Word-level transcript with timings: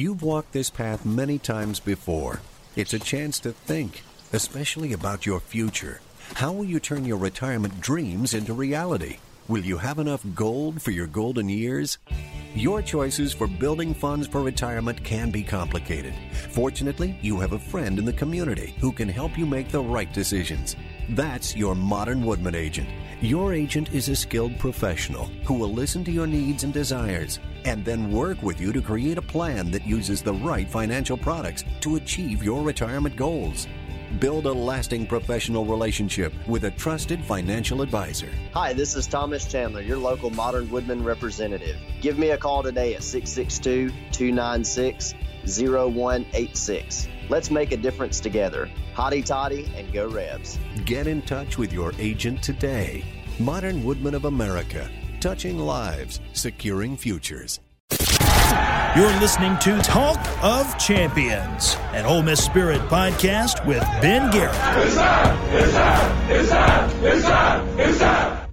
You've 0.00 0.22
walked 0.22 0.54
this 0.54 0.70
path 0.70 1.04
many 1.04 1.38
times 1.38 1.78
before. 1.78 2.40
It's 2.74 2.94
a 2.94 2.98
chance 2.98 3.38
to 3.40 3.52
think, 3.52 4.02
especially 4.32 4.94
about 4.94 5.26
your 5.26 5.40
future. 5.40 6.00
How 6.36 6.52
will 6.52 6.64
you 6.64 6.80
turn 6.80 7.04
your 7.04 7.18
retirement 7.18 7.82
dreams 7.82 8.32
into 8.32 8.54
reality? 8.54 9.18
Will 9.46 9.62
you 9.62 9.76
have 9.76 9.98
enough 9.98 10.24
gold 10.34 10.80
for 10.80 10.90
your 10.90 11.06
golden 11.06 11.50
years? 11.50 11.98
Your 12.54 12.80
choices 12.80 13.34
for 13.34 13.46
building 13.46 13.92
funds 13.92 14.26
for 14.26 14.40
retirement 14.40 15.04
can 15.04 15.30
be 15.30 15.42
complicated. 15.42 16.14
Fortunately, 16.52 17.18
you 17.20 17.38
have 17.38 17.52
a 17.52 17.58
friend 17.58 17.98
in 17.98 18.06
the 18.06 18.14
community 18.14 18.74
who 18.80 18.92
can 18.92 19.08
help 19.08 19.36
you 19.36 19.44
make 19.44 19.68
the 19.68 19.82
right 19.82 20.10
decisions. 20.14 20.76
That's 21.10 21.56
your 21.56 21.74
Modern 21.74 22.24
Woodmen 22.24 22.54
agent. 22.54 22.88
Your 23.20 23.52
agent 23.52 23.92
is 23.92 24.08
a 24.08 24.14
skilled 24.14 24.56
professional 24.60 25.24
who 25.44 25.54
will 25.54 25.72
listen 25.72 26.04
to 26.04 26.12
your 26.12 26.28
needs 26.28 26.62
and 26.62 26.72
desires 26.72 27.40
and 27.64 27.84
then 27.84 28.12
work 28.12 28.40
with 28.44 28.60
you 28.60 28.72
to 28.72 28.80
create 28.80 29.18
a 29.18 29.22
plan 29.22 29.72
that 29.72 29.84
uses 29.84 30.22
the 30.22 30.34
right 30.34 30.70
financial 30.70 31.16
products 31.16 31.64
to 31.80 31.96
achieve 31.96 32.44
your 32.44 32.62
retirement 32.62 33.16
goals. 33.16 33.66
Build 34.18 34.46
a 34.46 34.52
lasting 34.52 35.06
professional 35.06 35.64
relationship 35.64 36.32
with 36.48 36.64
a 36.64 36.70
trusted 36.72 37.24
financial 37.24 37.80
advisor. 37.80 38.28
Hi, 38.54 38.72
this 38.72 38.96
is 38.96 39.06
Thomas 39.06 39.46
Chandler, 39.46 39.82
your 39.82 39.98
local 39.98 40.30
Modern 40.30 40.68
Woodmen 40.68 41.04
representative. 41.04 41.76
Give 42.00 42.18
me 42.18 42.30
a 42.30 42.36
call 42.36 42.64
today 42.64 42.94
at 42.94 43.04
662 43.04 43.90
296 44.10 45.14
0186. 45.44 47.08
Let's 47.28 47.50
make 47.52 47.70
a 47.70 47.76
difference 47.76 48.18
together. 48.18 48.68
Hotty 48.94 49.24
toddy 49.24 49.72
and 49.76 49.92
go 49.92 50.08
Rebs. 50.08 50.58
Get 50.84 51.06
in 51.06 51.22
touch 51.22 51.56
with 51.56 51.72
your 51.72 51.92
agent 52.00 52.42
today. 52.42 53.04
Modern 53.38 53.84
Woodmen 53.84 54.16
of 54.16 54.24
America, 54.24 54.90
touching 55.20 55.56
lives, 55.56 56.20
securing 56.32 56.96
futures. 56.96 57.60
You're 58.96 59.20
listening 59.20 59.56
to 59.60 59.78
Talk 59.82 60.18
of 60.42 60.76
Champions, 60.76 61.76
an 61.92 62.04
Ole 62.04 62.22
Miss 62.22 62.44
Spirit 62.44 62.80
podcast 62.82 63.64
with 63.64 63.82
Ben 64.02 64.30
Garrett. 64.32 64.52
It's 64.84 64.96
time! 64.96 65.38
It's 65.54 65.72
time! 65.72 66.30
It's 66.30 66.50
time! 66.50 67.04
It's 67.04 67.22
time! 67.24 67.78
It's 67.78 67.98
time! 67.98 68.46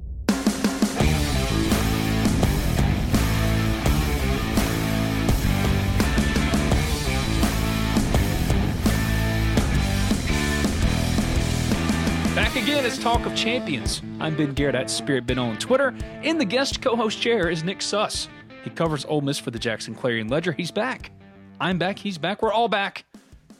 Back 12.36 12.56
again, 12.56 12.86
it's 12.86 13.00
Talk 13.00 13.25
of 13.25 13.34
Champions. 13.36 14.03
I'm 14.19 14.38
Ben 14.38 14.53
Garrett 14.53 14.75
at 14.75 14.91
Spirit 14.91 15.25
Ben 15.25 15.40
on 15.40 15.57
Twitter. 15.57 15.96
In 16.22 16.38
the 16.38 16.46
guest 16.46 16.81
co-host 16.84 17.19
chair 17.19 17.50
is 17.50 17.63
Nick 17.63 17.81
Suss. 17.81 18.30
He 18.67 18.75
covers 18.75 19.05
Ole 19.05 19.22
Miss 19.22 19.39
for 19.39 19.50
the 19.50 19.59
Jackson 19.59 19.95
Clarion 19.95 20.28
Ledger. 20.28 20.51
He's 20.51 20.72
back. 20.72 21.11
I'm 21.57 21.78
back. 21.78 21.97
He's 21.97 22.17
back. 22.17 22.41
We're 22.41 22.51
all 22.51 22.67
back. 22.67 23.05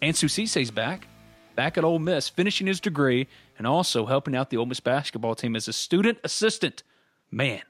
Ansu 0.02 0.30
Sesay's 0.30 0.70
back. 0.70 1.08
Back 1.56 1.78
at 1.78 1.86
Ole 1.86 1.98
Miss, 1.98 2.28
finishing 2.28 2.68
his 2.68 2.82
degree 2.82 3.30
and 3.58 3.66
also 3.66 4.06
helping 4.06 4.36
out 4.36 4.50
the 4.50 4.58
Ole 4.58 4.66
Miss 4.66 4.82
basketball 4.82 5.34
team 5.34 5.56
as 5.56 5.70
a 5.70 5.72
student 5.72 6.18
assistant. 6.26 6.84
Man, 7.32 7.62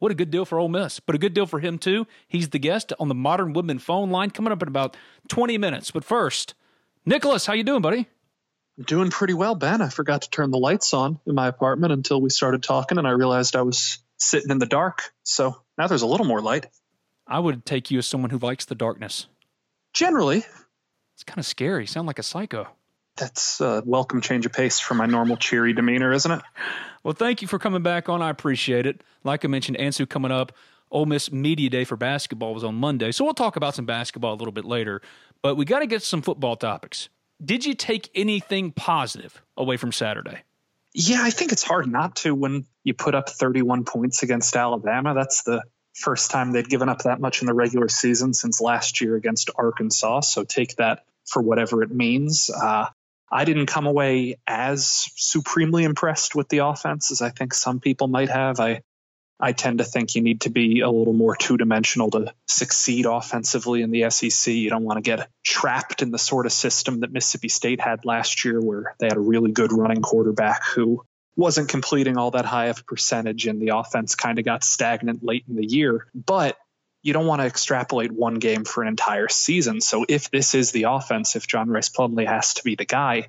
what 0.00 0.12
a 0.12 0.14
good 0.14 0.30
deal 0.30 0.44
for 0.44 0.58
Ole 0.58 0.68
Miss, 0.68 1.00
but 1.00 1.14
a 1.14 1.18
good 1.18 1.32
deal 1.32 1.46
for 1.46 1.60
him 1.60 1.78
too. 1.78 2.06
He's 2.28 2.50
the 2.50 2.58
guest 2.58 2.92
on 3.00 3.08
the 3.08 3.14
Modern 3.14 3.54
Woodmen 3.54 3.78
phone 3.78 4.10
line 4.10 4.28
coming 4.28 4.52
up 4.52 4.60
in 4.60 4.68
about 4.68 4.94
20 5.28 5.56
minutes. 5.56 5.90
But 5.92 6.04
first, 6.04 6.52
Nicholas, 7.06 7.46
how 7.46 7.54
you 7.54 7.64
doing, 7.64 7.80
buddy? 7.80 8.06
Doing 8.78 9.08
pretty 9.08 9.32
well, 9.32 9.54
Ben. 9.54 9.80
I 9.80 9.88
forgot 9.88 10.22
to 10.22 10.30
turn 10.30 10.50
the 10.50 10.58
lights 10.58 10.92
on 10.92 11.20
in 11.26 11.34
my 11.34 11.48
apartment 11.48 11.94
until 11.94 12.20
we 12.20 12.28
started 12.28 12.62
talking, 12.62 12.98
and 12.98 13.08
I 13.08 13.12
realized 13.12 13.56
I 13.56 13.62
was 13.62 13.98
sitting 14.18 14.50
in 14.50 14.58
the 14.58 14.66
dark. 14.66 15.14
So 15.22 15.56
now 15.78 15.86
there's 15.86 16.02
a 16.02 16.06
little 16.06 16.26
more 16.26 16.42
light. 16.42 16.66
I 17.32 17.38
would 17.38 17.64
take 17.64 17.90
you 17.90 17.98
as 17.98 18.06
someone 18.06 18.30
who 18.30 18.38
likes 18.38 18.66
the 18.66 18.74
darkness. 18.74 19.26
Generally, 19.94 20.44
It's 21.14 21.24
kind 21.24 21.38
of 21.38 21.46
scary. 21.46 21.82
You 21.84 21.86
sound 21.86 22.06
like 22.06 22.18
a 22.18 22.22
psycho. 22.22 22.68
that's 23.16 23.60
a 23.60 23.82
welcome 23.86 24.20
change 24.20 24.44
of 24.46 24.52
pace 24.52 24.78
from 24.80 24.96
my 24.98 25.06
normal 25.06 25.36
cheery 25.36 25.72
demeanor, 25.72 26.12
isn't 26.12 26.30
it? 26.30 26.42
Well, 27.04 27.14
thank 27.14 27.42
you 27.42 27.48
for 27.48 27.58
coming 27.58 27.82
back 27.82 28.08
on. 28.08 28.20
I 28.22 28.30
appreciate 28.30 28.86
it. 28.86 29.02
Like 29.24 29.44
I 29.44 29.48
mentioned, 29.48 29.78
Ansu 29.78 30.08
coming 30.08 30.30
up. 30.30 30.52
Ole 30.90 31.06
Miss 31.06 31.32
Media 31.32 31.70
Day 31.70 31.84
for 31.84 31.96
basketball 31.96 32.52
was 32.52 32.64
on 32.64 32.74
Monday, 32.74 33.12
so 33.12 33.24
we'll 33.24 33.32
talk 33.34 33.56
about 33.56 33.74
some 33.74 33.86
basketball 33.86 34.34
a 34.34 34.36
little 34.36 34.52
bit 34.52 34.66
later. 34.66 35.00
But 35.40 35.56
we 35.56 35.64
got 35.64 35.78
to 35.80 35.86
get 35.86 36.02
some 36.02 36.20
football 36.20 36.54
topics. 36.56 37.08
Did 37.42 37.64
you 37.64 37.72
take 37.74 38.10
anything 38.14 38.72
positive 38.72 39.40
away 39.56 39.78
from 39.78 39.90
Saturday? 39.90 40.42
Yeah, 40.94 41.20
I 41.22 41.30
think 41.30 41.50
it's 41.52 41.62
hard 41.62 41.90
not 41.90 42.16
to 42.16 42.34
when 42.34 42.66
you 42.84 42.92
put 42.92 43.14
up 43.14 43.30
31 43.30 43.84
points 43.84 44.22
against 44.22 44.54
Alabama. 44.54 45.14
That's 45.14 45.42
the 45.44 45.62
first 45.94 46.30
time 46.30 46.52
they'd 46.52 46.68
given 46.68 46.88
up 46.88 47.02
that 47.02 47.20
much 47.20 47.42
in 47.42 47.46
the 47.46 47.54
regular 47.54 47.88
season 47.88 48.34
since 48.34 48.60
last 48.60 49.00
year 49.00 49.16
against 49.16 49.50
Arkansas. 49.56 50.20
So 50.20 50.44
take 50.44 50.76
that 50.76 51.04
for 51.26 51.42
whatever 51.42 51.82
it 51.82 51.90
means. 51.90 52.50
Uh, 52.50 52.86
I 53.30 53.44
didn't 53.44 53.66
come 53.66 53.86
away 53.86 54.36
as 54.46 55.08
supremely 55.16 55.84
impressed 55.84 56.34
with 56.34 56.48
the 56.48 56.58
offense 56.58 57.10
as 57.10 57.22
I 57.22 57.30
think 57.30 57.54
some 57.54 57.80
people 57.80 58.08
might 58.08 58.28
have. 58.28 58.60
I 58.60 58.82
I 59.40 59.50
tend 59.50 59.78
to 59.78 59.84
think 59.84 60.14
you 60.14 60.22
need 60.22 60.42
to 60.42 60.50
be 60.50 60.80
a 60.80 60.88
little 60.88 61.12
more 61.12 61.34
two 61.34 61.56
dimensional 61.56 62.10
to 62.12 62.32
succeed 62.46 63.06
offensively 63.06 63.82
in 63.82 63.90
the 63.90 64.08
SEC. 64.08 64.54
You 64.54 64.70
don't 64.70 64.84
want 64.84 64.98
to 64.98 65.02
get 65.02 65.28
trapped 65.44 66.00
in 66.00 66.12
the 66.12 66.18
sort 66.18 66.46
of 66.46 66.52
system 66.52 67.00
that 67.00 67.10
Mississippi 67.10 67.48
State 67.48 67.80
had 67.80 68.04
last 68.04 68.44
year, 68.44 68.60
where 68.60 68.94
they 69.00 69.06
had 69.06 69.16
a 69.16 69.20
really 69.20 69.50
good 69.50 69.72
running 69.72 70.00
quarterback 70.00 70.64
who 70.64 71.04
wasn't 71.36 71.68
completing 71.68 72.16
all 72.16 72.32
that 72.32 72.44
high 72.44 72.66
of 72.66 72.80
a 72.80 72.84
percentage, 72.84 73.46
and 73.46 73.60
the 73.60 73.76
offense 73.76 74.14
kind 74.14 74.38
of 74.38 74.44
got 74.44 74.64
stagnant 74.64 75.24
late 75.24 75.44
in 75.48 75.56
the 75.56 75.66
year. 75.66 76.06
But 76.14 76.56
you 77.02 77.12
don't 77.12 77.26
want 77.26 77.40
to 77.40 77.46
extrapolate 77.46 78.12
one 78.12 78.34
game 78.34 78.64
for 78.64 78.82
an 78.82 78.88
entire 78.88 79.28
season. 79.28 79.80
So 79.80 80.04
if 80.08 80.30
this 80.30 80.54
is 80.54 80.70
the 80.72 80.84
offense, 80.84 81.34
if 81.34 81.46
John 81.46 81.68
Rice 81.68 81.88
Plumlee 81.88 82.26
has 82.26 82.54
to 82.54 82.64
be 82.64 82.76
the 82.76 82.84
guy, 82.84 83.28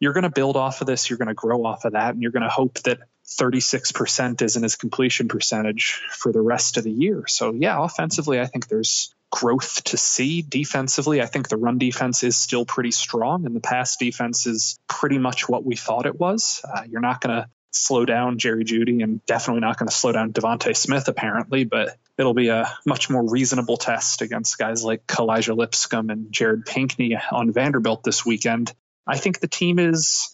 you're 0.00 0.14
going 0.14 0.24
to 0.24 0.30
build 0.30 0.56
off 0.56 0.80
of 0.80 0.86
this, 0.86 1.08
you're 1.08 1.18
going 1.18 1.28
to 1.28 1.34
grow 1.34 1.64
off 1.64 1.84
of 1.84 1.92
that, 1.92 2.14
and 2.14 2.22
you're 2.22 2.32
going 2.32 2.42
to 2.42 2.48
hope 2.48 2.78
that 2.80 3.00
36% 3.26 4.42
isn't 4.42 4.62
his 4.62 4.76
completion 4.76 5.28
percentage 5.28 6.02
for 6.10 6.32
the 6.32 6.40
rest 6.40 6.76
of 6.76 6.84
the 6.84 6.90
year. 6.90 7.24
So, 7.26 7.52
yeah, 7.52 7.82
offensively, 7.82 8.40
I 8.40 8.46
think 8.46 8.68
there's 8.68 9.14
growth 9.34 9.82
to 9.82 9.96
see. 9.96 10.42
Defensively, 10.42 11.20
I 11.20 11.26
think 11.26 11.48
the 11.48 11.56
run 11.56 11.78
defense 11.78 12.22
is 12.22 12.36
still 12.36 12.64
pretty 12.64 12.92
strong, 12.92 13.46
and 13.46 13.56
the 13.56 13.60
pass 13.60 13.96
defense 13.96 14.46
is 14.46 14.78
pretty 14.88 15.18
much 15.18 15.48
what 15.48 15.64
we 15.64 15.74
thought 15.74 16.06
it 16.06 16.18
was. 16.18 16.64
Uh, 16.64 16.82
you're 16.88 17.00
not 17.00 17.20
going 17.20 17.42
to 17.42 17.48
slow 17.72 18.04
down 18.04 18.38
Jerry 18.38 18.64
Jeudy 18.64 19.02
and 19.02 19.26
definitely 19.26 19.62
not 19.62 19.76
going 19.76 19.88
to 19.88 19.94
slow 19.94 20.12
down 20.12 20.32
DeVonta 20.32 20.76
Smith, 20.76 21.08
apparently, 21.08 21.64
but 21.64 21.96
it'll 22.16 22.32
be 22.32 22.46
a 22.46 22.72
much 22.86 23.10
more 23.10 23.28
reasonable 23.28 23.76
test 23.76 24.22
against 24.22 24.56
guys 24.56 24.84
like 24.84 25.04
Kalija 25.08 25.56
Lipscomb 25.56 26.10
and 26.10 26.30
Jared 26.30 26.64
Pinkney 26.64 27.18
on 27.32 27.52
Vanderbilt 27.52 28.04
this 28.04 28.24
weekend. 28.24 28.72
I 29.04 29.18
think 29.18 29.40
the 29.40 29.48
team 29.48 29.80
is 29.80 30.33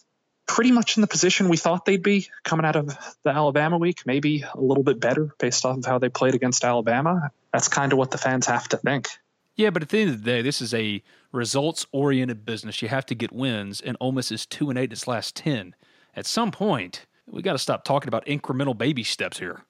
pretty 0.51 0.71
much 0.71 0.97
in 0.97 1.01
the 1.01 1.07
position 1.07 1.47
we 1.47 1.55
thought 1.55 1.85
they'd 1.85 2.03
be 2.03 2.27
coming 2.43 2.65
out 2.65 2.75
of 2.75 2.87
the 3.23 3.29
Alabama 3.29 3.77
week, 3.77 4.01
maybe 4.05 4.43
a 4.53 4.59
little 4.59 4.83
bit 4.83 4.99
better 4.99 5.33
based 5.39 5.65
off 5.65 5.77
of 5.77 5.85
how 5.85 5.97
they 5.97 6.09
played 6.09 6.35
against 6.35 6.65
Alabama. 6.65 7.31
That's 7.53 7.69
kind 7.69 7.93
of 7.93 7.97
what 7.97 8.11
the 8.11 8.17
fans 8.17 8.47
have 8.47 8.67
to 8.69 8.77
think. 8.77 9.07
Yeah, 9.55 9.69
but 9.69 9.81
at 9.81 9.87
the 9.87 9.99
end 9.99 10.09
of 10.09 10.21
the 10.21 10.29
day, 10.29 10.41
this 10.41 10.61
is 10.61 10.73
a 10.73 11.01
results 11.31 11.85
oriented 11.93 12.43
business. 12.43 12.81
You 12.81 12.89
have 12.89 13.05
to 13.05 13.15
get 13.15 13.31
wins, 13.31 13.79
and 13.79 13.95
Ole 14.01 14.11
Miss 14.11 14.29
is 14.29 14.45
2 14.45 14.69
and 14.69 14.77
8 14.77 14.83
in 14.83 14.91
its 14.91 15.07
last 15.07 15.37
10. 15.37 15.73
At 16.17 16.25
some 16.25 16.51
point, 16.51 17.05
we 17.29 17.41
got 17.41 17.53
to 17.53 17.57
stop 17.57 17.85
talking 17.85 18.09
about 18.09 18.25
incremental 18.25 18.77
baby 18.77 19.05
steps 19.05 19.39
here. 19.39 19.61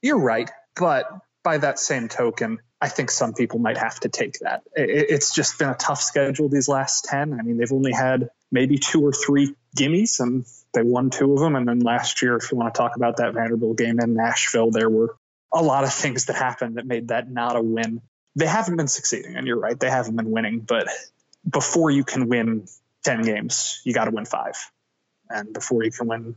You're 0.00 0.20
right, 0.20 0.48
but 0.76 1.10
by 1.42 1.58
that 1.58 1.80
same 1.80 2.08
token, 2.08 2.60
I 2.80 2.88
think 2.88 3.10
some 3.10 3.34
people 3.34 3.58
might 3.58 3.78
have 3.78 3.98
to 4.00 4.08
take 4.08 4.38
that. 4.42 4.62
It's 4.76 5.34
just 5.34 5.58
been 5.58 5.70
a 5.70 5.74
tough 5.74 6.00
schedule 6.00 6.48
these 6.48 6.68
last 6.68 7.04
10. 7.06 7.32
I 7.32 7.42
mean, 7.42 7.56
they've 7.56 7.72
only 7.72 7.92
had 7.92 8.30
maybe 8.52 8.78
two 8.78 9.04
or 9.04 9.10
three 9.10 9.56
gimmies, 9.76 10.20
and 10.20 10.44
they 10.72 10.82
won 10.82 11.10
two 11.10 11.32
of 11.32 11.40
them. 11.40 11.56
And 11.56 11.68
then 11.68 11.80
last 11.80 12.22
year, 12.22 12.36
if 12.36 12.50
you 12.50 12.58
want 12.58 12.74
to 12.74 12.78
talk 12.78 12.96
about 12.96 13.18
that 13.18 13.34
Vanderbilt 13.34 13.78
game 13.78 14.00
in 14.00 14.14
Nashville, 14.14 14.70
there 14.70 14.90
were 14.90 15.16
a 15.52 15.62
lot 15.62 15.84
of 15.84 15.92
things 15.92 16.26
that 16.26 16.36
happened 16.36 16.76
that 16.76 16.86
made 16.86 17.08
that 17.08 17.30
not 17.30 17.56
a 17.56 17.62
win. 17.62 18.00
They 18.36 18.46
haven't 18.46 18.76
been 18.76 18.88
succeeding, 18.88 19.36
and 19.36 19.46
you're 19.46 19.58
right, 19.58 19.78
they 19.78 19.90
haven't 19.90 20.16
been 20.16 20.30
winning. 20.30 20.60
But 20.60 20.88
before 21.48 21.90
you 21.90 22.04
can 22.04 22.28
win 22.28 22.66
10 23.04 23.22
games, 23.22 23.80
you 23.84 23.94
got 23.94 24.06
to 24.06 24.10
win 24.10 24.24
five. 24.24 24.56
And 25.30 25.52
before 25.52 25.84
you 25.84 25.90
can 25.90 26.08
win 26.08 26.34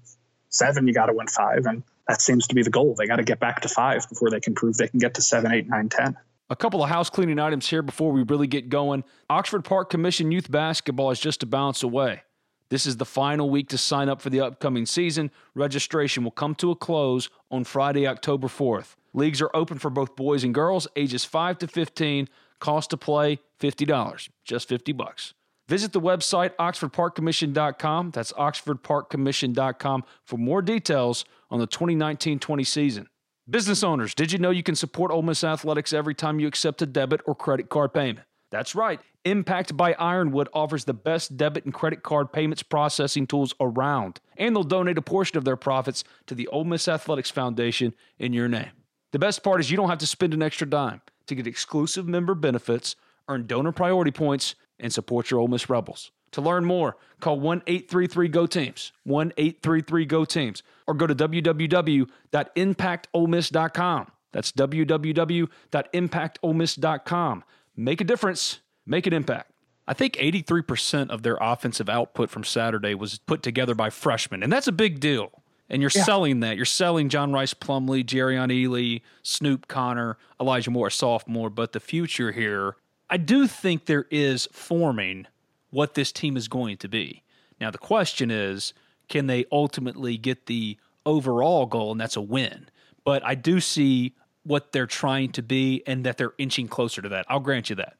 seven, 0.50 0.88
you 0.88 0.94
got 0.94 1.07
to 1.07 1.13
win 1.13 1.28
five. 1.28 1.66
And 1.66 1.84
that 2.07 2.22
seems 2.22 2.48
to 2.48 2.56
be 2.56 2.63
the 2.63 2.69
goal. 2.69 2.95
They 2.98 3.07
got 3.07 3.18
to 3.18 3.24
get 3.24 3.39
back 3.39 3.62
to 3.62 3.69
five 3.69 4.07
before 4.07 4.30
they 4.30 4.39
can 4.39 4.54
prove 4.54 4.78
they 4.78 4.88
can 4.88 5.00
get 5.00 5.16
to 5.16 5.22
seven, 5.22 5.51
eight, 5.51 5.68
nine, 5.68 5.89
ten. 5.89 6.16
A 6.50 6.56
couple 6.56 6.81
of 6.81 6.89
house 6.89 7.10
cleaning 7.10 7.39
items 7.39 7.68
here 7.68 7.81
before 7.81 8.12
we 8.12 8.24
really 8.24 8.48
get 8.48 8.69
going. 8.69 9.04
Oxford 9.30 9.66
Park 9.66 9.89
Commission 9.89 10.31
Youth 10.31 10.50
Basketball 10.50 11.12
is 11.12 11.19
just 11.19 11.44
a 11.44 11.45
bounce 11.45 11.84
away. 11.84 12.22
This 12.69 12.85
is 12.85 12.97
the 12.97 13.05
final 13.05 13.49
week 13.49 13.69
to 13.69 13.77
sign 13.77 14.09
up 14.09 14.21
for 14.21 14.29
the 14.29 14.41
upcoming 14.41 14.85
season. 14.85 15.31
Registration 15.55 16.23
will 16.23 16.31
come 16.31 16.55
to 16.55 16.71
a 16.71 16.75
close 16.75 17.29
on 17.49 17.63
Friday, 17.63 18.05
October 18.07 18.47
4th. 18.47 18.95
Leagues 19.13 19.41
are 19.41 19.49
open 19.53 19.79
for 19.79 19.89
both 19.89 20.15
boys 20.15 20.43
and 20.43 20.53
girls, 20.53 20.87
ages 20.95 21.23
5 21.23 21.59
to 21.59 21.67
15. 21.67 22.27
Cost 22.59 22.89
to 22.89 22.97
play 22.97 23.39
$50, 23.61 24.29
just 24.43 24.67
50 24.67 24.91
bucks. 24.93 25.33
Visit 25.67 25.91
the 25.91 26.01
website 26.01 26.55
oxfordparkcommission.com. 26.57 28.11
That's 28.11 28.33
oxfordparkcommission.com 28.33 30.03
for 30.23 30.37
more 30.37 30.61
details 30.61 31.25
on 31.49 31.59
the 31.59 31.67
2019-20 31.67 32.65
season. 32.65 33.09
Business 33.49 33.83
owners, 33.83 34.13
did 34.13 34.31
you 34.31 34.39
know 34.39 34.49
you 34.49 34.63
can 34.63 34.75
support 34.75 35.11
Ole 35.11 35.21
Miss 35.21 35.43
Athletics 35.43 35.93
every 35.93 36.13
time 36.13 36.39
you 36.39 36.47
accept 36.47 36.81
a 36.81 36.85
debit 36.85 37.21
or 37.25 37.33
credit 37.33 37.69
card 37.69 37.93
payment? 37.93 38.25
That's 38.51 38.75
right. 38.75 38.99
Impact 39.29 39.75
by 39.75 39.91
Ironwood 39.94 40.47
offers 40.53 40.85
the 40.85 40.94
best 40.94 41.35
debit 41.35 41.65
and 41.65 41.74
credit 41.74 42.01
card 42.01 42.31
payments 42.31 42.63
processing 42.63 43.27
tools 43.27 43.53
around, 43.59 44.21
and 44.38 44.56
they'll 44.56 44.63
donate 44.63 44.97
a 44.97 45.01
portion 45.01 45.38
of 45.38 45.44
their 45.44 45.57
profits 45.57 46.06
to 46.27 46.35
the 46.35 46.47
Ole 46.47 46.63
Miss 46.63 46.88
Athletics 46.88 47.29
Foundation 47.29 47.94
in 48.18 48.31
your 48.31 48.47
name. 48.47 48.69
The 49.12 49.19
best 49.19 49.44
part 49.44 49.59
is 49.59 49.69
you 49.69 49.75
don't 49.75 49.89
have 49.89 49.97
to 49.97 50.07
spend 50.07 50.33
an 50.33 50.41
extra 50.41 50.65
dime 50.65 51.01
to 51.25 51.35
get 51.35 51.45
exclusive 51.45 52.07
member 52.07 52.35
benefits, 52.35 52.95
earn 53.27 53.47
donor 53.47 53.74
priority 53.74 54.12
points, 54.12 54.56
and 54.79 54.94
support 54.94 55.29
your 55.29 55.41
Ole 55.41 55.50
Miss 55.50 55.69
Rebels. 55.69 56.12
To 56.31 56.39
learn 56.41 56.63
more, 56.63 56.95
call 57.19 57.38
1 57.39 57.63
833 57.68 58.29
GO 58.29 58.47
TEAMS, 58.47 58.94
1 59.03 59.33
833 59.35 60.06
GO 60.06 60.24
TEAMS, 60.24 60.63
or 60.88 60.94
go 60.94 61.06
to 61.06 61.15
www.impactolemiss.com. 61.15 64.07
That's 64.31 64.53
www.impactolemiss.com. 64.53 67.44
Make 67.75 68.01
a 68.01 68.03
difference, 68.03 68.59
make 68.88 69.06
an 69.07 69.13
impact. 69.13 69.51
I 69.88 69.94
think 69.94 70.16
83% 70.16 71.10
of 71.10 71.24
their 71.24 71.38
offensive 71.39 71.88
output 71.88 72.30
from 72.30 72.44
Saturday 72.44 72.94
was 72.94 73.19
put 73.19 73.42
together 73.42 73.74
by 73.74 73.89
freshmen, 73.89 74.44
and 74.44 74.51
that's 74.51 74.68
a 74.68 74.74
big 74.74 75.00
deal. 75.00 75.31
And 75.69 75.81
you're 75.81 75.92
yeah. 75.94 76.04
selling 76.04 76.39
that. 76.42 76.56
You're 76.56 76.66
selling 76.66 77.10
John 77.10 77.34
Rhys 77.34 77.54
Plumlee, 77.54 78.06
Jerrion 78.06 78.51
Ealy, 78.51 79.01
Snoop 79.22 79.68
Conner, 79.68 80.18
Elijah 80.39 80.72
Moore, 80.72 80.89
sophomore. 80.89 81.50
But 81.50 81.74
the 81.74 81.80
future 81.80 82.31
here, 82.31 82.78
I 83.10 83.18
do 83.18 83.48
think 83.48 83.86
there 83.86 84.06
is 84.10 84.48
forming 84.51 85.28
what 85.69 85.94
this 85.94 86.12
team 86.12 86.38
is 86.38 86.48
going 86.48 86.78
to 86.78 86.88
be. 86.88 87.24
Now, 87.60 87.72
the 87.72 87.78
question 87.78 88.31
is 88.31 88.74
can 89.10 89.28
they 89.28 89.45
ultimately 89.51 90.18
get 90.18 90.45
the 90.45 90.78
overall 91.06 91.66
goal, 91.66 91.92
and 91.92 92.00
that's 92.00 92.16
a 92.16 92.22
win? 92.22 92.69
But 93.04 93.25
I 93.25 93.36
do 93.36 93.60
see 93.60 94.16
what 94.44 94.72
they're 94.72 94.88
trying 94.88 95.31
to 95.34 95.42
be 95.42 95.84
and 95.86 96.06
that 96.06 96.18
they're 96.18 96.34
inching 96.38 96.68
closer 96.68 97.01
to 97.01 97.10
that. 97.10 97.25
I'll 97.30 97.39
grant 97.39 97.69
you 97.69 97.75
that. 97.78 97.98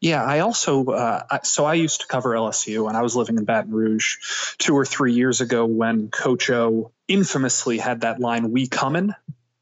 Yeah, 0.00 0.22
I 0.22 0.40
also 0.40 0.84
uh, 0.86 1.38
so 1.42 1.64
I 1.64 1.74
used 1.74 2.02
to 2.02 2.06
cover 2.06 2.30
LSU, 2.30 2.88
and 2.88 2.96
I 2.96 3.02
was 3.02 3.16
living 3.16 3.36
in 3.36 3.44
Baton 3.44 3.72
Rouge 3.72 4.16
two 4.58 4.74
or 4.74 4.84
three 4.84 5.14
years 5.14 5.40
ago 5.40 5.66
when 5.66 6.08
Coach 6.08 6.50
O 6.50 6.92
infamously 7.08 7.78
had 7.78 8.02
that 8.02 8.20
line 8.20 8.52
"We 8.52 8.68
coming" 8.68 9.12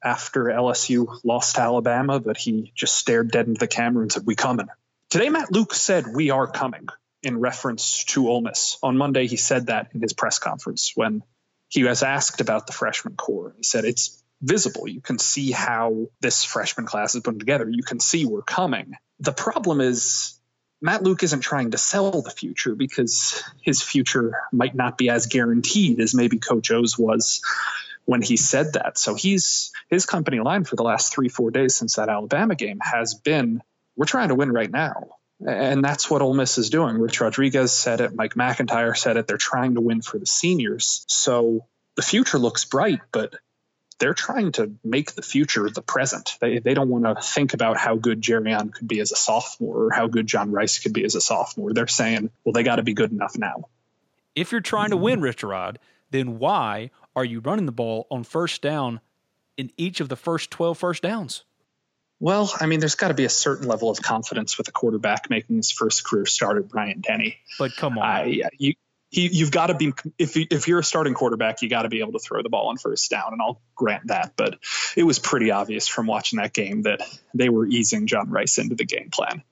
after 0.04 0.44
LSU 0.44 1.18
lost 1.24 1.58
Alabama, 1.58 2.20
but 2.20 2.36
he 2.36 2.72
just 2.74 2.96
stared 2.96 3.30
dead 3.30 3.46
into 3.46 3.60
the 3.60 3.66
camera 3.66 4.02
and 4.02 4.12
said, 4.12 4.26
"We 4.26 4.34
coming." 4.34 4.68
Today, 5.08 5.30
Matt 5.30 5.52
Luke 5.52 5.72
said, 5.72 6.04
"We 6.14 6.30
are 6.30 6.46
coming." 6.46 6.88
in 7.22 7.40
reference 7.40 8.04
to 8.04 8.28
Ole 8.28 8.40
Miss. 8.40 8.78
On 8.84 8.96
Monday, 8.96 9.26
he 9.26 9.36
said 9.36 9.66
that 9.66 9.88
in 9.94 10.00
his 10.00 10.12
press 10.12 10.38
conference 10.38 10.92
when 10.94 11.24
he 11.68 11.82
was 11.82 12.04
asked 12.04 12.40
about 12.40 12.68
the 12.68 12.72
freshman 12.72 13.16
core. 13.16 13.52
He 13.56 13.64
said 13.64 13.84
it's 13.84 14.22
visible. 14.42 14.88
You 14.88 15.00
can 15.00 15.18
see 15.18 15.50
how 15.50 16.08
this 16.20 16.44
freshman 16.44 16.86
class 16.86 17.14
is 17.14 17.22
put 17.22 17.38
together. 17.38 17.68
You 17.68 17.82
can 17.82 18.00
see 18.00 18.26
we're 18.26 18.42
coming. 18.42 18.94
The 19.20 19.32
problem 19.32 19.80
is 19.80 20.38
Matt 20.80 21.02
Luke 21.02 21.22
isn't 21.22 21.40
trying 21.40 21.70
to 21.70 21.78
sell 21.78 22.22
the 22.22 22.30
future 22.30 22.74
because 22.74 23.42
his 23.62 23.82
future 23.82 24.36
might 24.52 24.74
not 24.74 24.98
be 24.98 25.08
as 25.08 25.26
guaranteed 25.26 26.00
as 26.00 26.14
maybe 26.14 26.38
Coach 26.38 26.70
O's 26.70 26.98
was 26.98 27.42
when 28.04 28.22
he 28.22 28.36
said 28.36 28.74
that. 28.74 28.98
So 28.98 29.14
he's 29.14 29.72
his 29.88 30.06
company 30.06 30.40
line 30.40 30.64
for 30.64 30.76
the 30.76 30.82
last 30.82 31.14
three, 31.14 31.28
four 31.28 31.50
days 31.50 31.74
since 31.74 31.96
that 31.96 32.08
Alabama 32.08 32.54
game 32.54 32.78
has 32.80 33.14
been 33.14 33.62
we're 33.96 34.06
trying 34.06 34.28
to 34.28 34.34
win 34.34 34.52
right 34.52 34.70
now. 34.70 35.16
And 35.46 35.84
that's 35.84 36.10
what 36.10 36.22
Ole 36.22 36.34
Miss 36.34 36.56
is 36.58 36.70
doing. 36.70 36.98
Rich 36.98 37.20
Rodriguez 37.20 37.72
said 37.72 38.00
it, 38.00 38.14
Mike 38.14 38.36
MacIntyre 38.36 38.94
said 38.94 39.16
it. 39.16 39.26
They're 39.26 39.36
trying 39.36 39.74
to 39.74 39.80
win 39.80 40.02
for 40.02 40.18
the 40.18 40.26
seniors. 40.26 41.04
So 41.08 41.66
the 41.96 42.02
future 42.02 42.38
looks 42.38 42.64
bright, 42.64 43.00
but 43.12 43.34
they're 43.98 44.14
trying 44.14 44.52
to 44.52 44.72
make 44.84 45.12
the 45.12 45.22
future 45.22 45.68
the 45.70 45.82
present. 45.82 46.36
They, 46.40 46.58
they 46.58 46.74
don't 46.74 46.88
want 46.88 47.04
to 47.04 47.22
think 47.22 47.54
about 47.54 47.76
how 47.76 47.96
good 47.96 48.20
Jerrion 48.20 48.72
could 48.72 48.88
be 48.88 49.00
as 49.00 49.12
a 49.12 49.16
sophomore 49.16 49.86
or 49.86 49.90
how 49.90 50.06
good 50.06 50.26
John 50.26 50.52
Rice 50.52 50.78
could 50.78 50.92
be 50.92 51.04
as 51.04 51.14
a 51.14 51.20
sophomore. 51.20 51.72
They're 51.72 51.86
saying, 51.86 52.30
well, 52.44 52.52
they 52.52 52.62
got 52.62 52.76
to 52.76 52.82
be 52.82 52.94
good 52.94 53.12
enough 53.12 53.36
now. 53.38 53.68
If 54.34 54.52
you're 54.52 54.60
trying 54.60 54.90
to 54.90 54.96
win, 54.96 55.22
Rich 55.22 55.42
Rod, 55.42 55.78
then 56.10 56.38
why 56.38 56.90
are 57.14 57.24
you 57.24 57.40
running 57.40 57.66
the 57.66 57.72
ball 57.72 58.06
on 58.10 58.24
first 58.24 58.60
down 58.60 59.00
in 59.56 59.70
each 59.78 60.00
of 60.00 60.08
the 60.08 60.16
first 60.16 60.50
12 60.50 60.76
first 60.76 61.02
downs? 61.02 61.44
Well, 62.20 62.52
I 62.58 62.66
mean, 62.66 62.80
there's 62.80 62.94
got 62.94 63.08
to 63.08 63.14
be 63.14 63.24
a 63.24 63.30
certain 63.30 63.68
level 63.68 63.90
of 63.90 64.00
confidence 64.00 64.56
with 64.56 64.68
a 64.68 64.72
quarterback 64.72 65.28
making 65.28 65.56
his 65.56 65.70
first 65.70 66.04
career 66.04 66.24
start 66.24 66.56
at 66.56 66.68
Bryant 66.68 67.02
Denny. 67.02 67.38
But 67.58 67.76
come 67.76 67.98
on, 67.98 68.04
uh, 68.04 68.24
yeah, 68.24 68.48
you 69.10 69.28
you've 69.32 69.50
got 69.50 69.68
to 69.68 69.74
be 69.74 69.92
if 70.18 70.36
if 70.36 70.68
you're 70.68 70.80
a 70.80 70.84
starting 70.84 71.14
quarterback, 71.14 71.62
you 71.62 71.68
got 71.68 71.82
to 71.82 71.88
be 71.88 72.00
able 72.00 72.12
to 72.12 72.18
throw 72.18 72.42
the 72.42 72.48
ball 72.48 72.68
on 72.68 72.76
first 72.76 73.10
down, 73.10 73.32
and 73.32 73.40
I'll 73.40 73.60
grant 73.74 74.08
that. 74.08 74.32
But 74.36 74.58
it 74.96 75.04
was 75.04 75.18
pretty 75.18 75.50
obvious 75.50 75.88
from 75.88 76.06
watching 76.06 76.38
that 76.38 76.52
game 76.52 76.82
that 76.82 77.00
they 77.34 77.48
were 77.48 77.66
easing 77.66 78.06
John 78.06 78.30
Rice 78.30 78.58
into 78.58 78.74
the 78.74 78.84
game 78.84 79.10
plan. 79.10 79.42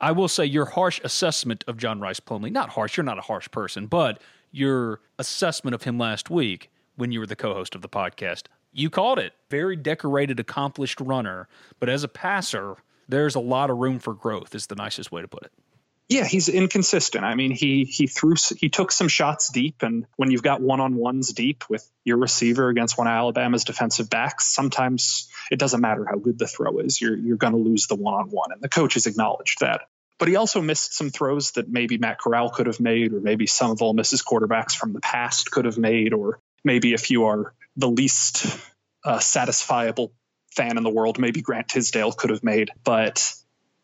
I 0.00 0.12
will 0.12 0.28
say 0.28 0.44
your 0.44 0.64
harsh 0.64 1.00
assessment 1.04 1.64
of 1.68 1.76
John 1.76 2.00
Rice 2.00 2.18
Plumlee, 2.18 2.50
not 2.50 2.70
harsh, 2.70 2.96
you're 2.96 3.04
not 3.04 3.18
a 3.18 3.22
harsh 3.22 3.48
person, 3.52 3.86
but 3.86 4.20
your 4.50 5.00
assessment 5.18 5.74
of 5.76 5.84
him 5.84 5.96
last 5.96 6.28
week 6.28 6.70
when 6.96 7.12
you 7.12 7.20
were 7.20 7.26
the 7.26 7.36
co-host 7.36 7.76
of 7.76 7.82
the 7.82 7.88
podcast, 7.88 8.44
you 8.72 8.90
called 8.90 9.18
it. 9.20 9.32
Very 9.48 9.76
decorated, 9.76 10.40
accomplished 10.40 11.00
runner. 11.00 11.46
But 11.78 11.88
as 11.88 12.02
a 12.02 12.08
passer, 12.08 12.76
there's 13.08 13.34
a 13.34 13.40
lot 13.40 13.70
of 13.70 13.78
room 13.78 14.00
for 14.00 14.12
growth, 14.12 14.54
is 14.54 14.66
the 14.66 14.74
nicest 14.74 15.12
way 15.12 15.22
to 15.22 15.28
put 15.28 15.44
it. 15.44 15.52
Yeah, 16.12 16.26
he's 16.26 16.50
inconsistent. 16.50 17.24
I 17.24 17.34
mean, 17.34 17.52
he 17.52 17.84
he 17.84 18.06
threw 18.06 18.34
he 18.58 18.68
took 18.68 18.92
some 18.92 19.08
shots 19.08 19.50
deep, 19.50 19.82
and 19.82 20.04
when 20.16 20.30
you've 20.30 20.42
got 20.42 20.60
one 20.60 20.78
on 20.78 20.94
ones 20.94 21.32
deep 21.32 21.64
with 21.70 21.88
your 22.04 22.18
receiver 22.18 22.68
against 22.68 22.98
one 22.98 23.06
of 23.06 23.12
Alabama's 23.12 23.64
defensive 23.64 24.10
backs, 24.10 24.46
sometimes 24.46 25.30
it 25.50 25.58
doesn't 25.58 25.80
matter 25.80 26.04
how 26.04 26.16
good 26.18 26.38
the 26.38 26.46
throw 26.46 26.80
is. 26.80 27.00
You're 27.00 27.16
you're 27.16 27.38
going 27.38 27.54
to 27.54 27.58
lose 27.58 27.86
the 27.86 27.94
one 27.94 28.12
on 28.12 28.28
one, 28.28 28.52
and 28.52 28.60
the 28.60 28.68
coach 28.68 28.92
has 28.92 29.06
acknowledged 29.06 29.60
that. 29.60 29.88
But 30.18 30.28
he 30.28 30.36
also 30.36 30.60
missed 30.60 30.92
some 30.92 31.08
throws 31.08 31.52
that 31.52 31.70
maybe 31.70 31.96
Matt 31.96 32.20
Corral 32.20 32.50
could 32.50 32.66
have 32.66 32.78
made, 32.78 33.14
or 33.14 33.20
maybe 33.20 33.46
some 33.46 33.70
of 33.70 33.80
Ole 33.80 33.94
Miss's 33.94 34.22
quarterbacks 34.22 34.76
from 34.76 34.92
the 34.92 35.00
past 35.00 35.50
could 35.50 35.64
have 35.64 35.78
made, 35.78 36.12
or 36.12 36.40
maybe 36.62 36.92
if 36.92 37.10
you 37.10 37.24
are 37.24 37.54
the 37.76 37.88
least 37.88 38.44
uh, 39.02 39.16
satisfiable 39.16 40.10
fan 40.50 40.76
in 40.76 40.82
the 40.82 40.90
world, 40.90 41.18
maybe 41.18 41.40
Grant 41.40 41.68
Tisdale 41.68 42.12
could 42.12 42.28
have 42.28 42.44
made, 42.44 42.70
but 42.84 43.34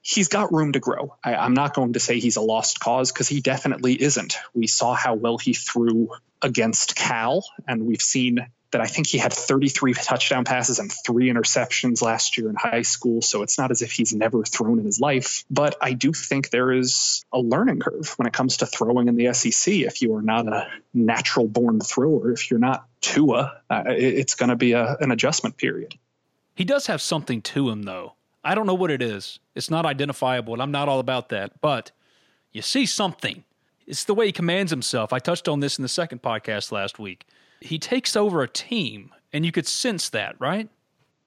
he's 0.09 0.29
got 0.29 0.53
room 0.53 0.73
to 0.73 0.81
grow. 0.81 1.17
I, 1.23 1.45
am 1.45 1.53
not 1.53 1.75
going 1.75 1.93
to 1.93 2.01
say 2.01 2.19
he's 2.19 2.37
a 2.37 2.41
lost 2.41 2.81
cause 2.81 3.13
because 3.13 3.29
he 3.29 3.41
definitely 3.43 4.01
isn't. 4.01 4.39
We 4.55 4.67
saw 4.67 4.95
how 4.95 5.15
well 5.15 5.37
he 5.37 5.53
threw 5.53 6.09
against 6.41 6.97
Cal, 6.97 7.45
and 7.67 7.85
we've 7.85 8.01
seen 8.01 8.47
that 8.71 8.81
I 8.81 8.87
think 8.87 9.07
he 9.07 9.19
had 9.19 9.33
33 9.33 9.95
touchdown 9.95 10.45
passes 10.45 10.79
and 10.79 10.91
three 11.07 11.31
interceptions 11.31 12.03
last 12.03 12.39
year 12.39 12.49
in 12.49 12.57
high 12.57 12.83
school. 12.83 13.23
So 13.23 13.43
it's 13.43 13.59
not 13.59 13.71
as 13.71 13.83
if 13.83 13.93
he's 13.93 14.15
never 14.15 14.45
thrown 14.45 14.79
in 14.79 14.85
his 14.85 15.01
life. 15.01 15.45
But 15.51 15.77
I 15.81 15.93
do 15.93 16.13
think 16.13 16.51
there 16.51 16.73
is 16.73 17.25
a 17.33 17.39
learning 17.39 17.81
curve 17.81 18.15
when 18.17 18.27
it 18.27 18.33
comes 18.33 18.59
to 18.59 18.67
throwing 18.67 19.09
in 19.09 19.17
the 19.17 19.33
SEC. 19.33 19.75
If 19.75 20.03
you 20.03 20.15
are 20.17 20.23
not 20.23 20.49
a 20.49 20.69
natural 20.93 21.49
born 21.49 21.81
thrower, 21.81 22.31
if 22.33 22.51
you're 22.51 22.61
not 22.61 22.87
Tua, 23.01 23.61
uh, 23.71 23.85
it's 23.87 24.35
going 24.35 24.51
to 24.51 24.57
be 24.57 24.73
a, 24.73 24.97
an 25.01 25.13
adjustment 25.13 25.57
period. 25.57 25.95
He 26.55 26.65
does 26.65 26.89
have 26.89 27.01
something 27.01 27.41
to 27.43 27.71
him, 27.71 27.85
though. 27.85 28.15
I 28.45 28.55
don't 28.55 28.67
know 28.67 28.75
what 28.75 28.91
it 28.91 29.03
is. 29.03 29.39
It's 29.55 29.71
not 29.71 29.87
identifiable, 29.87 30.53
and 30.53 30.63
I'm 30.63 30.71
not 30.71 30.89
all 30.89 31.01
about 31.01 31.29
that. 31.31 31.61
But 31.61 31.91
you 32.53 32.63
see 32.63 32.87
something. 32.87 33.45
It's 33.87 34.05
the 34.05 34.15
way 34.15 34.27
he 34.27 34.33
commands 34.33 34.71
himself. 34.71 35.13
I 35.13 35.19
touched 35.19 35.49
on 35.49 35.61
this 35.61 35.79
in 35.79 35.83
the 35.83 35.89
second 35.89 36.23
podcast 36.23 36.73
last 36.73 36.99
week 36.99 37.27
he 37.61 37.79
takes 37.79 38.17
over 38.17 38.43
a 38.43 38.49
team, 38.49 39.13
and 39.33 39.45
you 39.45 39.53
could 39.53 39.67
sense 39.67 40.11
that, 40.11 40.37
right? 40.39 40.69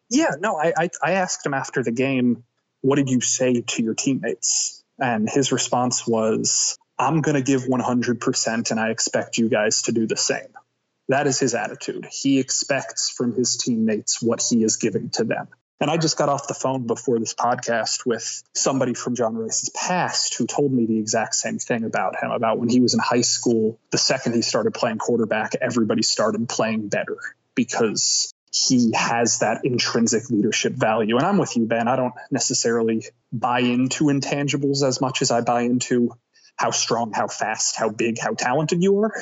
Yeah, 0.10 0.32
no, 0.39 0.58
I, 0.58 0.74
I, 0.77 0.89
I 1.03 1.12
asked 1.13 1.46
him 1.46 1.53
after 1.53 1.84
the 1.84 1.91
game, 1.91 2.44
what 2.82 2.98
did 2.98 3.10
you 3.10 3.22
say 3.22 3.62
to 3.62 3.84
your 3.84 3.94
teammates? 3.94 4.84
And 5.00 5.30
his 5.30 5.51
response 5.51 6.06
was, 6.06 6.77
I'm 7.00 7.22
going 7.22 7.36
to 7.36 7.41
give 7.41 7.63
100% 7.63 8.72
and 8.72 8.80
I 8.80 8.89
expect 8.89 9.38
you 9.38 9.50
guys 9.50 9.84
to 9.84 9.91
do 9.91 10.06
the 10.08 10.18
same. 10.18 10.53
That 11.08 11.27
is 11.27 11.39
his 11.39 11.56
attitude. 11.56 12.08
He 12.12 12.39
expects 12.39 13.10
from 13.10 13.34
his 13.34 13.58
teammates 13.58 14.22
what 14.22 14.44
he 14.48 14.63
is 14.63 14.77
giving 14.77 15.10
to 15.12 15.24
them. 15.24 15.48
And 15.81 15.89
I 15.89 15.97
just 15.97 16.15
got 16.15 16.29
off 16.29 16.47
the 16.47 16.53
phone 16.53 16.85
before 16.85 17.17
this 17.17 17.33
podcast 17.33 18.05
with 18.05 18.43
somebody 18.53 18.93
from 18.93 19.15
John 19.15 19.35
Rice's 19.35 19.69
past 19.69 20.35
who 20.35 20.45
told 20.45 20.71
me 20.71 20.85
the 20.85 21.00
exact 21.00 21.33
same 21.33 21.57
thing 21.57 21.83
about 21.85 22.21
him 22.21 22.29
about 22.29 22.59
when 22.59 22.69
he 22.69 22.79
was 22.79 22.93
in 22.93 23.00
high 23.00 23.21
school. 23.21 23.79
The 23.89 23.97
second 23.97 24.35
he 24.35 24.43
started 24.43 24.75
playing 24.75 25.00
quarterback, 25.00 25.55
everybody 25.59 26.03
started 26.03 26.47
playing 26.47 26.89
better 26.89 27.17
because 27.55 28.31
he 28.53 28.91
has 28.95 29.39
that 29.39 29.65
intrinsic 29.65 30.29
leadership 30.29 30.73
value. 30.73 31.17
And 31.17 31.25
I'm 31.25 31.39
with 31.39 31.57
you, 31.57 31.65
Ben. 31.65 31.88
I 31.88 31.95
don't 31.95 32.13
necessarily 32.29 33.05
buy 33.33 33.61
into 33.61 34.05
intangibles 34.05 34.88
as 34.88 35.01
much 35.01 35.23
as 35.23 35.31
I 35.31 35.41
buy 35.41 35.61
into 35.61 36.11
how 36.57 36.69
strong, 36.69 37.11
how 37.11 37.27
fast, 37.27 37.75
how 37.75 37.89
big, 37.89 38.19
how 38.19 38.35
talented 38.35 38.83
you 38.83 39.00
are. 39.00 39.13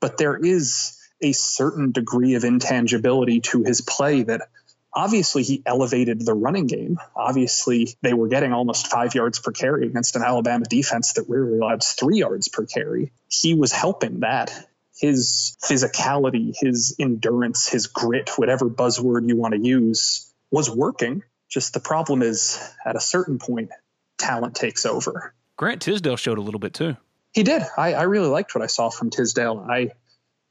But 0.00 0.16
there 0.16 0.36
is 0.36 0.98
a 1.20 1.32
certain 1.32 1.92
degree 1.92 2.34
of 2.36 2.44
intangibility 2.44 3.40
to 3.40 3.64
his 3.64 3.82
play 3.82 4.22
that 4.22 4.48
obviously 4.96 5.42
he 5.42 5.62
elevated 5.66 6.24
the 6.24 6.34
running 6.34 6.66
game. 6.66 6.98
Obviously, 7.14 7.96
they 8.00 8.14
were 8.14 8.28
getting 8.28 8.52
almost 8.52 8.88
five 8.88 9.14
yards 9.14 9.38
per 9.38 9.52
carry 9.52 9.86
against 9.86 10.16
an 10.16 10.22
Alabama 10.22 10.64
defense 10.64 11.12
that 11.12 11.26
rarely 11.28 11.58
allows 11.58 11.92
three 11.92 12.18
yards 12.18 12.48
per 12.48 12.64
carry. 12.64 13.12
He 13.28 13.54
was 13.54 13.70
helping 13.70 14.20
that. 14.20 14.50
His 14.98 15.56
physicality, 15.62 16.54
his 16.58 16.96
endurance, 16.98 17.68
his 17.68 17.88
grit, 17.88 18.30
whatever 18.36 18.70
buzzword 18.70 19.28
you 19.28 19.36
want 19.36 19.52
to 19.54 19.60
use, 19.60 20.32
was 20.50 20.70
working. 20.70 21.22
Just 21.50 21.74
the 21.74 21.80
problem 21.80 22.22
is 22.22 22.58
at 22.84 22.96
a 22.96 23.00
certain 23.00 23.38
point, 23.38 23.70
talent 24.16 24.54
takes 24.54 24.86
over. 24.86 25.34
Grant 25.56 25.82
Tisdale 25.82 26.16
showed 26.16 26.38
a 26.38 26.40
little 26.40 26.58
bit 26.58 26.72
too. 26.72 26.96
He 27.34 27.42
did. 27.42 27.62
I, 27.76 27.92
I 27.92 28.02
really 28.04 28.28
liked 28.28 28.54
what 28.54 28.64
I 28.64 28.66
saw 28.66 28.88
from 28.88 29.10
Tisdale. 29.10 29.66
I 29.68 29.90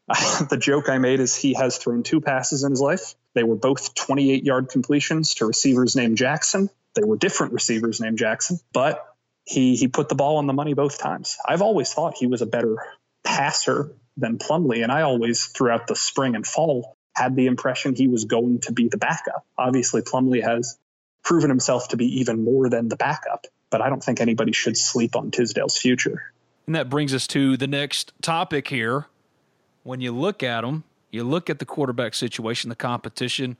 the 0.51 0.57
joke 0.59 0.87
I 0.87 0.99
made 0.99 1.19
is 1.19 1.35
he 1.35 1.55
has 1.55 1.79
thrown 1.79 2.03
two 2.03 2.21
passes 2.21 2.63
in 2.63 2.69
his 2.69 2.79
life. 2.79 3.15
They 3.35 3.43
were 3.43 3.55
both 3.55 3.93
28 3.93 4.43
yard 4.43 4.69
completions 4.69 5.35
to 5.35 5.45
receivers 5.45 5.95
named 5.95 6.17
Jackson. 6.17 6.69
They 6.95 7.03
were 7.03 7.17
different 7.17 7.53
receivers 7.53 8.01
named 8.01 8.17
Jackson, 8.17 8.59
but 8.73 9.05
he 9.43 9.75
he 9.75 9.87
put 9.87 10.09
the 10.09 10.15
ball 10.15 10.37
on 10.37 10.47
the 10.47 10.53
money 10.53 10.73
both 10.73 10.97
times. 10.97 11.37
I've 11.45 11.61
always 11.61 11.93
thought 11.93 12.15
he 12.17 12.25
was 12.25 12.41
a 12.41 12.45
better 12.45 12.77
passer 13.23 13.91
than 14.17 14.37
Plumlee, 14.37 14.81
and 14.81 14.91
I 14.91 15.01
always 15.01 15.45
throughout 15.45 15.87
the 15.87 15.95
spring 15.95 16.35
and 16.35 16.47
fall 16.47 16.95
had 17.13 17.35
the 17.35 17.45
impression 17.45 17.95
he 17.95 18.07
was 18.07 18.25
going 18.25 18.59
to 18.61 18.71
be 18.71 18.87
the 18.87 18.97
backup. 18.97 19.45
Obviously, 19.57 20.01
Plumlee 20.01 20.43
has 20.43 20.77
proven 21.23 21.49
himself 21.49 21.89
to 21.89 21.97
be 21.97 22.19
even 22.21 22.43
more 22.43 22.69
than 22.69 22.87
the 22.87 22.95
backup, 22.95 23.45
but 23.69 23.81
I 23.81 23.89
don't 23.89 24.03
think 24.03 24.21
anybody 24.21 24.53
should 24.53 24.77
sleep 24.77 25.15
on 25.15 25.31
Tisdale's 25.31 25.77
future. 25.77 26.31
And 26.65 26.75
that 26.75 26.89
brings 26.89 27.13
us 27.13 27.27
to 27.27 27.57
the 27.57 27.67
next 27.67 28.13
topic 28.21 28.67
here 28.67 29.07
when 29.83 30.01
you 30.01 30.11
look 30.11 30.43
at 30.43 30.61
them, 30.61 30.83
you 31.15 31.23
look 31.23 31.49
at 31.49 31.59
the 31.59 31.65
quarterback 31.65 32.13
situation, 32.13 32.69
the 32.69 32.75
competition. 32.75 33.57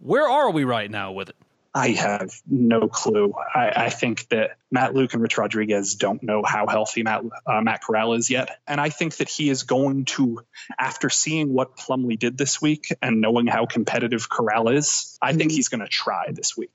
Where 0.00 0.28
are 0.28 0.50
we 0.50 0.64
right 0.64 0.90
now 0.90 1.12
with 1.12 1.30
it? 1.30 1.36
I 1.72 1.90
have 1.90 2.32
no 2.48 2.88
clue. 2.88 3.32
I, 3.54 3.72
I, 3.76 3.90
think 3.90 4.28
that 4.30 4.56
Matt 4.72 4.92
Luke 4.92 5.14
and 5.14 5.22
Rich 5.22 5.38
Rodriguez 5.38 5.94
don't 5.94 6.20
know 6.20 6.42
how 6.44 6.66
healthy 6.66 7.04
Matt, 7.04 7.22
uh, 7.46 7.60
Matt 7.60 7.82
Corral 7.82 8.14
is 8.14 8.28
yet. 8.28 8.58
And 8.66 8.80
I 8.80 8.88
think 8.88 9.18
that 9.18 9.28
he 9.28 9.48
is 9.48 9.62
going 9.62 10.04
to, 10.06 10.44
after 10.76 11.08
seeing 11.10 11.52
what 11.52 11.76
Plumlee 11.76 12.18
did 12.18 12.36
this 12.36 12.60
week 12.60 12.92
and 13.00 13.20
knowing 13.20 13.46
how 13.46 13.66
competitive 13.66 14.28
Corral 14.28 14.68
is, 14.68 15.16
I 15.22 15.32
think 15.32 15.52
he's 15.52 15.68
going 15.68 15.80
to 15.80 15.88
try 15.88 16.32
this 16.32 16.56
week. 16.56 16.72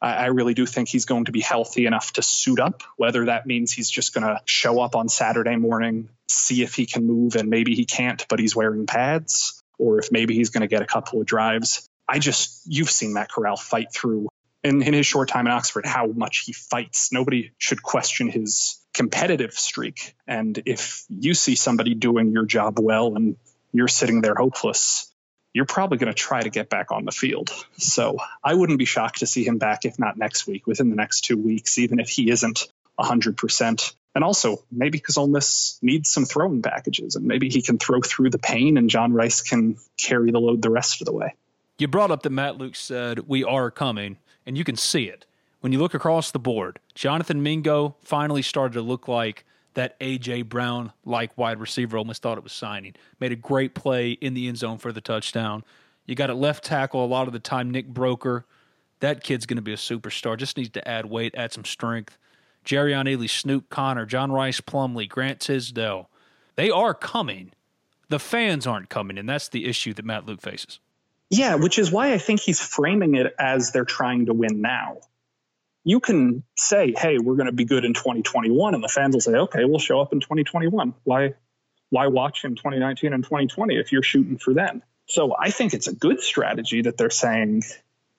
I, 0.00 0.14
I 0.14 0.26
really 0.26 0.54
do 0.54 0.64
think 0.64 0.88
he's 0.88 1.06
going 1.06 1.24
to 1.24 1.32
be 1.32 1.40
healthy 1.40 1.86
enough 1.86 2.12
to 2.12 2.22
suit 2.22 2.60
up, 2.60 2.84
whether 2.96 3.26
that 3.26 3.46
means 3.46 3.72
he's 3.72 3.90
just 3.90 4.14
going 4.14 4.26
to 4.26 4.40
show 4.44 4.80
up 4.80 4.94
on 4.94 5.08
Saturday 5.08 5.56
morning, 5.56 6.08
see 6.28 6.62
if 6.62 6.74
he 6.74 6.86
can 6.86 7.04
move, 7.04 7.34
and 7.34 7.50
maybe 7.50 7.74
he 7.74 7.84
can't, 7.84 8.24
but 8.28 8.38
he's 8.38 8.54
wearing 8.54 8.86
pads, 8.86 9.55
or 9.78 9.98
if 9.98 10.10
maybe 10.12 10.34
he's 10.34 10.50
going 10.50 10.62
to 10.62 10.66
get 10.66 10.82
a 10.82 10.86
couple 10.86 11.20
of 11.20 11.26
drives. 11.26 11.86
I 12.08 12.18
just, 12.18 12.62
you've 12.66 12.90
seen 12.90 13.12
Matt 13.12 13.30
Corral 13.30 13.56
fight 13.56 13.92
through 13.92 14.28
in, 14.62 14.82
in 14.82 14.94
his 14.94 15.06
short 15.06 15.28
time 15.28 15.46
in 15.46 15.52
Oxford 15.52 15.86
how 15.86 16.06
much 16.06 16.44
he 16.46 16.52
fights. 16.52 17.12
Nobody 17.12 17.52
should 17.58 17.82
question 17.82 18.28
his 18.28 18.80
competitive 18.94 19.52
streak. 19.52 20.14
And 20.26 20.60
if 20.66 21.04
you 21.08 21.34
see 21.34 21.54
somebody 21.54 21.94
doing 21.94 22.32
your 22.32 22.44
job 22.44 22.78
well 22.80 23.14
and 23.14 23.36
you're 23.72 23.88
sitting 23.88 24.22
there 24.22 24.34
hopeless, 24.34 25.12
you're 25.52 25.66
probably 25.66 25.98
going 25.98 26.12
to 26.12 26.14
try 26.14 26.42
to 26.42 26.50
get 26.50 26.68
back 26.68 26.92
on 26.92 27.04
the 27.04 27.12
field. 27.12 27.50
So 27.78 28.18
I 28.42 28.54
wouldn't 28.54 28.78
be 28.78 28.84
shocked 28.84 29.20
to 29.20 29.26
see 29.26 29.44
him 29.44 29.58
back, 29.58 29.84
if 29.84 29.98
not 29.98 30.18
next 30.18 30.46
week, 30.46 30.66
within 30.66 30.90
the 30.90 30.96
next 30.96 31.22
two 31.22 31.38
weeks, 31.38 31.78
even 31.78 31.98
if 31.98 32.08
he 32.08 32.30
isn't 32.30 32.66
100%. 32.98 33.94
And 34.16 34.24
also, 34.24 34.64
maybe 34.72 34.96
because 34.96 35.18
Ole 35.18 35.26
Miss 35.26 35.78
needs 35.82 36.10
some 36.10 36.24
throwing 36.24 36.62
packages, 36.62 37.16
and 37.16 37.26
maybe 37.26 37.50
he 37.50 37.60
can 37.60 37.76
throw 37.76 38.00
through 38.00 38.30
the 38.30 38.38
pain, 38.38 38.78
and 38.78 38.88
John 38.88 39.12
Rice 39.12 39.42
can 39.42 39.76
carry 39.98 40.30
the 40.30 40.38
load 40.38 40.62
the 40.62 40.70
rest 40.70 41.02
of 41.02 41.04
the 41.04 41.12
way. 41.12 41.34
You 41.76 41.86
brought 41.86 42.10
up 42.10 42.22
that 42.22 42.30
Matt 42.30 42.56
Luke 42.56 42.76
said, 42.76 43.28
We 43.28 43.44
are 43.44 43.70
coming, 43.70 44.16
and 44.46 44.56
you 44.56 44.64
can 44.64 44.76
see 44.76 45.04
it. 45.04 45.26
When 45.60 45.70
you 45.70 45.78
look 45.78 45.92
across 45.92 46.30
the 46.30 46.38
board, 46.38 46.78
Jonathan 46.94 47.42
Mingo 47.42 47.96
finally 48.00 48.40
started 48.40 48.72
to 48.72 48.80
look 48.80 49.06
like 49.06 49.44
that 49.74 49.96
A.J. 50.00 50.42
Brown 50.42 50.94
like 51.04 51.36
wide 51.36 51.60
receiver 51.60 51.98
almost 51.98 52.22
thought 52.22 52.38
it 52.38 52.44
was 52.44 52.54
signing. 52.54 52.94
Made 53.20 53.32
a 53.32 53.36
great 53.36 53.74
play 53.74 54.12
in 54.12 54.32
the 54.32 54.48
end 54.48 54.56
zone 54.56 54.78
for 54.78 54.92
the 54.92 55.02
touchdown. 55.02 55.62
You 56.06 56.14
got 56.14 56.30
a 56.30 56.34
left 56.34 56.64
tackle 56.64 57.04
a 57.04 57.06
lot 57.06 57.26
of 57.26 57.34
the 57.34 57.38
time, 57.38 57.70
Nick 57.70 57.92
Broeker. 57.92 58.44
That 59.00 59.22
kid's 59.22 59.44
going 59.44 59.56
to 59.56 59.62
be 59.62 59.74
a 59.74 59.76
superstar. 59.76 60.38
Just 60.38 60.56
needs 60.56 60.70
to 60.70 60.88
add 60.88 61.04
weight, 61.04 61.34
add 61.36 61.52
some 61.52 61.66
strength. 61.66 62.16
Jerrion 62.66 63.06
Ealy, 63.06 63.30
Snoop 63.30 63.70
Conner, 63.70 64.04
John 64.04 64.30
Rhys 64.30 64.60
Plumlee, 64.60 65.08
Grant 65.08 65.40
Tisdale. 65.40 66.10
They 66.56 66.70
are 66.70 66.92
coming. 66.92 67.52
The 68.08 68.18
fans 68.18 68.66
aren't 68.66 68.88
coming, 68.88 69.16
and 69.16 69.28
that's 69.28 69.48
the 69.48 69.64
issue 69.64 69.94
that 69.94 70.04
Matt 70.04 70.26
Luke 70.26 70.42
faces. 70.42 70.80
Yeah, 71.30 71.54
which 71.54 71.78
is 71.78 71.90
why 71.90 72.12
I 72.12 72.18
think 72.18 72.40
he's 72.40 72.60
framing 72.60 73.14
it 73.14 73.34
as 73.38 73.72
they're 73.72 73.84
trying 73.84 74.26
to 74.26 74.34
win 74.34 74.60
now 74.60 74.98
you 75.86 76.00
can 76.00 76.42
say, 76.56 76.92
hey, 76.98 77.18
we're 77.18 77.36
going 77.36 77.46
to 77.46 77.52
be 77.52 77.64
good 77.64 77.84
in 77.84 77.94
2021. 77.94 78.74
And 78.74 78.82
the 78.82 78.88
fans 78.88 79.14
will 79.14 79.20
say, 79.20 79.34
okay, 79.34 79.64
we'll 79.64 79.78
show 79.78 80.00
up 80.00 80.12
in 80.12 80.18
2021. 80.18 80.94
Why, 81.04 81.34
why 81.90 82.08
watch 82.08 82.44
in 82.44 82.56
2019 82.56 83.12
and 83.12 83.22
2020 83.22 83.78
if 83.78 83.92
you're 83.92 84.02
shooting 84.02 84.36
for 84.36 84.52
then? 84.52 84.82
So 85.06 85.36
I 85.38 85.50
think 85.50 85.74
it's 85.74 85.86
a 85.86 85.94
good 85.94 86.20
strategy 86.20 86.82
that 86.82 86.96
they're 86.96 87.08
saying 87.08 87.62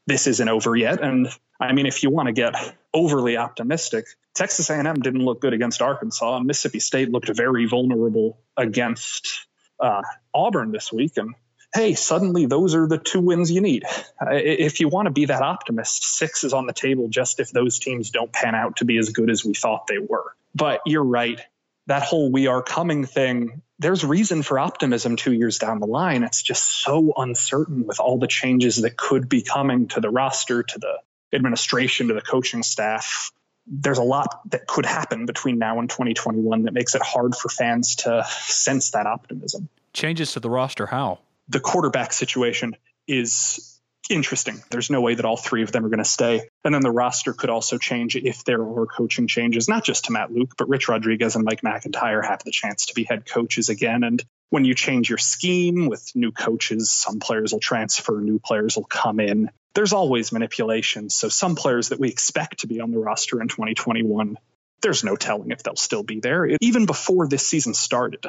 this 0.08 0.26
isn't 0.26 0.50
over 0.50 0.76
yet. 0.76 1.02
And 1.02 1.28
I 1.60 1.74
mean, 1.74 1.86
if 1.86 2.02
you 2.02 2.10
want 2.10 2.28
to 2.28 2.34
get 2.34 2.56
overly 2.94 3.38
optimistic, 3.38 4.06
Texas 4.34 4.70
A&M 4.70 4.96
didn't 4.96 5.24
look 5.24 5.42
good 5.42 5.54
against 5.54 5.82
Arkansas. 5.82 6.38
And 6.38 6.48
Mississippi 6.48 6.80
State 6.80 7.10
looked 7.10 7.30
very 7.30 7.66
vulnerable 7.66 8.40
against 8.56 9.48
uh, 9.80 10.02
Auburn 10.34 10.72
this 10.72 10.92
week, 10.92 11.18
and 11.18 11.36
hey, 11.74 11.94
suddenly 11.94 12.46
those 12.46 12.74
are 12.74 12.88
the 12.88 12.98
two 12.98 13.20
wins 13.20 13.52
you 13.52 13.62
need. 13.62 13.84
Uh, 14.20 14.32
if 14.32 14.80
you 14.80 14.88
want 14.88 15.06
to 15.06 15.12
be 15.12 15.26
that 15.26 15.42
optimist, 15.42 16.04
six 16.18 16.44
is 16.44 16.54
on 16.54 16.66
the 16.66 16.74
table 16.74 17.08
just 17.08 17.40
if 17.40 17.52
those 17.52 17.78
teams 17.78 18.10
don't 18.10 18.32
pan 18.32 18.56
out 18.56 18.78
to 18.78 18.86
be 18.86 18.98
as 18.98 19.10
good 19.10 19.30
as 19.30 19.46
we 19.46 19.54
thought 19.54 19.86
they 19.88 20.00
were. 20.00 20.36
But 20.56 20.82
you're 20.86 21.04
right. 21.04 21.40
That 21.88 22.04
whole 22.04 22.32
we 22.32 22.48
are 22.48 22.62
coming 22.62 23.06
thing, 23.06 23.62
there's 23.80 24.06
reason 24.06 24.44
for 24.44 24.60
optimism 24.60 25.16
two 25.16 25.34
years 25.34 25.58
down 25.58 25.80
the 25.80 25.88
line. 25.88 26.24
It's 26.24 26.42
just 26.42 26.64
so 26.64 27.14
uncertain 27.18 27.86
with 27.86 28.00
all 28.00 28.20
the 28.20 28.28
changes 28.28 28.78
that 28.78 28.98
could 28.98 29.28
be 29.28 29.42
coming 29.42 29.88
to 29.90 30.02
the 30.02 30.10
roster, 30.10 30.64
to 30.64 30.80
the 30.80 31.00
administration, 31.36 32.10
to 32.10 32.14
the 32.14 32.22
coaching 32.22 32.64
staff. 32.64 33.32
There's 33.66 33.98
a 33.98 34.04
lot 34.04 34.50
that 34.52 34.68
could 34.68 34.86
happen 34.86 35.26
between 35.26 35.60
now 35.60 35.80
and 35.80 35.90
2021 35.90 36.64
that 36.64 36.74
makes 36.74 36.96
it 36.96 37.02
hard 37.02 37.36
for 37.36 37.50
fans 37.50 37.96
to 37.98 38.26
sense 38.30 38.92
that 38.92 39.08
optimism. 39.08 39.68
Changes 39.94 40.34
to 40.34 40.40
the 40.40 40.50
roster, 40.50 40.86
how? 40.86 41.20
the 41.50 41.60
quarterback 41.60 42.14
situation 42.14 42.76
is 43.08 43.77
interesting. 44.10 44.62
There's 44.70 44.90
no 44.90 45.02
way 45.02 45.16
that 45.16 45.26
all 45.26 45.38
three 45.38 45.64
of 45.64 45.72
them 45.72 45.86
are 45.86 45.90
going 45.90 46.00
to 46.00 46.06
stay. 46.06 46.50
And 46.64 46.74
then 46.74 46.82
the 46.82 46.92
roster 46.92 47.34
could 47.34 47.50
also 47.50 47.78
change 47.78 48.16
if 48.16 48.44
there 48.44 48.62
are 48.62 48.86
coaching 48.86 49.28
changes, 49.28 49.68
not 49.68 49.84
just 49.84 50.06
to 50.06 50.12
Matt 50.12 50.32
Luke, 50.32 50.54
but 50.58 50.70
Rich 50.70 50.90
Rodriguez 50.90 51.36
and 51.36 51.46
Mike 51.46 51.64
MacIntyre 51.64 52.22
have 52.22 52.44
the 52.44 52.52
chance 52.52 52.88
to 52.88 52.94
be 52.94 53.04
head 53.04 53.26
coaches 53.26 53.70
again. 53.70 54.04
And 54.04 54.24
when 54.50 54.66
you 54.66 54.76
change 54.76 55.10
your 55.10 55.18
scheme 55.18 55.88
with 55.88 56.12
new 56.16 56.32
coaches, 56.32 56.92
some 56.92 57.20
players 57.20 57.52
will 57.52 57.60
transfer, 57.60 58.20
new 58.20 58.40
players 58.40 58.76
will 58.76 58.86
come 58.86 59.20
in. 59.20 59.50
There's 59.74 59.94
always 59.94 60.32
manipulation. 60.32 61.10
So 61.10 61.30
some 61.30 61.56
players 61.56 61.90
that 61.90 62.00
we 62.00 62.10
expect 62.10 62.60
to 62.60 62.68
be 62.68 62.82
on 62.82 62.92
the 62.92 63.00
roster 63.00 63.42
in 63.42 63.48
2021, 63.48 64.38
there's 64.82 65.04
no 65.04 65.16
telling 65.16 65.52
if 65.52 65.64
they'll 65.64 65.76
still 65.76 66.04
be 66.04 66.20
there. 66.20 66.50
Even 66.62 66.86
before 66.86 67.28
this 67.28 67.48
season 67.48 67.74
started, 67.74 68.26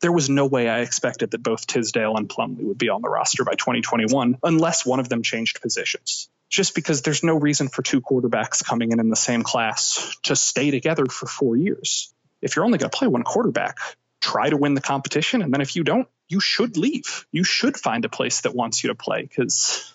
there 0.00 0.12
was 0.12 0.30
no 0.30 0.46
way 0.46 0.68
I 0.68 0.80
expected 0.80 1.32
that 1.32 1.42
both 1.42 1.66
Tisdale 1.66 2.16
and 2.16 2.28
Plumlee 2.28 2.64
would 2.64 2.78
be 2.78 2.88
on 2.88 3.02
the 3.02 3.08
roster 3.08 3.44
by 3.44 3.52
2021 3.52 4.38
unless 4.42 4.84
one 4.84 5.00
of 5.00 5.08
them 5.08 5.22
changed 5.22 5.60
positions. 5.60 6.28
Just 6.48 6.74
because 6.74 7.02
there's 7.02 7.22
no 7.22 7.36
reason 7.36 7.68
for 7.68 7.82
two 7.82 8.00
quarterbacks 8.00 8.64
coming 8.64 8.90
in 8.92 8.98
in 8.98 9.08
the 9.08 9.16
same 9.16 9.42
class 9.42 10.16
to 10.24 10.34
stay 10.34 10.70
together 10.70 11.06
for 11.06 11.26
four 11.26 11.56
years. 11.56 12.12
If 12.42 12.56
you're 12.56 12.64
only 12.64 12.78
going 12.78 12.90
to 12.90 12.96
play 12.96 13.06
one 13.06 13.22
quarterback, 13.22 13.78
try 14.20 14.50
to 14.50 14.56
win 14.56 14.74
the 14.74 14.80
competition. 14.80 15.42
And 15.42 15.52
then 15.52 15.60
if 15.60 15.76
you 15.76 15.84
don't, 15.84 16.08
you 16.28 16.40
should 16.40 16.76
leave. 16.76 17.26
You 17.30 17.44
should 17.44 17.76
find 17.76 18.04
a 18.04 18.08
place 18.08 18.40
that 18.42 18.54
wants 18.54 18.82
you 18.82 18.88
to 18.88 18.94
play 18.94 19.22
because 19.22 19.92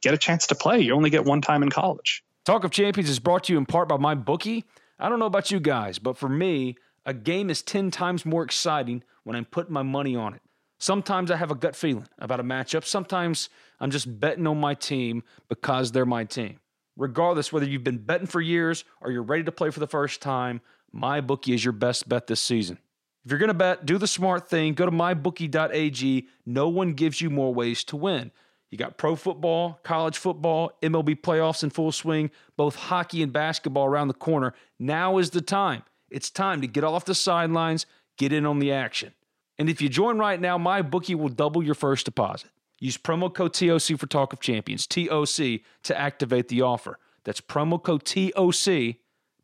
get 0.00 0.14
a 0.14 0.18
chance 0.18 0.48
to 0.48 0.54
play. 0.54 0.80
You 0.80 0.94
only 0.94 1.10
get 1.10 1.24
one 1.24 1.42
time 1.42 1.62
in 1.62 1.70
college. 1.70 2.24
Talk 2.44 2.64
of 2.64 2.70
Champions 2.70 3.08
is 3.08 3.20
brought 3.20 3.44
to 3.44 3.52
you 3.52 3.58
in 3.58 3.66
part 3.66 3.88
by 3.88 3.96
my 3.96 4.14
bookie. 4.14 4.64
I 4.98 5.08
don't 5.08 5.18
know 5.18 5.26
about 5.26 5.50
you 5.50 5.60
guys, 5.60 5.98
but 5.98 6.16
for 6.16 6.28
me, 6.28 6.76
a 7.06 7.14
game 7.14 7.50
is 7.50 7.62
10 7.62 7.90
times 7.90 8.24
more 8.24 8.42
exciting 8.42 9.02
when 9.24 9.36
I'm 9.36 9.44
putting 9.44 9.72
my 9.72 9.82
money 9.82 10.16
on 10.16 10.34
it. 10.34 10.42
Sometimes 10.78 11.30
I 11.30 11.36
have 11.36 11.50
a 11.50 11.54
gut 11.54 11.76
feeling 11.76 12.06
about 12.18 12.40
a 12.40 12.44
matchup. 12.44 12.84
Sometimes 12.84 13.48
I'm 13.80 13.90
just 13.90 14.20
betting 14.20 14.46
on 14.46 14.58
my 14.58 14.74
team 14.74 15.22
because 15.48 15.92
they're 15.92 16.06
my 16.06 16.24
team. 16.24 16.60
Regardless 16.96 17.52
whether 17.52 17.66
you've 17.66 17.84
been 17.84 17.98
betting 17.98 18.26
for 18.26 18.40
years 18.40 18.84
or 19.00 19.10
you're 19.10 19.22
ready 19.22 19.44
to 19.44 19.52
play 19.52 19.70
for 19.70 19.80
the 19.80 19.86
first 19.86 20.20
time, 20.20 20.60
my 20.92 21.20
bookie 21.20 21.54
is 21.54 21.64
your 21.64 21.72
best 21.72 22.08
bet 22.08 22.26
this 22.26 22.40
season. 22.40 22.78
If 23.24 23.30
you're 23.30 23.38
going 23.38 23.48
to 23.48 23.54
bet, 23.54 23.86
do 23.86 23.96
the 23.96 24.06
smart 24.06 24.48
thing. 24.48 24.74
Go 24.74 24.84
to 24.84 24.92
mybookie.ag. 24.92 26.28
No 26.44 26.68
one 26.68 26.92
gives 26.92 27.20
you 27.20 27.30
more 27.30 27.54
ways 27.54 27.82
to 27.84 27.96
win. 27.96 28.30
You 28.70 28.78
got 28.78 28.98
pro 28.98 29.16
football, 29.16 29.80
college 29.82 30.18
football, 30.18 30.72
MLB 30.82 31.20
playoffs 31.20 31.62
in 31.62 31.70
full 31.70 31.92
swing, 31.92 32.30
both 32.56 32.74
hockey 32.74 33.22
and 33.22 33.32
basketball 33.32 33.86
around 33.86 34.08
the 34.08 34.14
corner. 34.14 34.52
Now 34.78 35.18
is 35.18 35.30
the 35.30 35.40
time. 35.40 35.84
It's 36.10 36.30
time 36.30 36.60
to 36.60 36.66
get 36.66 36.84
off 36.84 37.04
the 37.04 37.14
sidelines, 37.14 37.86
get 38.16 38.32
in 38.32 38.46
on 38.46 38.58
the 38.58 38.72
action. 38.72 39.12
And 39.58 39.70
if 39.70 39.80
you 39.80 39.88
join 39.88 40.18
right 40.18 40.40
now, 40.40 40.58
my 40.58 40.82
bookie 40.82 41.14
will 41.14 41.28
double 41.28 41.62
your 41.62 41.74
first 41.74 42.04
deposit. 42.04 42.50
Use 42.80 42.98
promo 42.98 43.32
code 43.32 43.54
TOC 43.54 43.98
for 43.98 44.06
Talk 44.06 44.32
of 44.32 44.40
Champions, 44.40 44.86
TOC, 44.86 45.60
to 45.84 45.98
activate 45.98 46.48
the 46.48 46.62
offer. 46.62 46.98
That's 47.24 47.40
promo 47.40 47.82
code 47.82 48.04
TOC 48.04 48.96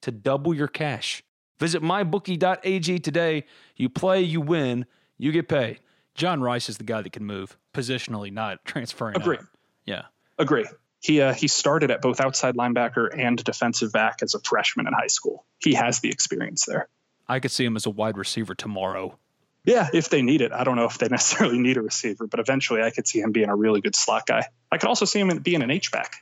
to 0.03 0.11
double 0.11 0.55
your 0.55 0.69
cash. 0.69 1.23
Visit 1.59 1.83
mybookie.ag 1.83 2.99
today. 2.99 3.45
You 3.77 3.89
play, 3.89 4.23
you 4.23 4.41
win, 4.41 4.87
you 5.19 5.31
get 5.33 5.49
paid. 5.49 5.81
John 6.15 6.43
Rice 6.43 6.69
is 6.69 6.79
the 6.79 6.85
guy 6.85 7.03
that 7.03 7.13
can 7.13 7.25
move 7.25 7.57
positionally, 7.73 8.33
not 8.33 8.65
transferring. 8.65 9.17
Agree. 9.17 9.37
Out. 9.39 9.45
Yeah. 9.87 10.03
Agree. 10.39 10.67
He 11.01 11.21
uh, 11.21 11.33
he 11.33 11.49
started 11.49 11.91
at 11.91 12.03
both 12.03 12.21
outside 12.21 12.57
linebacker 12.57 13.09
and 13.17 13.43
defensive 13.43 13.93
back 13.93 14.19
as 14.23 14.35
a 14.35 14.41
freshman 14.41 14.87
in 14.87 14.93
high 14.93 15.07
school. 15.07 15.47
He 15.59 15.75
has 15.75 16.01
the 16.01 16.11
experience 16.11 16.67
there. 16.67 16.89
I 17.27 17.41
could 17.41 17.51
see 17.51 17.65
him 17.65 17.77
as 17.77 17.87
a 17.87 17.91
wide 17.91 18.19
receiver 18.19 18.55
tomorrow. 18.55 19.19
Yeah, 19.65 19.89
if 19.93 20.09
they 20.11 20.23
need 20.23 20.41
it. 20.41 20.53
I 20.53 20.65
don't 20.65 20.77
know 20.77 20.85
if 20.85 20.99
they 20.99 21.09
necessarily 21.11 21.59
need 21.59 21.77
a 21.77 21.83
receiver, 21.83 22.27
but 22.27 22.41
eventually 22.41 22.83
I 22.83 22.91
could 22.91 23.07
see 23.07 23.21
him 23.21 23.33
being 23.33 23.49
a 23.49 23.57
really 23.57 23.81
good 23.81 23.97
slot 23.97 24.27
guy. 24.27 24.47
I 24.71 24.79
could 24.79 24.89
also 24.89 25.05
see 25.05 25.21
him 25.21 25.39
being 25.39 25.63
an 25.63 25.71
H 25.71 25.91
back 25.91 26.17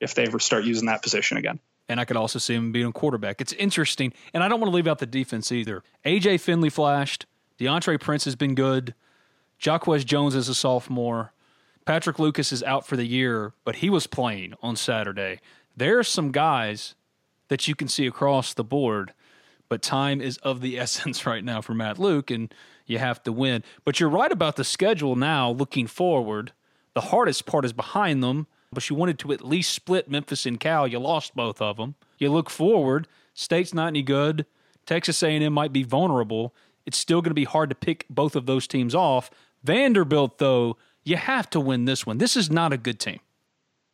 if 0.00 0.14
they 0.14 0.24
ever 0.24 0.38
start 0.38 0.64
using 0.64 0.86
that 0.86 1.02
position 1.02 1.36
again. 1.36 1.60
And 1.88 2.00
I 2.00 2.04
could 2.04 2.16
also 2.16 2.40
see 2.40 2.54
him 2.54 2.72
being 2.72 2.86
a 2.86 2.92
quarterback. 2.92 3.40
It's 3.40 3.52
interesting, 3.52 4.12
and 4.34 4.42
I 4.42 4.48
don't 4.48 4.60
want 4.60 4.72
to 4.72 4.74
leave 4.74 4.88
out 4.88 4.98
the 4.98 5.06
defense 5.06 5.52
either. 5.52 5.84
AJ 6.04 6.40
Finley 6.40 6.70
flashed. 6.70 7.26
DeAndre 7.58 8.00
Prince 8.00 8.24
has 8.24 8.34
been 8.34 8.54
good. 8.54 8.94
Jaquez 9.58 10.04
Jones 10.04 10.34
is 10.34 10.48
a 10.48 10.54
sophomore. 10.54 11.32
Patrick 11.86 12.18
Lucas 12.18 12.50
is 12.50 12.64
out 12.64 12.84
for 12.84 12.96
the 12.96 13.06
year, 13.06 13.52
but 13.64 13.76
he 13.76 13.88
was 13.88 14.08
playing 14.08 14.54
on 14.60 14.74
Saturday. 14.74 15.38
There 15.76 16.00
are 16.00 16.04
some 16.04 16.32
guys 16.32 16.96
that 17.46 17.68
you 17.68 17.76
can 17.76 17.86
see 17.86 18.08
across 18.08 18.52
the 18.52 18.64
board, 18.64 19.14
but 19.68 19.82
time 19.82 20.20
is 20.20 20.36
of 20.38 20.60
the 20.60 20.78
essence 20.80 21.24
right 21.24 21.44
now 21.44 21.60
for 21.60 21.74
Matt 21.74 21.98
Luke, 21.98 22.30
and 22.32 22.52
you 22.86 22.98
have 22.98 23.22
to 23.22 23.32
win. 23.32 23.62
But 23.84 24.00
you're 24.00 24.08
right 24.08 24.32
about 24.32 24.56
the 24.56 24.64
schedule 24.64 25.14
now 25.14 25.50
looking 25.50 25.86
forward. 25.86 26.52
The 26.94 27.02
hardest 27.02 27.46
part 27.46 27.64
is 27.64 27.72
behind 27.72 28.20
them, 28.20 28.48
but 28.72 28.90
you 28.90 28.96
wanted 28.96 29.20
to 29.20 29.32
at 29.32 29.46
least 29.46 29.72
split 29.72 30.10
Memphis 30.10 30.44
and 30.44 30.58
Cal. 30.58 30.88
You 30.88 30.98
lost 30.98 31.36
both 31.36 31.62
of 31.62 31.76
them. 31.76 31.94
You 32.18 32.32
look 32.32 32.50
forward, 32.50 33.06
State's 33.32 33.72
not 33.72 33.88
any 33.88 34.02
good. 34.02 34.44
Texas 34.86 35.22
A&M 35.22 35.52
might 35.52 35.72
be 35.72 35.84
vulnerable. 35.84 36.52
It's 36.84 36.98
still 36.98 37.22
going 37.22 37.30
to 37.30 37.34
be 37.34 37.44
hard 37.44 37.68
to 37.70 37.76
pick 37.76 38.06
both 38.10 38.34
of 38.34 38.46
those 38.46 38.66
teams 38.66 38.94
off. 38.94 39.30
Vanderbilt, 39.62 40.38
though, 40.38 40.76
you 41.06 41.16
have 41.16 41.48
to 41.50 41.60
win 41.60 41.84
this 41.84 42.04
one. 42.04 42.18
This 42.18 42.36
is 42.36 42.50
not 42.50 42.72
a 42.72 42.76
good 42.76 42.98
team. 42.98 43.20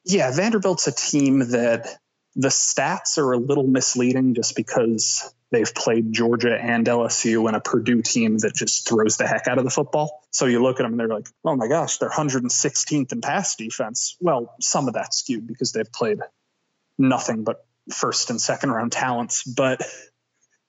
Yeah, 0.05 0.33
Vanderbilt's 0.33 0.89
a 0.89 0.93
team 0.93 1.51
that 1.51 1.99
the 2.35 2.49
stats 2.49 3.19
are 3.19 3.33
a 3.33 3.37
little 3.37 3.67
misleading 3.67 4.35
just 4.35 4.57
because 4.57 5.33
they've 5.51 5.73
played 5.75 6.13
Georgia 6.13 6.59
and 6.59 6.87
LSU 6.87 7.47
and 7.47 7.55
a 7.55 7.61
Purdue 7.61 8.01
team 8.01 8.39
that 8.39 8.55
just 8.55 8.89
throws 8.89 9.19
the 9.19 9.27
heck 9.27 9.47
out 9.47 9.59
of 9.59 9.65
the 9.65 9.71
football. 9.71 10.23
So 10.31 10.47
you 10.47 10.63
look 10.63 10.81
at 10.81 10.85
them 10.85 10.93
and 10.93 11.01
they're 11.01 11.09
like, 11.09 11.29
oh 11.45 11.55
my 11.55 11.69
gosh, 11.69 11.99
they're 11.99 12.09
116th 12.09 13.13
in 13.13 13.21
pass 13.21 13.55
defense. 13.57 14.17
Well, 14.19 14.55
some 14.61 14.89
of 14.89 14.95
that's 14.95 15.19
skewed 15.19 15.47
because 15.47 15.73
they've 15.73 15.93
played 15.93 16.19
nothing 16.99 17.45
but 17.45 17.67
first 17.93 18.31
and 18.31 18.41
second 18.41 18.71
round 18.71 18.91
talents. 18.93 19.45
But 19.45 19.83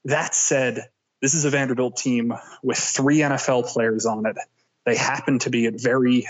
that 0.04 0.36
said, 0.36 0.90
this 1.22 1.34
is 1.34 1.46
a 1.46 1.50
Vanderbilt 1.50 1.96
team 1.96 2.34
with 2.62 2.78
three 2.78 3.20
NFL 3.20 3.68
players 3.68 4.06
on 4.06 4.26
it 4.26 4.36
they 4.86 4.96
happen 4.96 5.40
to 5.40 5.50
be 5.50 5.66
at 5.66 5.80
very 5.80 6.28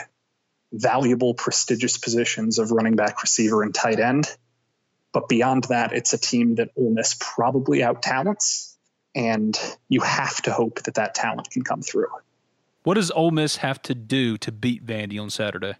valuable, 0.72 1.34
prestigious 1.34 1.98
positions 1.98 2.60
of 2.60 2.72
running 2.72 2.96
back, 2.96 3.22
receiver, 3.22 3.64
and 3.64 3.74
tight 3.74 4.00
end. 4.00 4.28
But 5.12 5.30
beyond 5.30 5.66
that, 5.66 5.94
it's 5.94 6.14
a 6.14 6.18
team 6.18 6.56
that 6.56 6.70
Ole 6.76 6.92
Miss 6.92 7.16
probably 7.20 7.84
out 7.84 8.02
talents, 8.02 8.76
and 9.14 9.58
you 9.88 10.02
have 10.02 10.42
to 10.44 10.52
hope 10.52 10.84
that 10.84 10.96
that 10.96 11.14
talent 11.14 11.52
can 11.52 11.64
come 11.64 11.82
through. 11.82 12.08
What 12.84 12.96
does 12.96 13.12
Ole 13.12 13.32
Miss 13.32 13.58
have 13.58 13.82
to 13.84 13.96
do 13.96 14.38
to 14.40 14.52
beat 14.52 14.86
Vandy 14.86 15.22
on 15.22 15.30
Saturday? 15.30 15.76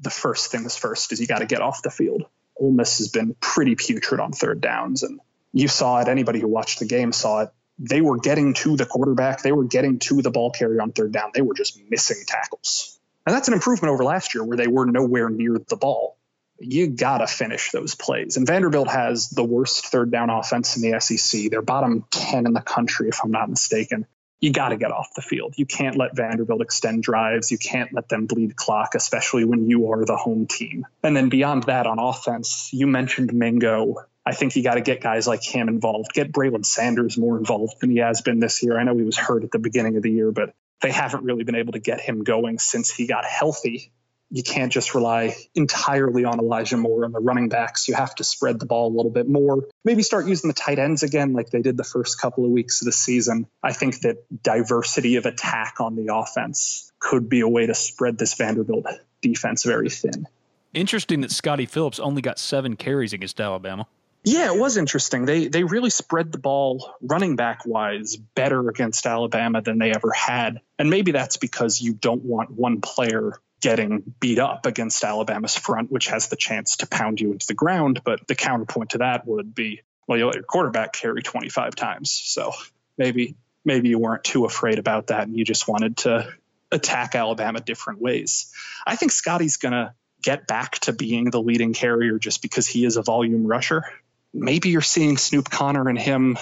The 0.00 0.10
first 0.10 0.50
things 0.50 0.76
first 0.76 1.12
is 1.12 1.20
you 1.20 1.28
got 1.28 1.38
to 1.38 1.46
get 1.46 1.60
off 1.60 1.82
the 1.82 1.90
field. 1.90 2.24
Ole 2.58 2.72
Miss 2.72 2.98
has 2.98 3.08
been 3.08 3.34
pretty 3.40 3.76
putrid 3.76 4.20
on 4.20 4.32
third 4.32 4.60
downs, 4.60 5.04
and 5.04 5.20
you 5.52 5.68
saw 5.68 6.00
it. 6.00 6.08
Anybody 6.08 6.40
who 6.40 6.48
watched 6.48 6.80
the 6.80 6.84
game 6.84 7.12
saw 7.12 7.42
it 7.42 7.50
they 7.78 8.00
were 8.00 8.18
getting 8.18 8.54
to 8.54 8.76
the 8.76 8.86
quarterback. 8.86 9.42
They 9.42 9.52
were 9.52 9.64
getting 9.64 9.98
to 10.00 10.22
the 10.22 10.30
ball 10.30 10.50
carrier 10.50 10.80
on 10.82 10.92
third 10.92 11.12
down. 11.12 11.30
They 11.34 11.42
were 11.42 11.54
just 11.54 11.80
missing 11.90 12.24
tackles. 12.26 12.98
And 13.26 13.34
that's 13.34 13.48
an 13.48 13.54
improvement 13.54 13.92
over 13.92 14.04
last 14.04 14.34
year 14.34 14.44
where 14.44 14.56
they 14.56 14.66
were 14.66 14.86
nowhere 14.86 15.28
near 15.28 15.58
the 15.58 15.76
ball. 15.76 16.16
You 16.58 16.88
got 16.88 17.18
to 17.18 17.26
finish 17.26 17.70
those 17.70 17.94
plays. 17.94 18.36
And 18.36 18.46
Vanderbilt 18.46 18.88
has 18.88 19.30
the 19.30 19.44
worst 19.44 19.86
third 19.86 20.10
down 20.10 20.30
offense 20.30 20.76
in 20.76 20.90
the 20.90 21.00
SEC. 21.00 21.50
They're 21.50 21.62
bottom 21.62 22.04
10 22.10 22.46
in 22.46 22.52
the 22.52 22.60
country, 22.60 23.08
if 23.08 23.20
I'm 23.24 23.30
not 23.30 23.48
mistaken. 23.50 24.06
You 24.40 24.52
got 24.52 24.70
to 24.70 24.76
get 24.76 24.90
off 24.90 25.14
the 25.14 25.22
field. 25.22 25.54
You 25.56 25.66
can't 25.66 25.96
let 25.96 26.16
Vanderbilt 26.16 26.62
extend 26.62 27.04
drives. 27.04 27.52
You 27.52 27.58
can't 27.58 27.92
let 27.92 28.08
them 28.08 28.26
bleed 28.26 28.56
clock, 28.56 28.96
especially 28.96 29.44
when 29.44 29.68
you 29.68 29.92
are 29.92 30.04
the 30.04 30.16
home 30.16 30.46
team. 30.46 30.84
And 31.02 31.16
then 31.16 31.28
beyond 31.28 31.64
that, 31.64 31.86
on 31.86 32.00
offense, 32.00 32.68
you 32.72 32.88
mentioned 32.88 33.32
Mingo. 33.32 34.04
I 34.24 34.32
think 34.32 34.54
you 34.54 34.62
got 34.62 34.74
to 34.74 34.80
get 34.80 35.00
guys 35.00 35.26
like 35.26 35.42
him 35.42 35.68
involved. 35.68 36.12
Get 36.12 36.32
Braylon 36.32 36.64
Sanders 36.64 37.18
more 37.18 37.38
involved 37.38 37.80
than 37.80 37.90
he 37.90 37.98
has 37.98 38.22
been 38.22 38.38
this 38.38 38.62
year. 38.62 38.78
I 38.78 38.84
know 38.84 38.96
he 38.96 39.02
was 39.02 39.16
hurt 39.16 39.42
at 39.42 39.50
the 39.50 39.58
beginning 39.58 39.96
of 39.96 40.02
the 40.02 40.10
year, 40.10 40.30
but 40.30 40.54
they 40.80 40.92
haven't 40.92 41.24
really 41.24 41.44
been 41.44 41.56
able 41.56 41.72
to 41.72 41.80
get 41.80 42.00
him 42.00 42.22
going 42.22 42.58
since 42.58 42.90
he 42.90 43.06
got 43.06 43.24
healthy. 43.24 43.92
You 44.30 44.42
can't 44.42 44.72
just 44.72 44.94
rely 44.94 45.36
entirely 45.54 46.24
on 46.24 46.38
Elijah 46.38 46.76
Moore 46.76 47.04
and 47.04 47.12
the 47.12 47.18
running 47.18 47.48
backs. 47.48 47.86
You 47.88 47.94
have 47.94 48.14
to 48.14 48.24
spread 48.24 48.58
the 48.60 48.64
ball 48.64 48.88
a 48.88 48.94
little 48.96 49.10
bit 49.10 49.28
more. 49.28 49.68
Maybe 49.84 50.02
start 50.02 50.26
using 50.26 50.48
the 50.48 50.54
tight 50.54 50.78
ends 50.78 51.02
again, 51.02 51.34
like 51.34 51.50
they 51.50 51.60
did 51.60 51.76
the 51.76 51.84
first 51.84 52.18
couple 52.18 52.44
of 52.44 52.50
weeks 52.50 52.80
of 52.80 52.86
the 52.86 52.92
season. 52.92 53.46
I 53.62 53.72
think 53.72 54.00
that 54.00 54.24
diversity 54.42 55.16
of 55.16 55.26
attack 55.26 55.80
on 55.80 55.96
the 55.96 56.14
offense 56.14 56.90
could 56.98 57.28
be 57.28 57.40
a 57.40 57.48
way 57.48 57.66
to 57.66 57.74
spread 57.74 58.16
this 58.16 58.34
Vanderbilt 58.34 58.86
defense 59.20 59.64
very 59.64 59.90
thin. 59.90 60.26
Interesting 60.72 61.20
that 61.20 61.30
Scotty 61.30 61.66
Phillips 61.66 61.98
only 62.00 62.22
got 62.22 62.38
seven 62.38 62.76
carries 62.76 63.12
against 63.12 63.38
Alabama. 63.38 63.86
Yeah, 64.24 64.52
it 64.52 64.58
was 64.58 64.76
interesting. 64.76 65.24
They 65.24 65.48
they 65.48 65.64
really 65.64 65.90
spread 65.90 66.30
the 66.30 66.38
ball 66.38 66.94
running 67.00 67.34
back 67.34 67.66
wise 67.66 68.16
better 68.16 68.68
against 68.68 69.04
Alabama 69.04 69.62
than 69.62 69.78
they 69.78 69.90
ever 69.90 70.12
had. 70.12 70.60
And 70.78 70.90
maybe 70.90 71.10
that's 71.10 71.38
because 71.38 71.80
you 71.80 71.92
don't 71.94 72.24
want 72.24 72.50
one 72.50 72.80
player 72.80 73.40
getting 73.60 74.14
beat 74.20 74.38
up 74.38 74.66
against 74.66 75.02
Alabama's 75.02 75.56
front, 75.56 75.90
which 75.90 76.06
has 76.08 76.28
the 76.28 76.36
chance 76.36 76.78
to 76.78 76.86
pound 76.86 77.20
you 77.20 77.32
into 77.32 77.46
the 77.46 77.54
ground. 77.54 78.02
But 78.04 78.26
the 78.28 78.34
counterpoint 78.36 78.90
to 78.90 78.98
that 78.98 79.26
would 79.26 79.54
be, 79.54 79.82
well, 80.06 80.18
you 80.18 80.26
let 80.26 80.36
your 80.36 80.44
quarterback 80.44 80.92
carry 80.92 81.22
25 81.22 81.74
times. 81.74 82.12
So 82.12 82.52
maybe 82.96 83.36
maybe 83.64 83.88
you 83.88 83.98
weren't 83.98 84.24
too 84.24 84.44
afraid 84.44 84.78
about 84.78 85.08
that 85.08 85.26
and 85.26 85.36
you 85.36 85.44
just 85.44 85.66
wanted 85.66 85.96
to 85.98 86.32
attack 86.70 87.16
Alabama 87.16 87.60
different 87.60 88.00
ways. 88.00 88.52
I 88.86 88.94
think 88.94 89.10
Scotty's 89.10 89.56
gonna 89.56 89.94
get 90.22 90.46
back 90.46 90.78
to 90.78 90.92
being 90.92 91.30
the 91.30 91.42
leading 91.42 91.72
carrier 91.72 92.18
just 92.20 92.40
because 92.40 92.68
he 92.68 92.84
is 92.84 92.96
a 92.96 93.02
volume 93.02 93.44
rusher 93.46 93.84
maybe 94.32 94.70
you're 94.70 94.80
seeing 94.80 95.16
Snoop 95.16 95.50
Conner 95.50 95.88
and 95.88 95.98
him 95.98 96.38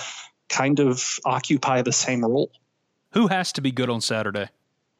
kind 0.48 0.80
of 0.80 1.18
occupy 1.24 1.82
the 1.82 1.92
same 1.92 2.24
role. 2.24 2.50
Who 3.12 3.28
has 3.28 3.52
to 3.54 3.60
be 3.60 3.72
good 3.72 3.90
on 3.90 4.00
Saturday? 4.00 4.48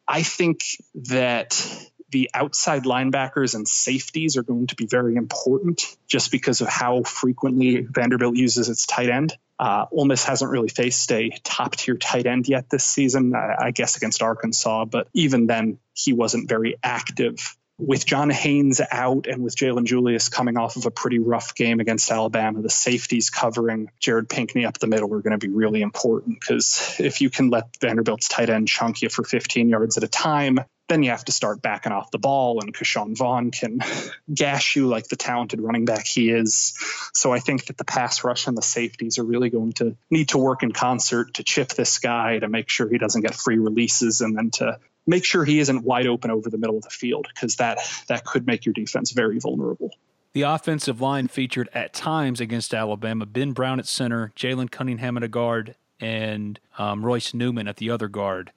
I 0.06 0.22
think 0.22 0.60
that 0.94 1.62
the 2.10 2.30
outside 2.34 2.82
linebackers 2.82 3.54
and 3.54 3.68
safeties 3.68 4.36
are 4.36 4.42
going 4.42 4.66
to 4.68 4.74
be 4.74 4.86
very 4.86 5.14
important 5.14 5.96
just 6.08 6.32
because 6.32 6.60
of 6.60 6.68
how 6.68 7.02
frequently 7.04 7.82
Vanderbilt 7.82 8.34
uses 8.34 8.68
its 8.68 8.86
tight 8.86 9.10
end. 9.10 9.36
Uh, 9.60 9.86
Ole 9.92 10.06
Miss 10.06 10.24
hasn't 10.24 10.50
really 10.50 10.68
faced 10.68 11.12
a 11.12 11.30
top 11.44 11.76
tier 11.76 11.96
tight 11.96 12.26
end 12.26 12.48
yet 12.48 12.68
this 12.70 12.82
season, 12.82 13.34
I 13.34 13.70
guess 13.70 13.96
against 13.96 14.22
Arkansas, 14.22 14.86
but 14.86 15.08
even 15.12 15.46
then, 15.46 15.78
he 15.92 16.12
wasn't 16.12 16.48
very 16.48 16.76
active 16.82 17.56
with 17.80 18.04
John 18.04 18.30
Haynes 18.30 18.80
out 18.90 19.26
and 19.26 19.42
with 19.42 19.56
Jalen 19.56 19.84
Julius 19.84 20.28
coming 20.28 20.56
off 20.56 20.76
of 20.76 20.86
a 20.86 20.90
pretty 20.90 21.18
rough 21.18 21.54
game 21.54 21.80
against 21.80 22.10
Alabama, 22.10 22.62
the 22.62 22.70
safeties 22.70 23.30
covering 23.30 23.90
Jared 23.98 24.28
Pinkney 24.28 24.64
up 24.64 24.78
the 24.78 24.86
middle 24.86 25.12
are 25.14 25.20
going 25.20 25.38
to 25.38 25.44
be 25.44 25.52
really 25.52 25.82
important 25.82 26.40
because 26.40 26.96
if 26.98 27.20
you 27.20 27.30
can 27.30 27.50
let 27.50 27.68
Vanderbilt's 27.80 28.28
tight 28.28 28.50
end 28.50 28.68
chunk 28.68 29.02
you 29.02 29.08
for 29.08 29.24
15 29.24 29.68
yards 29.68 29.96
at 29.96 30.04
a 30.04 30.08
time, 30.08 30.60
then 30.90 31.04
you 31.04 31.10
have 31.10 31.24
to 31.24 31.32
start 31.32 31.62
backing 31.62 31.92
off 31.92 32.10
the 32.10 32.18
ball, 32.18 32.60
and 32.60 32.74
Ke'Shawn 32.74 33.16
Vaughn 33.16 33.52
can 33.52 33.78
gash 34.34 34.74
you 34.74 34.88
like 34.88 35.06
the 35.06 35.16
talented 35.16 35.60
running 35.60 35.84
back 35.84 36.04
he 36.04 36.30
is. 36.30 36.74
So 37.14 37.32
I 37.32 37.38
think 37.38 37.66
that 37.66 37.78
the 37.78 37.84
pass 37.84 38.24
rush 38.24 38.48
and 38.48 38.58
the 38.58 38.62
safeties 38.62 39.16
are 39.18 39.24
really 39.24 39.50
going 39.50 39.72
to 39.74 39.96
need 40.10 40.30
to 40.30 40.38
work 40.38 40.64
in 40.64 40.72
concert 40.72 41.34
to 41.34 41.44
chip 41.44 41.68
this 41.68 42.00
guy 42.00 42.40
to 42.40 42.48
make 42.48 42.68
sure 42.68 42.88
he 42.88 42.98
doesn't 42.98 43.22
get 43.22 43.34
free 43.34 43.58
releases 43.58 44.20
and 44.20 44.36
then 44.36 44.50
to 44.50 44.80
make 45.06 45.24
sure 45.24 45.44
he 45.44 45.58
isn't 45.60 45.84
wide 45.84 46.06
open 46.06 46.30
over 46.30 46.50
the 46.50 46.58
middle 46.58 46.76
of 46.76 46.82
the 46.82 46.90
field 46.90 47.26
because 47.34 47.56
that 47.56 47.78
that 48.08 48.24
could 48.24 48.46
make 48.46 48.64
your 48.66 48.72
defense 48.72 49.10
very 49.12 49.38
vulnerable. 49.38 49.90
The 50.32 50.42
offensive 50.42 51.00
line 51.00 51.26
featured 51.26 51.68
at 51.74 51.92
times 51.92 52.40
against 52.40 52.72
Alabama 52.72 53.26
Ben 53.26 53.52
Brown 53.52 53.80
at 53.80 53.86
center, 53.86 54.32
Jalen 54.36 54.70
Cunningham 54.70 55.16
at 55.16 55.24
a 55.24 55.28
guard, 55.28 55.74
and 55.98 56.60
um, 56.78 57.04
Royce 57.04 57.34
Newman 57.34 57.66
at 57.66 57.78
the 57.78 57.90
other 57.90 58.06
guard. 58.06 58.52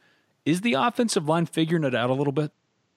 Is 0.45 0.61
the 0.61 0.73
offensive 0.73 1.27
line 1.27 1.47
figuring 1.47 1.83
it 1.83 1.95
out 1.95 2.09
a 2.09 2.13
little 2.13 2.33
bit? 2.33 2.51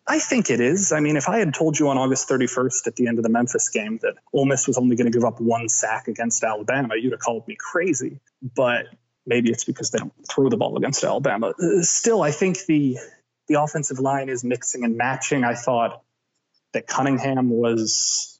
I 0.08 0.18
think 0.18 0.50
it 0.50 0.60
is. 0.60 0.92
I 0.92 1.00
mean, 1.00 1.16
if 1.16 1.28
I 1.28 1.38
had 1.38 1.52
told 1.52 1.78
you 1.78 1.88
on 1.88 1.98
August 1.98 2.28
31st 2.28 2.86
at 2.86 2.96
the 2.96 3.08
end 3.08 3.18
of 3.18 3.24
the 3.24 3.28
Memphis 3.28 3.68
game 3.68 3.98
that 4.02 4.14
Ole 4.32 4.44
Miss 4.44 4.66
was 4.66 4.78
only 4.78 4.94
going 4.94 5.10
to 5.10 5.16
give 5.16 5.24
up 5.24 5.40
one 5.40 5.68
sack 5.68 6.06
against 6.06 6.44
Alabama, 6.44 6.94
you'd 6.96 7.12
have 7.12 7.20
called 7.20 7.46
me 7.48 7.56
crazy. 7.58 8.20
But 8.54 8.86
maybe 9.26 9.50
it's 9.50 9.64
because 9.64 9.90
they 9.90 9.98
don't 9.98 10.12
throw 10.30 10.48
the 10.48 10.56
ball 10.56 10.76
against 10.76 11.02
Alabama. 11.02 11.54
Still, 11.80 12.22
I 12.22 12.30
think 12.30 12.66
the 12.66 12.98
the 13.48 13.60
offensive 13.60 13.98
line 13.98 14.28
is 14.28 14.44
mixing 14.44 14.84
and 14.84 14.96
matching. 14.96 15.44
I 15.44 15.54
thought 15.54 16.02
that 16.72 16.86
Cunningham 16.86 17.50
was 17.50 18.38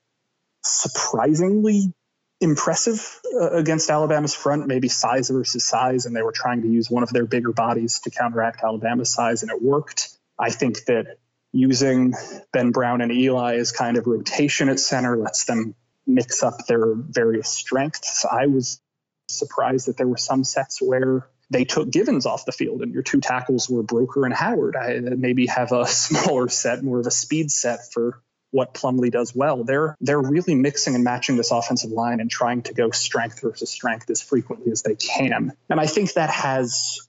surprisingly 0.62 1.92
impressive 2.40 3.21
uh, 3.35 3.51
against 3.51 3.88
Alabama's 3.88 4.35
front, 4.35 4.66
maybe 4.66 4.88
size 4.88 5.31
versus 5.31 5.64
size, 5.64 6.07
and 6.07 6.14
they 6.14 6.23
were 6.23 6.33
trying 6.33 6.62
to 6.62 6.69
use 6.69 6.90
one 6.90 7.03
of 7.03 7.11
their 7.11 7.25
bigger 7.25 7.53
bodies 7.53 8.01
to 8.01 8.11
counteract 8.11 8.62
Alabama's 8.62 9.11
size, 9.11 9.42
and 9.42 9.51
it 9.51 9.62
worked. 9.62 10.11
I 10.38 10.51
think 10.51 10.85
that 10.87 11.19
using 11.53 12.14
Ben 12.53 12.73
Brown 12.73 13.01
and 13.01 13.11
Eli 13.11 13.57
as 13.57 13.73
kind 13.73 13.97
of 13.97 14.07
rotation 14.07 14.69
at 14.69 14.79
center 14.79 15.16
lets 15.16 15.47
them 15.47 15.75
mix 16.07 16.42
up 16.42 16.66
their 16.66 16.95
various 16.95 17.49
strengths. 17.49 18.25
I 18.25 18.47
was 18.47 18.81
surprised 19.29 19.88
that 19.88 19.97
there 19.97 20.07
were 20.07 20.19
some 20.19 20.45
sets 20.45 20.81
where 20.81 21.27
they 21.50 21.64
took 21.64 21.90
Givens 21.90 22.26
off 22.26 22.44
the 22.44 22.52
field, 22.52 22.82
and 22.82 22.92
your 22.92 23.02
two 23.02 23.20
tackles 23.20 23.70
were 23.70 23.82
Broeker 23.82 24.24
and 24.24 24.35
Howard. 24.35 24.76
I 24.76 24.98
maybe 25.00 25.46
have 25.46 25.72
a 25.72 25.87
smaller 25.87 26.48
set, 26.48 26.82
more 26.82 27.00
of 27.00 27.06
a 27.06 27.11
speed 27.11 27.50
set 27.50 27.92
for 27.92 28.20
what 28.50 28.74
Plumlee 28.74 29.11
does 29.11 29.35
well. 29.35 29.64
They're 29.64 29.96
they're 30.00 30.20
really 30.20 30.54
mixing 30.54 30.94
and 30.94 31.04
matching 31.04 31.37
this 31.37 31.50
offensive 31.50 31.90
line 31.90 32.20
and 32.20 32.30
trying 32.30 32.62
to 32.62 32.74
go 32.74 32.90
strength 32.90 33.40
versus 33.40 33.70
strength 33.70 34.09
as 34.11 34.22
frequently 34.22 34.72
as 34.72 34.82
they 34.82 34.94
can. 34.94 35.52
And 35.68 35.80
I 35.80 35.87
think 35.87 36.14
that 36.14 36.30
has 36.30 37.00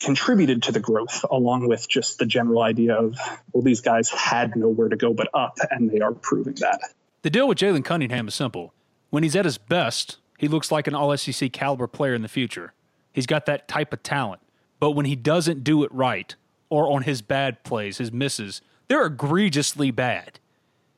contributed 0.00 0.64
to 0.64 0.72
the 0.72 0.80
growth 0.80 1.24
along 1.30 1.68
with 1.68 1.88
just 1.88 2.18
the 2.18 2.26
general 2.26 2.62
idea 2.62 2.94
of 2.94 3.16
well 3.52 3.62
these 3.62 3.80
guys 3.80 4.10
had 4.10 4.54
nowhere 4.54 4.88
to 4.88 4.96
go 4.96 5.14
but 5.14 5.28
up 5.32 5.56
and 5.70 5.90
they 5.90 6.00
are 6.00 6.12
proving 6.12 6.54
that. 6.56 6.80
The 7.22 7.30
deal 7.30 7.48
with 7.48 7.58
Jalen 7.58 7.84
Cunningham 7.84 8.28
is 8.28 8.34
simple. 8.34 8.74
When 9.10 9.22
he's 9.22 9.34
at 9.34 9.46
his 9.46 9.56
best, 9.56 10.18
he 10.38 10.46
looks 10.46 10.70
like 10.70 10.86
an 10.86 10.94
all 10.94 11.16
SEC 11.16 11.52
caliber 11.52 11.86
player 11.86 12.14
in 12.14 12.22
the 12.22 12.28
future. 12.28 12.73
He's 13.14 13.26
got 13.26 13.46
that 13.46 13.68
type 13.68 13.94
of 13.94 14.02
talent. 14.02 14.42
But 14.80 14.90
when 14.90 15.06
he 15.06 15.16
doesn't 15.16 15.64
do 15.64 15.84
it 15.84 15.92
right, 15.94 16.34
or 16.68 16.92
on 16.92 17.04
his 17.04 17.22
bad 17.22 17.62
plays, 17.64 17.98
his 17.98 18.12
misses, 18.12 18.60
they're 18.88 19.06
egregiously 19.06 19.90
bad. 19.90 20.40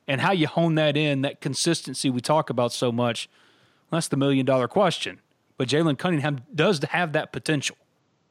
And 0.08 0.20
how 0.20 0.32
you 0.32 0.46
hone 0.46 0.76
that 0.76 0.96
in, 0.96 1.22
that 1.22 1.40
consistency 1.40 2.10
we 2.10 2.20
talk 2.20 2.48
about 2.48 2.72
so 2.72 2.90
much, 2.90 3.28
that's 3.90 4.08
the 4.08 4.16
million 4.16 4.46
dollar 4.46 4.66
question. 4.66 5.20
But 5.58 5.68
Jalen 5.68 5.98
Cunningham 5.98 6.40
does 6.54 6.82
have 6.90 7.12
that 7.12 7.32
potential. 7.32 7.76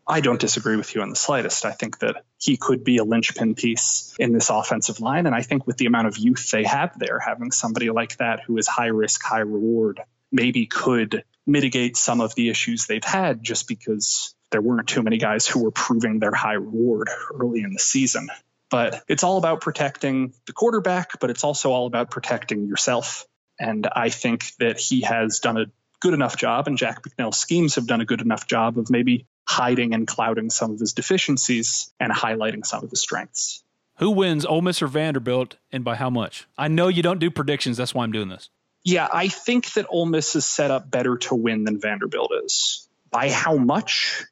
I 0.07 0.21
don't 0.21 0.39
disagree 0.39 0.75
with 0.75 0.93
you 0.93 1.01
in 1.01 1.09
the 1.09 1.15
slightest. 1.15 1.65
I 1.65 1.71
think 1.71 1.99
that 1.99 2.23
he 2.39 2.57
could 2.57 2.83
be 2.83 2.97
a 2.97 3.03
linchpin 3.03 3.55
piece 3.55 4.15
in 4.19 4.33
this 4.33 4.49
offensive 4.51 4.99
line. 4.99 5.25
And 5.25 5.35
I 5.35 5.41
think 5.41 5.65
with 5.65 5.77
the 5.77 5.87
amount 5.87 6.07
of 6.07 6.17
youth 6.17 6.51
they 6.51 6.63
have 6.63 6.97
there, 6.99 7.19
having 7.19 7.51
somebody 7.51 7.89
like 7.89 8.17
that 8.17 8.41
who 8.45 8.57
is 8.57 8.67
high 8.67 8.87
risk, 8.87 9.23
high 9.23 9.39
reward, 9.39 10.01
maybe 10.31 10.67
could 10.67 11.23
mitigate 11.45 11.97
some 11.97 12.21
of 12.21 12.36
the 12.36 12.49
issues 12.49 12.86
they've 12.86 13.03
had 13.03 13.43
just 13.43 13.67
because 13.67 14.36
there 14.51 14.62
weren't 14.62 14.88
too 14.88 15.03
many 15.03 15.17
guys 15.17 15.47
who 15.47 15.63
were 15.63 15.71
proving 15.71 16.19
their 16.19 16.34
high 16.34 16.53
reward 16.53 17.10
early 17.34 17.62
in 17.62 17.73
the 17.73 17.79
season. 17.79 18.29
But 18.69 19.03
it's 19.08 19.23
all 19.23 19.38
about 19.38 19.62
protecting 19.62 20.34
the 20.47 20.53
quarterback, 20.53 21.19
but 21.19 21.29
it's 21.29 21.43
also 21.43 21.71
all 21.71 21.88
about 21.88 22.10
protecting 22.10 22.67
yourself. 22.67 23.25
And 23.60 23.88
I 23.95 24.10
think 24.10 24.45
that 24.60 24.79
he 24.79 25.01
has 25.01 25.39
done 25.39 25.58
a 25.58 25.65
good 25.99 26.13
enough 26.13 26.36
job, 26.36 26.67
and 26.67 26.77
Jack 26.77 27.03
Bicknell's 27.03 27.38
schemes 27.38 27.75
have 27.75 27.88
done 27.88 28.01
a 28.01 28.05
good 28.05 28.21
enough 28.21 28.47
job 28.47 28.77
of 28.77 28.89
maybe 28.89 29.25
hiding 29.47 29.93
and 29.93 30.08
clouding 30.08 30.49
some 30.49 30.71
of 30.71 30.79
his 30.79 30.93
deficiencies 30.93 31.93
and 31.99 32.12
highlighting 32.12 32.65
some 32.65 32.84
of 32.84 32.89
his 32.89 33.01
strengths. 33.01 33.63
Who 33.99 34.12
wins, 34.12 34.45
Ole 34.45 34.62
Miss 34.62 34.81
or 34.81 34.88
Vanderbilt, 34.88 35.55
and 35.71 35.84
by 35.84 35.95
how 35.95 36.10
much? 36.10 36.47
I 36.58 36.67
know 36.67 36.89
you 36.89 37.01
don't 37.01 37.19
do 37.19 37.31
predictions. 37.31 37.77
That's 37.77 37.93
why 37.93 38.03
I'm 38.03 38.12
doing 38.12 38.27
this. 38.27 38.49
Yeah, 38.85 39.07
I 39.11 39.29
think 39.29 39.73
that 39.73 39.87
Ole 39.89 40.05
Miss 40.05 40.35
is 40.35 40.45
set 40.45 40.69
up 40.69 40.89
better 40.89 41.17
to 41.17 41.33
win 41.35 41.63
than 41.63 41.81
Vanderbilt 41.81 42.31
is. 42.43 42.87
By 43.09 43.31
how 43.31 43.57
much? 43.57 44.23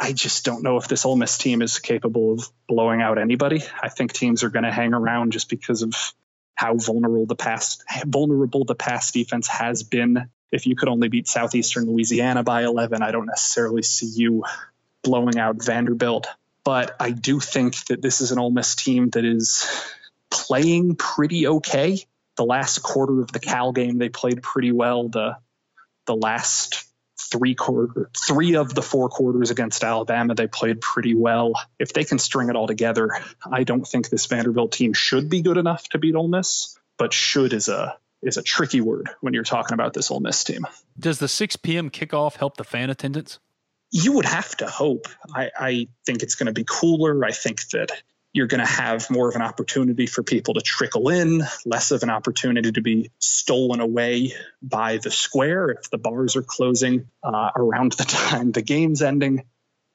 I 0.00 0.12
just 0.12 0.46
don't 0.46 0.62
know 0.62 0.78
if 0.78 0.88
this 0.88 1.04
Ole 1.04 1.16
Miss 1.16 1.36
team 1.36 1.60
is 1.60 1.78
capable 1.78 2.32
of 2.32 2.48
blowing 2.68 3.02
out 3.02 3.18
anybody. 3.18 3.62
I 3.82 3.90
think 3.90 4.14
teams 4.14 4.42
are 4.44 4.48
going 4.48 4.64
to 4.64 4.72
hang 4.72 4.94
around 4.94 5.32
just 5.32 5.50
because 5.50 5.82
of 5.82 5.94
how 6.54 6.76
vulnerable 6.76 7.26
the 7.26 7.36
past 7.36 7.84
vulnerable 8.06 8.64
the 8.64 8.74
past 8.74 9.12
defense 9.12 9.46
has 9.46 9.82
been. 9.82 10.30
If 10.50 10.66
you 10.66 10.74
could 10.74 10.88
only 10.88 11.08
beat 11.08 11.28
Southeastern 11.28 11.84
Louisiana 11.84 12.42
by 12.42 12.64
11, 12.64 13.02
I 13.02 13.10
don't 13.10 13.26
necessarily 13.26 13.82
see 13.82 14.06
you 14.06 14.44
blowing 15.02 15.38
out 15.38 15.62
Vanderbilt. 15.62 16.28
But 16.64 16.96
I 16.98 17.10
do 17.10 17.40
think 17.40 17.76
that 17.86 18.00
this 18.00 18.22
is 18.22 18.32
an 18.32 18.38
Ole 18.38 18.50
Miss 18.50 18.74
team 18.74 19.10
that 19.10 19.26
is 19.26 19.68
playing 20.30 20.96
pretty 20.96 21.46
okay. 21.46 22.04
The 22.38 22.44
last 22.44 22.82
quarter 22.82 23.20
of 23.20 23.30
the 23.32 23.40
Cal 23.40 23.72
game, 23.72 23.98
they 23.98 24.08
played 24.08 24.42
pretty 24.42 24.72
well. 24.72 25.08
The 25.08 25.36
the 26.06 26.16
last 26.16 26.86
three 27.20 27.54
quarter, 27.54 28.10
three 28.16 28.56
of 28.56 28.74
the 28.74 28.80
four 28.80 29.08
quarters 29.08 29.50
against 29.50 29.84
Alabama, 29.84 30.34
they 30.34 30.46
played 30.46 30.80
pretty 30.80 31.14
well. 31.14 31.52
If 31.78 31.92
they 31.92 32.04
can 32.04 32.18
string 32.18 32.48
it 32.48 32.56
all 32.56 32.66
together, 32.66 33.10
I 33.50 33.64
don't 33.64 33.86
think 33.86 34.08
this 34.08 34.26
Vanderbilt 34.26 34.72
team 34.72 34.94
should 34.94 35.28
be 35.28 35.42
good 35.42 35.58
enough 35.58 35.88
to 35.90 35.98
beat 35.98 36.14
Ole 36.14 36.28
Miss. 36.28 36.78
But 36.96 37.12
should 37.12 37.52
is 37.52 37.68
a 37.68 37.96
is 38.22 38.36
a 38.36 38.42
tricky 38.42 38.80
word 38.80 39.10
when 39.20 39.34
you're 39.34 39.44
talking 39.44 39.74
about 39.74 39.92
this 39.92 40.10
Ole 40.10 40.20
Miss 40.20 40.42
team. 40.42 40.66
Does 40.98 41.18
the 41.18 41.28
6 41.28 41.56
p.m. 41.56 41.90
kickoff 41.90 42.36
help 42.36 42.56
the 42.56 42.64
fan 42.64 42.90
attendance? 42.90 43.38
You 43.90 44.12
would 44.12 44.26
have 44.26 44.56
to 44.56 44.66
hope. 44.66 45.06
I, 45.34 45.50
I 45.58 45.88
think 46.04 46.22
it's 46.22 46.34
going 46.34 46.48
to 46.48 46.52
be 46.52 46.64
cooler. 46.64 47.24
I 47.24 47.30
think 47.30 47.68
that 47.68 47.90
you're 48.32 48.46
going 48.46 48.64
to 48.64 48.66
have 48.70 49.10
more 49.10 49.28
of 49.28 49.34
an 49.34 49.42
opportunity 49.42 50.06
for 50.06 50.22
people 50.22 50.54
to 50.54 50.60
trickle 50.60 51.08
in, 51.08 51.42
less 51.64 51.90
of 51.90 52.02
an 52.02 52.10
opportunity 52.10 52.72
to 52.72 52.80
be 52.82 53.10
stolen 53.18 53.80
away 53.80 54.34
by 54.62 54.98
the 54.98 55.10
square 55.10 55.70
if 55.70 55.90
the 55.90 55.98
bars 55.98 56.36
are 56.36 56.42
closing 56.42 57.08
uh, 57.22 57.50
around 57.56 57.92
the 57.92 58.04
time 58.08 58.52
the 58.52 58.62
game's 58.62 59.02
ending. 59.02 59.44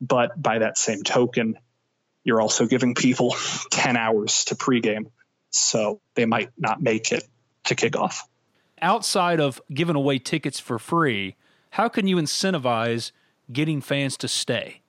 But 0.02 0.42
by 0.42 0.60
that 0.60 0.78
same 0.78 1.04
token, 1.04 1.58
you're 2.24 2.42
also 2.42 2.66
giving 2.66 2.96
people 2.96 3.36
10 3.72 3.96
hours 3.98 4.46
to 4.46 4.56
pregame. 4.56 5.12
So 5.52 6.02
they 6.16 6.26
might 6.26 6.50
not 6.58 6.82
make 6.82 7.12
it 7.12 7.24
to 7.66 7.76
kickoff. 7.76 8.22
Outside 8.82 9.40
of 9.40 9.62
giving 9.74 9.96
away 9.96 10.20
tickets 10.20 10.60
for 10.60 10.80
free, 10.80 11.36
how 11.72 11.88
can 11.88 12.08
you 12.08 12.18
incentivize 12.18 13.12
getting 13.52 13.80
fans 13.80 14.18
to 14.18 14.28
stay? 14.28 14.83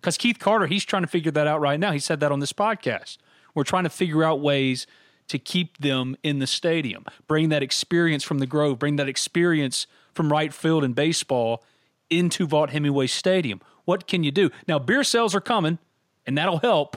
Because 0.00 0.16
Keith 0.16 0.38
Carter, 0.38 0.66
he's 0.66 0.84
trying 0.84 1.02
to 1.02 1.08
figure 1.08 1.32
that 1.32 1.46
out 1.46 1.60
right 1.60 1.78
now. 1.78 1.92
He 1.92 1.98
said 1.98 2.20
that 2.20 2.32
on 2.32 2.40
this 2.40 2.52
podcast. 2.52 3.18
We're 3.54 3.64
trying 3.64 3.84
to 3.84 3.90
figure 3.90 4.22
out 4.22 4.40
ways 4.40 4.86
to 5.28 5.38
keep 5.38 5.78
them 5.78 6.16
in 6.22 6.38
the 6.38 6.46
stadium, 6.46 7.04
bring 7.26 7.48
that 7.50 7.62
experience 7.62 8.24
from 8.24 8.38
the 8.38 8.46
Grove, 8.46 8.78
bring 8.78 8.96
that 8.96 9.08
experience 9.08 9.86
from 10.14 10.32
right 10.32 10.52
field 10.52 10.84
and 10.84 10.94
baseball 10.94 11.62
into 12.10 12.46
Vaught 12.46 12.70
Hemingway 12.70 13.06
Stadium. 13.06 13.60
What 13.84 14.06
can 14.06 14.24
you 14.24 14.30
do? 14.30 14.50
Now, 14.66 14.78
beer 14.78 15.04
sales 15.04 15.34
are 15.34 15.40
coming, 15.40 15.78
and 16.26 16.36
that'll 16.36 16.58
help, 16.58 16.96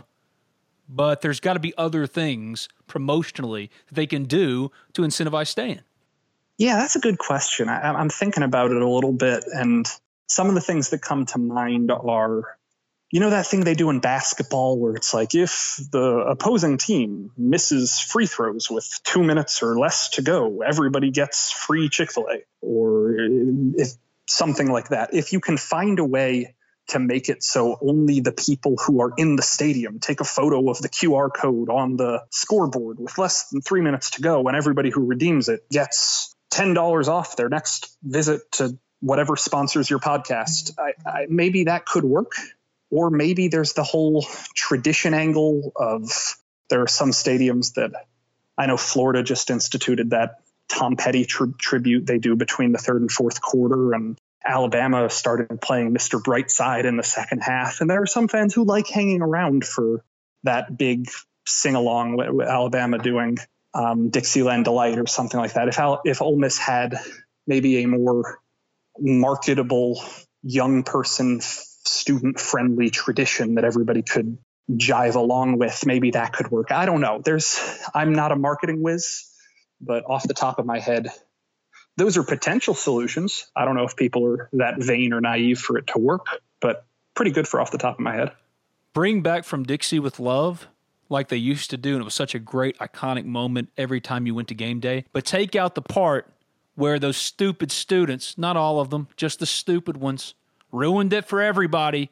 but 0.88 1.22
there's 1.22 1.40
got 1.40 1.54
to 1.54 1.60
be 1.60 1.74
other 1.78 2.08
things 2.08 2.70
promotionally 2.88 3.70
that 3.88 3.96
they 3.96 4.08
can 4.08 4.26
do 4.26 4.72
to 4.94 5.02
incentivize 5.02 5.48
staying. 5.48 5.82
Yeah, 6.58 6.76
that's 6.78 6.96
a 6.96 7.00
good 7.00 7.18
question. 7.18 7.70
I, 7.70 7.94
I'm 7.94 8.10
thinking 8.10 8.44
about 8.44 8.72
it 8.72 8.82
a 8.82 8.88
little 8.88 9.14
bit, 9.14 9.44
and 9.54 9.88
some 10.28 10.48
of 10.48 10.56
the 10.56 10.62
things 10.62 10.90
that 10.90 11.02
come 11.02 11.26
to 11.28 11.38
mind 11.38 11.92
are 11.92 12.58
you 13.12 13.20
know 13.20 13.30
that 13.30 13.46
thing 13.46 13.62
they 13.62 13.74
do 13.74 13.90
in 13.90 14.00
basketball 14.00 14.80
where 14.80 14.96
it's 14.96 15.14
like 15.14 15.36
if 15.36 15.80
the 15.92 16.02
opposing 16.02 16.78
team 16.78 17.32
misses 17.38 18.00
free 18.00 18.26
throws 18.26 18.72
with 18.72 18.88
two 19.04 19.22
minutes 19.22 19.62
or 19.62 19.78
less 19.78 20.12
to 20.12 20.22
go, 20.22 20.62
everybody 20.62 21.12
gets 21.12 21.52
free 21.52 21.90
Chick 21.90 22.12
fil 22.12 22.28
A, 22.32 22.44
or 22.62 23.12
eh, 23.20 23.28
if 23.76 23.90
something 24.28 24.72
like 24.72 24.90
that. 24.90 25.14
If 25.14 25.34
you 25.34 25.42
can 25.42 25.58
find 25.58 26.00
a 26.00 26.06
way 26.06 26.56
to 26.88 27.00
make 27.00 27.28
it 27.30 27.44
so 27.44 27.78
only 27.82 28.22
the 28.22 28.32
people 28.32 28.76
who 28.78 29.02
are 29.02 29.14
in 29.18 29.36
the 29.36 29.44
stadium 29.44 30.00
take 30.00 30.20
a 30.20 30.26
photo 30.26 30.70
of 30.70 30.80
the 30.80 30.90
QR 30.90 31.30
code 31.34 31.70
on 31.70 31.98
the 31.98 32.24
scoreboard 32.32 32.98
with 33.00 33.18
less 33.18 33.50
than 33.50 33.62
three 33.62 33.82
minutes 33.82 34.12
to 34.12 34.22
go, 34.22 34.48
and 34.48 34.56
everybody 34.56 34.90
who 34.90 35.06
redeems 35.06 35.50
it 35.50 35.70
gets 35.70 36.34
$10 36.54 37.08
off 37.10 37.36
their 37.36 37.50
next 37.50 37.96
visit 38.02 38.50
to 38.54 38.78
whatever 39.02 39.36
sponsors 39.36 39.90
your 39.90 40.00
podcast. 40.00 40.78
I, 40.80 40.94
I, 41.06 41.26
maybe 41.28 41.66
that 41.66 41.86
could 41.86 42.04
work 42.06 42.34
or 42.92 43.10
maybe 43.10 43.48
there's 43.48 43.74
the 43.74 43.84
whole 43.84 44.26
tradition 44.54 45.14
angle 45.14 45.72
of 45.76 46.12
There 46.70 46.82
are 46.82 46.88
some 46.88 47.12
stadiums 47.12 47.74
that 47.74 47.92
I 48.58 48.68
know 48.68 48.78
Florida 48.78 49.24
just 49.24 49.50
instituted 49.50 50.12
that 50.12 50.42
Tom 50.70 50.96
Petty 50.96 51.26
tri- 51.26 51.48
tribute 51.58 52.06
they 52.06 52.20
do 52.20 52.36
between 52.36 52.72
the 52.72 52.78
third 52.78 53.02
and 53.02 53.12
fourth 53.12 53.42
quarter, 53.42 53.94
and 53.94 54.18
Alabama 54.46 55.10
started 55.10 55.60
playing 55.62 55.94
Mr. 55.94 56.22
Brightside 56.22 56.86
in 56.86 56.98
the 56.98 57.04
second 57.04 57.40
half. 57.40 57.82
And 57.82 57.90
there 57.90 58.02
are 58.02 58.08
some 58.08 58.28
fans 58.28 58.54
who 58.54 58.64
like 58.64 58.88
hanging 58.88 59.22
around 59.22 59.66
for 59.66 60.04
that 60.44 60.78
big 60.78 61.08
sing 61.46 61.76
along 61.76 62.18
with, 62.18 62.48
Alabama 62.48 62.98
doing 62.98 63.38
um, 63.74 64.10
Dixieland 64.10 64.66
Delight 64.66 64.98
or 64.98 65.08
something 65.08 65.40
like 65.40 65.54
that. 65.54 65.68
If 65.68 65.80
Al- 65.80 66.02
if 66.06 66.22
Ole 66.22 66.38
Miss 66.38 66.58
had 66.58 66.96
maybe 67.48 67.84
a 67.84 67.88
more 67.88 68.40
marketable 69.00 70.02
young 70.44 70.84
person 70.84 71.42
student 71.86 72.40
friendly 72.40 72.90
tradition 72.90 73.56
that 73.56 73.64
everybody 73.64 74.02
could 74.02 74.38
jive 74.72 75.16
along 75.16 75.58
with. 75.58 75.86
Maybe 75.86 76.12
that 76.12 76.34
could 76.34 76.52
work. 76.52 76.72
I 76.72 76.86
don't 76.86 77.02
know. 77.02 77.22
There's 77.24 77.60
i'm 77.94 78.14
not 78.14 78.32
a 78.32 78.36
marketing 78.36 78.82
whiz 78.82 79.28
but 79.80 80.04
off 80.06 80.28
the 80.28 80.34
top 80.34 80.60
of 80.60 80.66
my 80.66 80.80
head 80.80 81.10
those 81.98 82.16
are 82.18 82.24
potential 82.24 82.74
solutions. 82.74 83.48
I 83.56 83.66
don't 83.66 83.76
know 83.76 83.84
if 83.84 83.96
people 83.96 84.26
are 84.26 84.50
that 84.54 84.76
vain 84.82 85.12
or 85.14 85.20
naive 85.20 85.60
for 85.60 85.78
it 85.78 85.88
to 85.88 86.00
work 86.00 86.26
but 86.60 86.86
pretty 87.16 87.32
good 87.32 87.48
for 87.48 87.60
off 87.60 87.72
the 87.72 87.78
top 87.78 87.96
of 87.96 88.00
my 88.00 88.16
head. 88.16 88.32
Bring 88.94 89.22
back 89.22 89.44
from 89.44 89.64
dixie 89.64 90.00
with 90.00 90.20
love 90.20 90.68
like 91.10 91.28
they 91.28 91.38
used 91.38 91.70
to 91.72 91.78
do 91.78 91.94
and 91.94 92.02
it 92.02 92.06
was 92.06 92.14
such 92.14 92.34
a 92.34 92.40
great 92.40 92.78
iconic 92.80 93.26
moment 93.26 93.70
every 93.78 94.00
time 94.00 94.26
you 94.26 94.34
went 94.34 94.48
to 94.48 94.56
game 94.56 94.80
day. 94.80 95.06
But 95.12 95.26
take 95.26 95.56
out 95.56 95.76
the 95.76 95.82
part 95.82 96.32
where 96.76 96.98
those 96.98 97.18
stupid 97.18 97.72
students 97.72 98.38
not 98.38 98.56
all 98.56 98.80
of 98.80 98.90
them 98.90 99.08
just 99.18 99.40
the 99.40 99.46
stupid 99.46 99.98
ones 99.98 100.34
ruined 100.72 101.14
it 101.14 101.26
for 101.26 101.42
everybody 101.42 102.10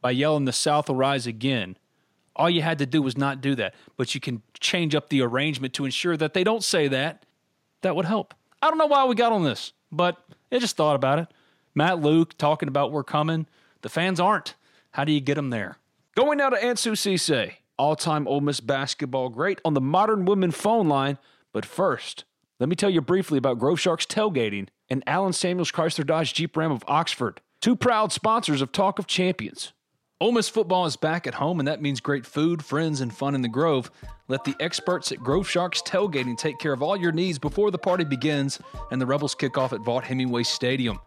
by 0.00 0.10
yelling 0.10 0.44
the 0.44 0.52
South 0.52 0.88
will 0.88 0.96
rise 0.96 1.26
again. 1.26 1.76
All 2.34 2.50
you 2.50 2.62
had 2.62 2.78
to 2.78 2.86
do 2.86 3.02
was 3.02 3.16
not 3.16 3.40
do 3.40 3.54
that, 3.56 3.74
but 3.96 4.14
you 4.14 4.20
can 4.20 4.42
change 4.58 4.94
up 4.94 5.08
the 5.08 5.22
arrangement 5.22 5.74
to 5.74 5.84
ensure 5.84 6.16
that 6.16 6.34
they 6.34 6.44
don't 6.44 6.64
say 6.64 6.88
that. 6.88 7.24
That 7.82 7.96
would 7.96 8.06
help. 8.06 8.34
I 8.60 8.68
don't 8.68 8.78
know 8.78 8.86
why 8.86 9.04
we 9.04 9.14
got 9.14 9.32
on 9.32 9.44
this, 9.44 9.72
but 9.90 10.16
I 10.50 10.58
just 10.58 10.76
thought 10.76 10.94
about 10.94 11.18
it. 11.18 11.28
Matt 11.74 12.00
Luke 12.00 12.36
talking 12.38 12.68
about 12.68 12.92
we're 12.92 13.04
coming. 13.04 13.46
The 13.82 13.88
fans 13.88 14.20
aren't. 14.20 14.54
How 14.92 15.04
do 15.04 15.12
you 15.12 15.20
get 15.20 15.34
them 15.34 15.50
there? 15.50 15.78
Going 16.14 16.38
now 16.38 16.50
to 16.50 16.56
Ansu 16.56 16.92
Sesay, 16.92 17.54
all-time 17.78 18.28
Ole 18.28 18.40
Miss 18.40 18.60
basketball 18.60 19.30
great 19.30 19.60
on 19.64 19.74
the 19.74 19.80
Modern 19.80 20.24
Woodmen 20.24 20.50
phone 20.50 20.88
line. 20.88 21.18
But 21.52 21.64
first, 21.64 22.24
let 22.60 22.68
me 22.68 22.76
tell 22.76 22.90
you 22.90 23.00
briefly 23.00 23.38
about 23.38 23.58
Grove 23.58 23.80
Sharks 23.80 24.06
tailgating 24.06 24.68
and 24.88 25.02
Allen 25.06 25.32
Samuels 25.32 25.72
Chrysler 25.72 26.06
Dodge 26.06 26.34
Jeep 26.34 26.56
Ram 26.56 26.70
of 26.70 26.84
Oxford. 26.86 27.40
Two 27.62 27.76
proud 27.76 28.10
sponsors 28.10 28.60
of 28.60 28.72
Talk 28.72 28.98
of 28.98 29.06
Champions. 29.06 29.72
Ole 30.20 30.32
Miss 30.32 30.48
football 30.48 30.84
is 30.84 30.96
back 30.96 31.28
at 31.28 31.34
home, 31.34 31.60
and 31.60 31.68
that 31.68 31.80
means 31.80 32.00
great 32.00 32.26
food, 32.26 32.64
friends, 32.64 33.00
and 33.00 33.14
fun 33.14 33.36
in 33.36 33.42
the 33.42 33.46
Grove. 33.46 33.88
Let 34.26 34.42
the 34.42 34.56
experts 34.58 35.12
at 35.12 35.20
Grove 35.20 35.48
Sharks 35.48 35.80
Tailgating 35.80 36.36
take 36.36 36.58
care 36.58 36.72
of 36.72 36.82
all 36.82 36.96
your 36.96 37.12
needs 37.12 37.38
before 37.38 37.70
the 37.70 37.78
party 37.78 38.02
begins 38.02 38.58
and 38.90 39.00
the 39.00 39.06
Rebels 39.06 39.36
kick 39.36 39.56
off 39.56 39.72
at 39.72 39.78
Vaught 39.78 40.02
Hemingway 40.02 40.42
Stadium. 40.42 40.98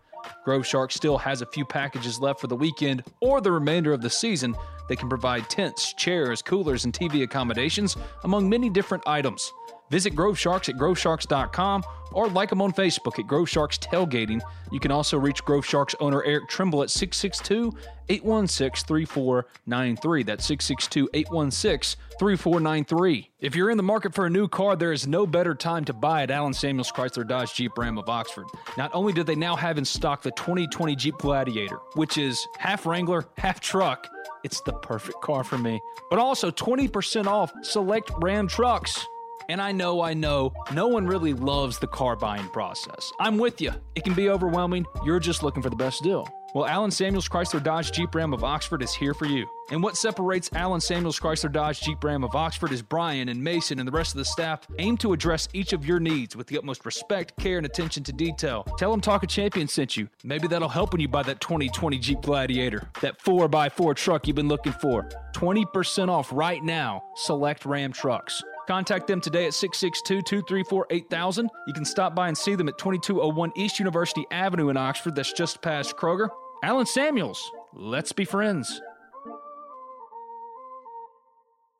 Grove 0.46 0.65
Sharks 0.65 0.96
still 0.96 1.18
has 1.18 1.41
a 1.41 1.46
few 1.46 1.65
packages 1.65 2.22
left 2.22 2.39
for 2.39 2.48
the 2.48 2.56
weekend 2.56 3.04
or 3.20 3.41
the 3.41 3.52
remainder 3.52 3.91
of 3.91 4.02
the 4.02 4.10
season. 4.10 4.56
They 4.88 4.96
can 4.96 5.10
provide 5.10 5.50
tents, 5.50 5.91
chairs, 5.91 6.41
coolers, 6.41 6.86
and 6.86 6.94
TV 6.94 7.24
accommodations, 7.24 7.98
among 8.24 8.48
many 8.48 8.70
different 8.70 9.06
items. 9.06 9.52
Visit 9.89 10.15
Grove 10.15 10.38
Sharks 10.38 10.69
at 10.69 10.76
grovesharks.com 10.76 11.84
or 12.12 12.28
like 12.30 12.50
them 12.50 12.62
on 12.62 12.71
Facebook 12.71 13.19
at 13.19 13.28
Grove 13.28 13.50
Sharks 13.50 13.78
Tailgating. 13.78 14.41
You 14.71 14.80
can 14.80 14.91
also 14.91 15.17
reach 15.17 15.43
Grove 15.43 15.65
Sharks 15.65 15.95
owner 16.00 16.24
Eric 16.24 16.48
Trimble 16.48 16.82
at 16.82 16.89
662 16.89 17.74
816 18.10 18.88
3493. 18.88 20.24
That's 20.24 20.45
662 20.45 21.10
816 21.13 22.02
3493. 22.19 23.32
If 23.39 23.56
you're 23.56 23.69
in 23.69 23.78
the 23.78 23.84
market 23.84 24.13
for 24.13 24.26
a 24.26 24.30
new 24.30 24.48
car, 24.48 24.76
there 24.76 24.93
is 24.93 25.08
no 25.08 25.28
better 25.28 25.54
time 25.54 25.86
to 25.86 25.93
buy 25.93 26.24
at 26.24 26.32
Allen 26.32 26.54
Samuels 26.54 26.91
Chrysler 26.91 27.28
Dodge 27.28 27.54
Jeep 27.54 27.78
Ram 27.78 27.98
of 27.98 28.10
Oxford. 28.10 28.45
Not 28.78 28.91
only 28.93 29.13
do 29.13 29.24
they 29.24 29.36
now 29.36 29.56
have 29.56 29.78
in 29.78 29.86
stock 29.86 30.21
the 30.21 30.32
2020 30.32 30.95
Jeep 30.95 31.17
Gladiator, 31.17 31.80
which 31.95 32.17
is 32.17 32.48
half 32.58 32.86
Wrangler, 32.86 33.26
half 33.38 33.60
truck, 33.60 34.08
it's 34.43 34.62
the 34.62 34.74
perfect 34.74 35.21
car 35.21 35.43
for 35.43 35.58
me, 35.58 35.82
but 36.10 36.19
also 36.19 36.50
20% 36.52 37.26
off 37.26 37.52
select 37.63 38.12
Ram 38.21 38.48
trucks. 38.48 39.06
And 39.50 39.62
I 39.62 39.72
know, 39.72 40.02
I 40.02 40.14
know, 40.14 40.54
no 40.74 40.88
one 40.88 41.06
really 41.06 41.34
loves 41.34 41.80
the 41.80 41.88
car 41.88 42.16
buying 42.16 42.48
process. 42.50 43.12
I'm 43.20 43.38
with 43.38 43.62
you. 43.62 43.72
It 43.96 44.04
can 44.04 44.14
be 44.14 44.30
overwhelming. 44.30 44.86
You're 45.06 45.20
just 45.20 45.44
looking 45.44 45.62
for 45.62 45.70
the 45.70 45.76
best 45.76 46.04
deal. 46.04 46.28
Well, 46.56 46.68
Allen 46.68 46.90
Samuels 46.90 47.28
Chrysler 47.28 47.62
Dodge 47.62 47.92
Jeep 47.92 48.16
Ram 48.16 48.34
of 48.34 48.46
Oxford 48.46 48.82
is 48.82 48.94
here 48.94 49.14
for 49.14 49.26
you. 49.26 49.46
And 49.72 49.84
what 49.84 49.98
separates 49.98 50.50
Allen 50.54 50.80
Samuels 50.80 51.20
Chrysler 51.20 51.52
Dodge 51.52 51.82
Jeep 51.82 52.02
Ram 52.02 52.24
of 52.24 52.34
Oxford 52.34 52.72
is 52.72 52.82
Brian 52.82 53.28
and 53.28 53.44
Mason 53.44 53.78
and 53.78 53.86
the 53.86 53.92
rest 53.92 54.14
of 54.14 54.20
the 54.20 54.26
staff 54.26 54.66
aim 54.80 54.96
to 55.00 55.12
address 55.12 55.50
each 55.52 55.74
of 55.74 55.86
your 55.86 56.00
needs 56.00 56.34
with 56.34 56.48
the 56.48 56.58
utmost 56.58 56.86
respect, 56.86 57.38
care, 57.38 57.58
and 57.58 57.66
attention 57.66 58.04
to 58.06 58.14
detail. 58.14 58.64
Tell 58.78 58.90
them 58.90 59.02
Talk 59.02 59.24
a 59.24 59.28
Champion 59.28 59.68
sent 59.68 59.98
you. 59.98 60.08
Maybe 60.24 60.48
that'll 60.48 60.70
help 60.70 60.94
when 60.94 61.02
you 61.02 61.10
buy 61.10 61.24
that 61.24 61.42
2020 61.42 62.00
Jeep 62.00 62.22
Gladiator, 62.22 62.90
that 63.02 63.22
4x4 63.22 63.94
truck 63.94 64.26
you've 64.26 64.38
been 64.38 64.48
looking 64.48 64.72
for. 64.72 65.10
20% 65.34 66.08
off 66.08 66.30
right 66.32 66.64
now. 66.64 67.04
Select 67.16 67.66
Ram 67.66 67.92
trucks. 67.92 68.42
Contact 68.67 69.08
them 69.08 69.21
today 69.21 69.45
at 69.45 69.54
662 69.54 70.21
234 70.23 70.88
8000. 70.89 71.49
You 71.67 71.73
can 71.73 71.86
stop 71.86 72.15
by 72.15 72.28
and 72.28 72.38
see 72.38 72.56
them 72.56 72.67
at 72.67 72.78
2201 72.78 73.51
East 73.56 73.80
University 73.80 74.25
Avenue 74.32 74.69
in 74.69 74.78
Oxford, 74.78 75.15
that's 75.15 75.34
just 75.34 75.62
past 75.62 75.95
Kroger. 75.95 76.30
Allen 76.63 76.86
Samuels, 76.86 77.51
let's 77.73 78.12
be 78.12 78.25
friends. 78.25 78.82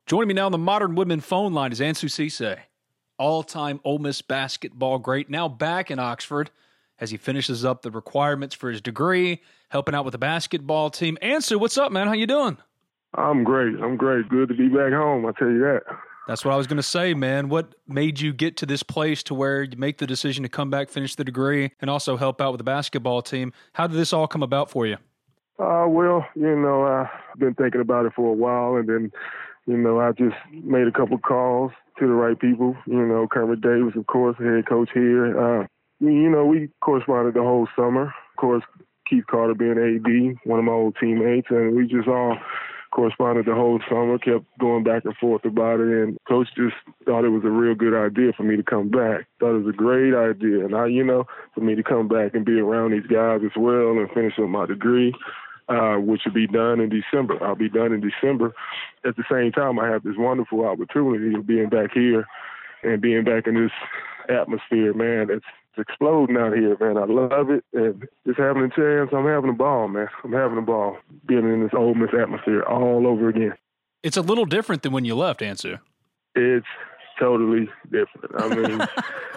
Joining 0.06 0.28
me 0.28 0.34
now 0.34 0.46
on 0.46 0.52
the 0.52 0.58
Modern 0.58 0.94
Woodmen 0.94 1.20
phone 1.20 1.52
line 1.52 1.72
is 1.72 1.80
Ansu 1.80 2.08
Sesay, 2.08 2.58
all 3.18 3.42
time 3.42 3.80
Ole 3.82 3.98
Miss 3.98 4.22
basketball 4.22 5.00
great, 5.00 5.28
now 5.28 5.48
back 5.48 5.90
in 5.90 5.98
Oxford 5.98 6.50
as 7.00 7.10
he 7.10 7.16
finishes 7.16 7.64
up 7.64 7.82
the 7.82 7.90
requirements 7.90 8.54
for 8.54 8.70
his 8.70 8.80
degree, 8.80 9.42
helping 9.68 9.94
out 9.94 10.04
with 10.04 10.12
the 10.12 10.18
basketball 10.18 10.90
team. 10.90 11.18
Ansu, 11.20 11.58
what's 11.58 11.76
up, 11.76 11.90
man? 11.90 12.06
How 12.06 12.12
you 12.12 12.28
doing? 12.28 12.56
I'm 13.14 13.44
great. 13.44 13.74
I'm 13.82 13.96
great. 13.96 14.28
Good 14.28 14.48
to 14.48 14.54
be 14.54 14.68
back 14.68 14.92
home. 14.92 15.26
I 15.26 15.32
tell 15.32 15.50
you 15.50 15.58
that. 15.60 15.82
That's 16.26 16.44
what 16.44 16.52
I 16.52 16.56
was 16.56 16.66
going 16.66 16.78
to 16.78 16.82
say, 16.82 17.14
man. 17.14 17.48
What 17.48 17.74
made 17.86 18.20
you 18.20 18.32
get 18.32 18.56
to 18.58 18.66
this 18.66 18.82
place 18.82 19.22
to 19.24 19.34
where 19.34 19.62
you 19.62 19.76
make 19.76 19.98
the 19.98 20.06
decision 20.06 20.42
to 20.42 20.48
come 20.48 20.70
back, 20.70 20.88
finish 20.88 21.14
the 21.14 21.24
degree, 21.24 21.70
and 21.80 21.88
also 21.88 22.16
help 22.16 22.40
out 22.40 22.50
with 22.50 22.58
the 22.58 22.64
basketball 22.64 23.22
team? 23.22 23.52
How 23.74 23.86
did 23.86 23.96
this 23.96 24.12
all 24.12 24.26
come 24.26 24.42
about 24.42 24.68
for 24.68 24.86
you? 24.86 24.96
Uh, 25.58 25.86
well, 25.88 26.26
you 26.34 26.56
know, 26.56 26.82
I've 26.82 27.38
been 27.38 27.54
thinking 27.54 27.80
about 27.80 28.06
it 28.06 28.12
for 28.14 28.28
a 28.28 28.36
while, 28.36 28.76
and 28.76 28.88
then, 28.88 29.12
you 29.66 29.76
know, 29.76 30.00
I 30.00 30.12
just 30.12 30.36
made 30.52 30.88
a 30.88 30.92
couple 30.92 31.16
calls 31.18 31.70
to 31.98 32.06
the 32.06 32.12
right 32.12 32.38
people. 32.38 32.76
You 32.86 33.06
know, 33.06 33.28
Kermit 33.30 33.60
Davis, 33.60 33.94
of 33.96 34.06
course, 34.06 34.36
head 34.38 34.68
coach 34.68 34.90
here. 34.92 35.38
Uh, 35.38 35.66
you 36.00 36.28
know, 36.28 36.44
we 36.44 36.68
corresponded 36.82 37.34
the 37.34 37.40
whole 37.42 37.68
summer. 37.76 38.06
Of 38.06 38.36
course, 38.36 38.64
Keith 39.08 39.24
Carter 39.30 39.54
being 39.54 39.78
AD, 39.78 40.38
one 40.44 40.58
of 40.58 40.64
my 40.64 40.72
old 40.72 40.96
teammates, 41.00 41.46
and 41.50 41.76
we 41.76 41.86
just 41.86 42.08
all 42.08 42.36
corresponded 42.90 43.46
the 43.46 43.54
whole 43.54 43.80
summer, 43.88 44.18
kept 44.18 44.44
going 44.58 44.84
back 44.84 45.04
and 45.04 45.16
forth 45.16 45.44
about 45.44 45.80
it, 45.80 45.88
and 45.88 46.18
coach 46.28 46.48
just 46.56 46.74
thought 47.04 47.24
it 47.24 47.30
was 47.30 47.44
a 47.44 47.50
real 47.50 47.74
good 47.74 47.94
idea 47.94 48.32
for 48.36 48.42
me 48.42 48.56
to 48.56 48.62
come 48.62 48.88
back. 48.88 49.26
Thought 49.40 49.56
it 49.56 49.64
was 49.64 49.74
a 49.74 49.76
great 49.76 50.14
idea, 50.14 50.64
and 50.64 50.74
I, 50.74 50.86
you 50.86 51.04
know, 51.04 51.26
for 51.54 51.60
me 51.60 51.74
to 51.74 51.82
come 51.82 52.08
back 52.08 52.34
and 52.34 52.44
be 52.44 52.58
around 52.58 52.92
these 52.92 53.06
guys 53.06 53.40
as 53.44 53.56
well 53.56 53.98
and 53.98 54.10
finish 54.10 54.38
up 54.38 54.48
my 54.48 54.66
degree, 54.66 55.12
uh, 55.68 55.96
which 55.96 56.22
will 56.24 56.32
be 56.32 56.46
done 56.46 56.80
in 56.80 56.88
December. 56.88 57.42
I'll 57.42 57.54
be 57.54 57.68
done 57.68 57.92
in 57.92 58.00
December. 58.00 58.54
At 59.04 59.16
the 59.16 59.24
same 59.30 59.52
time, 59.52 59.78
I 59.78 59.88
have 59.88 60.02
this 60.02 60.16
wonderful 60.16 60.64
opportunity 60.64 61.34
of 61.34 61.46
being 61.46 61.68
back 61.68 61.90
here 61.92 62.26
and 62.82 63.00
being 63.00 63.24
back 63.24 63.46
in 63.46 63.54
this 63.54 63.72
atmosphere, 64.28 64.94
man. 64.94 65.28
It's 65.76 65.88
exploding 65.88 66.36
out 66.36 66.54
here, 66.54 66.76
man. 66.80 66.96
I 66.96 67.04
love 67.04 67.50
it. 67.50 67.64
And 67.74 68.08
just 68.26 68.38
having 68.38 68.62
a 68.62 68.68
chance, 68.68 69.10
I'm 69.12 69.26
having 69.26 69.50
a 69.50 69.54
ball, 69.54 69.88
man. 69.88 70.08
I'm 70.24 70.32
having 70.32 70.58
a 70.58 70.62
ball 70.62 70.96
being 71.26 71.44
in 71.44 71.62
this 71.62 71.72
Ole 71.74 71.94
Miss 71.94 72.10
atmosphere 72.18 72.62
all 72.62 73.06
over 73.06 73.28
again. 73.28 73.54
It's 74.02 74.16
a 74.16 74.22
little 74.22 74.46
different 74.46 74.82
than 74.82 74.92
when 74.92 75.04
you 75.04 75.14
left, 75.14 75.40
Ansu. 75.40 75.78
It's 76.34 76.66
totally 77.18 77.68
different. 77.90 78.30
I 78.38 78.48
mean, 78.54 78.88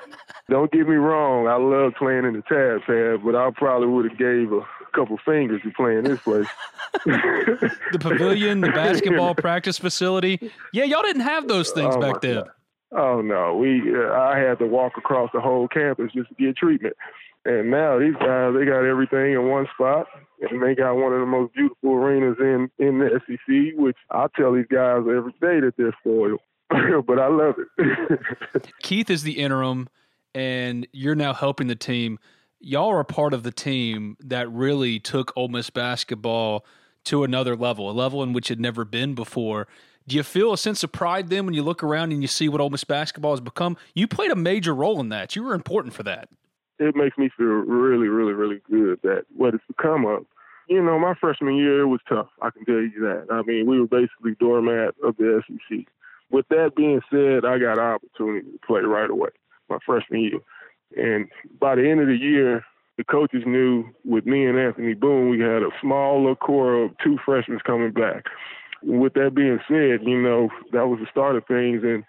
don't 0.49 0.71
get 0.71 0.88
me 0.88 0.95
wrong. 0.95 1.47
I 1.47 1.56
love 1.56 1.93
playing 1.97 2.25
in 2.25 2.34
the 2.34 2.41
Tad 2.43 2.86
Pad, 2.86 3.23
but 3.25 3.36
I 3.36 3.52
probably 3.52 3.88
would 3.88 4.10
have 4.10 4.17
gave 4.17 4.54
a 4.54 4.62
couple 4.93 5.17
fingers 5.25 5.62
to 5.63 5.71
play 5.71 5.97
in 5.97 6.06
this 6.06 6.19
place. 6.21 6.47
the 7.06 7.99
pavilion, 7.99 8.62
the 8.62 8.67
basketball 8.75 9.36
practice 9.36 9.78
facility. 9.78 10.52
Yeah, 10.71 10.86
y'all 10.86 11.04
didn't 11.04 11.23
have 11.23 11.47
those 11.47 11.71
things 11.71 11.95
oh 11.97 12.02
back 12.02 12.21
then. 12.21 12.36
God. 12.36 12.49
Oh 12.91 13.21
no, 13.21 13.56
we 13.56 13.82
uh, 13.95 14.12
I 14.13 14.39
had 14.39 14.60
to 14.60 14.65
walk 14.65 14.93
across 14.97 15.30
the 15.34 15.41
whole 15.41 15.67
campus 15.67 16.12
just 16.13 16.30
to 16.30 16.36
get 16.36 16.58
treatment. 16.58 16.95
And 17.45 17.71
now 17.71 17.99
these 17.99 18.15
guys, 18.15 18.54
they 18.54 18.65
got 18.65 18.84
everything 18.84 19.34
in 19.34 19.47
one 19.47 19.67
spot, 19.73 20.08
and 20.41 20.62
they 20.62 20.75
got 20.75 20.95
one 20.95 21.13
of 21.13 21.19
the 21.19 21.25
most 21.25 21.54
beautiful 21.54 21.93
arenas 21.93 22.38
in 22.39 22.69
in 22.80 22.99
the 22.99 23.19
SEC. 23.25 23.80
Which 23.80 23.97
I 24.12 24.28
tell 24.36 24.54
these 24.54 24.65
guys 24.69 24.99
every 24.99 25.34
day 25.39 25.60
that 25.62 25.73
they're 25.78 25.95
spoiled, 25.99 26.39
but 26.69 27.19
I 27.19 27.28
love 27.28 27.56
it. 27.78 28.19
Keith 28.82 29.10
is 29.10 29.23
the 29.23 29.39
interim, 29.39 29.88
and 30.34 30.88
you're 30.91 31.15
now 31.15 31.34
helping 31.34 31.67
the 31.67 31.75
team. 31.75 32.19
Y'all 32.60 32.89
are 32.89 32.99
a 32.99 33.06
part 33.06 33.34
of 33.34 33.43
the 33.43 33.52
team 33.52 34.17
that 34.19 34.52
really 34.52 34.99
took 34.99 35.32
Ole 35.38 35.47
Miss 35.47 35.69
basketball 35.69 36.65
to 37.06 37.23
another 37.23 37.56
level, 37.56 37.89
a 37.89 37.93
level 37.93 38.21
in 38.21 38.34
which 38.34 38.52
it 38.52 38.56
had 38.56 38.60
never 38.60 38.84
been 38.84 39.15
before. 39.15 39.67
Do 40.10 40.15
you 40.15 40.24
feel 40.24 40.54
a 40.54 40.58
sense 40.58 40.84
of 40.84 40.91
pride 40.91 41.30
then 41.30 41.45
when 41.45 41.54
you 41.54 41.62
look 41.62 41.84
around 41.84 42.12
and 42.12 42.24
you 42.24 42.28
see 42.28 42.50
what 42.50 42.60
Ole 42.60 42.72
Miss 42.72 42.84
basketball 42.84 43.34
has 43.34 43.39
become? 43.39 43.78
You 43.93 44.08
played 44.08 44.32
a 44.32 44.36
major 44.36 44.74
role 44.74 45.00
in 45.00 45.10
that. 45.10 45.36
You 45.36 45.43
were 45.43 45.54
important 45.54 45.93
for 45.93 46.02
that. 46.02 46.30
It 46.80 46.95
makes 46.95 47.15
me 47.15 47.30
feel 47.38 47.45
really, 47.45 48.08
really, 48.08 48.34
really 48.34 48.60
good 48.67 49.00
that 49.04 49.26
what 49.36 49.54
it's 49.54 49.63
become 49.67 50.08
of. 50.08 50.26
You 50.67 50.82
know, 50.82 50.98
my 50.98 51.13
freshman 51.13 51.58
year 51.58 51.88
was 51.88 52.00
tough. 52.10 52.30
I 52.41 52.50
can 52.50 52.65
tell 52.65 52.82
you 52.82 53.00
that. 53.02 53.28
I 53.30 53.43
mean, 53.43 53.67
we 53.67 53.80
were 53.80 53.86
basically 53.86 54.34
doormat 54.39 54.95
of 55.04 55.15
the 55.17 55.43
SEC. 55.48 55.86
With 56.32 56.48
that 56.50 56.72
being 56.76 57.02
said, 57.12 57.45
I 57.45 57.60
got 57.60 57.78
an 57.78 57.93
opportunity 57.93 58.52
to 58.52 58.60
play 58.65 58.82
right 58.82 59.12
away 59.12 59.30
my 59.69 59.78
freshman 59.86 60.22
year. 60.22 60.39
And 60.98 61.28
by 61.60 61.76
the 61.76 61.88
end 61.88 62.02
of 62.02 62.08
the 62.08 62.17
year, 62.17 62.65
the 62.98 63.04
coaches 63.04 63.43
knew 63.45 63.86
with 64.06 64.26
me 64.26 64.48
and 64.48 64.58
Anthony 64.58 64.95
Boone, 64.95 65.30
we 65.30 65.39
had 65.39 65.62
a 65.62 65.69
small 65.80 66.19
little 66.19 66.36
core 66.36 66.86
of 66.86 66.98
two 66.98 67.19
freshmen 67.24 67.60
coming 67.60 67.91
back. 67.91 68.26
With 68.84 69.13
that 69.13 69.36
being 69.36 69.60
said, 69.68 70.08
you 70.08 70.22
know, 70.22 70.50
that 70.72 70.88
was 70.88 71.00
the 71.00 71.08
start 71.12 71.36
of 71.36 71.46
things. 71.46 71.82
And 71.84 72.04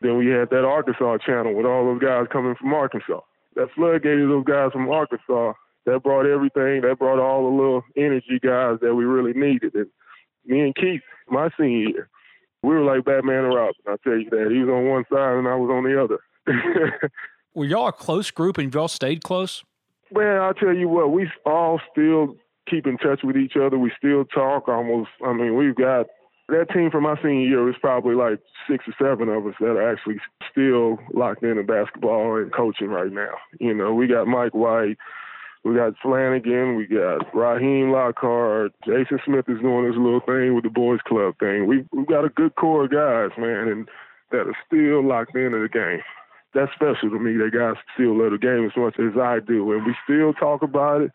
then 0.00 0.18
we 0.18 0.26
had 0.28 0.50
that 0.50 0.64
Arkansas 0.64 1.18
channel 1.18 1.54
with 1.54 1.66
all 1.66 1.84
those 1.84 2.00
guys 2.00 2.26
coming 2.32 2.54
from 2.54 2.74
Arkansas. 2.74 3.20
That 3.54 3.68
floodgated 3.74 4.28
those 4.28 4.44
guys 4.44 4.72
from 4.72 4.88
Arkansas. 4.88 5.52
That 5.86 6.02
brought 6.02 6.26
everything. 6.26 6.82
That 6.82 6.98
brought 6.98 7.18
all 7.18 7.44
the 7.44 7.56
little 7.56 7.82
energy 7.96 8.38
guys 8.42 8.78
that 8.82 8.94
we 8.94 9.04
really 9.04 9.32
needed. 9.32 9.74
And 9.74 9.86
me 10.44 10.60
and 10.60 10.74
Keith, 10.74 11.02
my 11.28 11.48
senior 11.58 11.88
year, 11.88 12.08
we 12.62 12.70
were 12.70 12.82
like 12.82 13.04
Batman 13.04 13.44
and 13.44 13.54
Robin. 13.54 13.74
I'll 13.86 13.98
tell 13.98 14.18
you 14.18 14.28
that. 14.30 14.50
He 14.50 14.58
was 14.58 14.68
on 14.68 14.88
one 14.88 15.04
side 15.12 15.38
and 15.38 15.48
I 15.48 15.54
was 15.54 15.70
on 15.70 15.84
the 15.84 16.02
other. 16.02 17.10
were 17.54 17.64
y'all 17.64 17.88
a 17.88 17.92
close 17.92 18.30
group 18.30 18.58
and 18.58 18.72
y'all 18.72 18.88
stayed 18.88 19.22
close? 19.22 19.64
Well, 20.10 20.42
I'll 20.42 20.54
tell 20.54 20.74
you 20.74 20.88
what, 20.88 21.10
we 21.10 21.28
all 21.44 21.80
still 21.90 22.36
keep 22.68 22.86
in 22.86 22.98
touch 22.98 23.20
with 23.22 23.36
each 23.36 23.56
other. 23.56 23.78
We 23.78 23.92
still 23.96 24.24
talk 24.24 24.68
almost. 24.68 25.10
I 25.24 25.32
mean, 25.32 25.56
we've 25.56 25.74
got 25.74 26.06
that 26.48 26.70
team 26.72 26.90
from 26.90 27.04
my 27.04 27.16
senior 27.16 27.46
year 27.46 27.68
is 27.68 27.76
probably 27.80 28.14
like 28.14 28.40
six 28.70 28.84
or 28.86 28.94
seven 28.98 29.28
of 29.28 29.46
us 29.46 29.54
that 29.60 29.76
are 29.76 29.90
actually 29.90 30.16
still 30.50 30.98
locked 31.12 31.42
into 31.42 31.62
basketball 31.62 32.36
and 32.36 32.52
coaching 32.52 32.88
right 32.88 33.12
now. 33.12 33.34
You 33.58 33.74
know, 33.74 33.92
we 33.92 34.06
got 34.06 34.28
Mike 34.28 34.54
White, 34.54 34.96
we 35.64 35.74
got 35.74 35.94
Flanagan, 36.00 36.76
we 36.76 36.86
got 36.86 37.34
Rahim 37.34 37.90
Lockhart, 37.90 38.72
Jason 38.84 39.18
Smith 39.24 39.46
is 39.48 39.60
doing 39.60 39.86
his 39.86 39.96
little 39.96 40.20
thing 40.20 40.54
with 40.54 40.64
the 40.64 40.70
boys 40.70 41.00
club 41.06 41.34
thing. 41.40 41.66
We 41.66 41.84
we've 41.92 42.06
got 42.06 42.24
a 42.24 42.28
good 42.28 42.54
core 42.54 42.84
of 42.84 42.92
guys, 42.92 43.36
man, 43.36 43.68
and 43.68 43.88
that 44.30 44.46
are 44.46 44.56
still 44.66 45.06
locked 45.06 45.34
into 45.34 45.60
the 45.60 45.68
game 45.68 46.02
that's 46.56 46.72
special 46.72 47.10
to 47.10 47.18
me. 47.18 47.36
That 47.36 47.52
guys 47.52 47.76
still 47.94 48.16
love 48.16 48.32
the 48.32 48.38
game 48.38 48.64
as 48.64 48.76
much 48.76 48.96
as 48.98 49.16
I 49.20 49.40
do, 49.46 49.72
and 49.72 49.84
we 49.84 49.94
still 50.04 50.32
talk 50.32 50.62
about 50.62 51.02
it. 51.02 51.12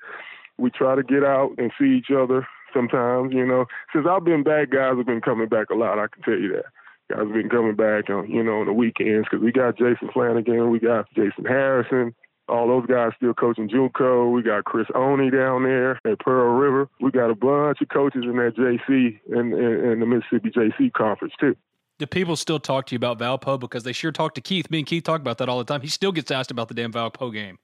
We 0.62 0.70
try 0.70 0.96
to 0.96 1.04
get 1.04 1.24
out 1.24 1.52
and 1.58 1.72
see 1.80 1.98
each 1.98 2.12
other 2.16 2.48
sometimes. 2.74 3.34
You 3.34 3.46
know, 3.46 3.66
since 3.94 4.06
I've 4.10 4.24
been 4.24 4.44
back, 4.44 4.70
guys 4.70 4.98
have 4.98 5.06
been 5.06 5.22
coming 5.22 5.50
back 5.50 5.70
a 5.72 5.76
lot. 5.76 6.00
I 6.00 6.08
can 6.08 6.24
tell 6.24 6.40
you 6.40 6.54
that. 6.54 6.66
Guys 7.10 7.26
have 7.26 7.34
been 7.34 7.50
coming 7.50 7.76
back 7.76 8.10
on, 8.10 8.30
you 8.30 8.44
know, 8.44 8.62
on 8.62 8.68
the 8.68 8.74
weekends 8.74 9.28
because 9.30 9.44
we 9.44 9.52
got 9.52 9.78
Jason 9.78 10.10
Flanagan, 10.14 10.70
we 10.70 10.80
got 10.80 11.10
Jason 11.14 11.44
Harrison, 11.46 12.16
all 12.48 12.68
those 12.68 12.86
guys 12.86 13.12
still 13.18 13.34
coaching 13.34 13.70
JUCO. 13.70 14.32
We 14.32 14.44
got 14.44 14.66
Chris 14.66 14.88
Oni 14.96 15.30
down 15.30 15.64
there 15.64 16.00
at 16.06 16.20
Pearl 16.20 16.54
River. 16.54 16.88
We 17.02 17.12
got 17.12 17.30
a 17.30 17.36
bunch 17.36 17.82
of 17.82 17.90
coaches 17.90 18.24
in 18.24 18.38
that 18.38 18.56
JC 18.56 19.20
and 19.36 19.54
in, 19.54 19.92
in, 19.92 20.00
the 20.00 20.06
Mississippi 20.06 20.52
JC 20.52 20.94
conference 20.94 21.34
too 21.40 21.56
do 22.02 22.08
people 22.08 22.36
still 22.36 22.60
talk 22.60 22.88
to 22.88 22.96
you 22.96 22.98
about 22.98 23.20
Valpo? 23.20 23.60
Because 23.60 23.84
they 23.84 23.94
sure 23.94 24.12
talk 24.12 24.34
to 24.34 24.42
Keith. 24.42 24.72
Me 24.72 24.80
and 24.80 24.88
Keith 24.88 25.04
talk 25.04 25.22
about 25.22 25.38
that 25.38 25.48
all 25.48 25.60
the 25.60 25.64
time. 25.64 25.82
He 25.82 25.88
still 25.88 26.12
gets 26.12 26.32
asked 26.32 26.50
about 26.50 26.68
the 26.68 26.74
damn 26.74 26.92
Valpo 26.92 27.32
game. 27.32 27.60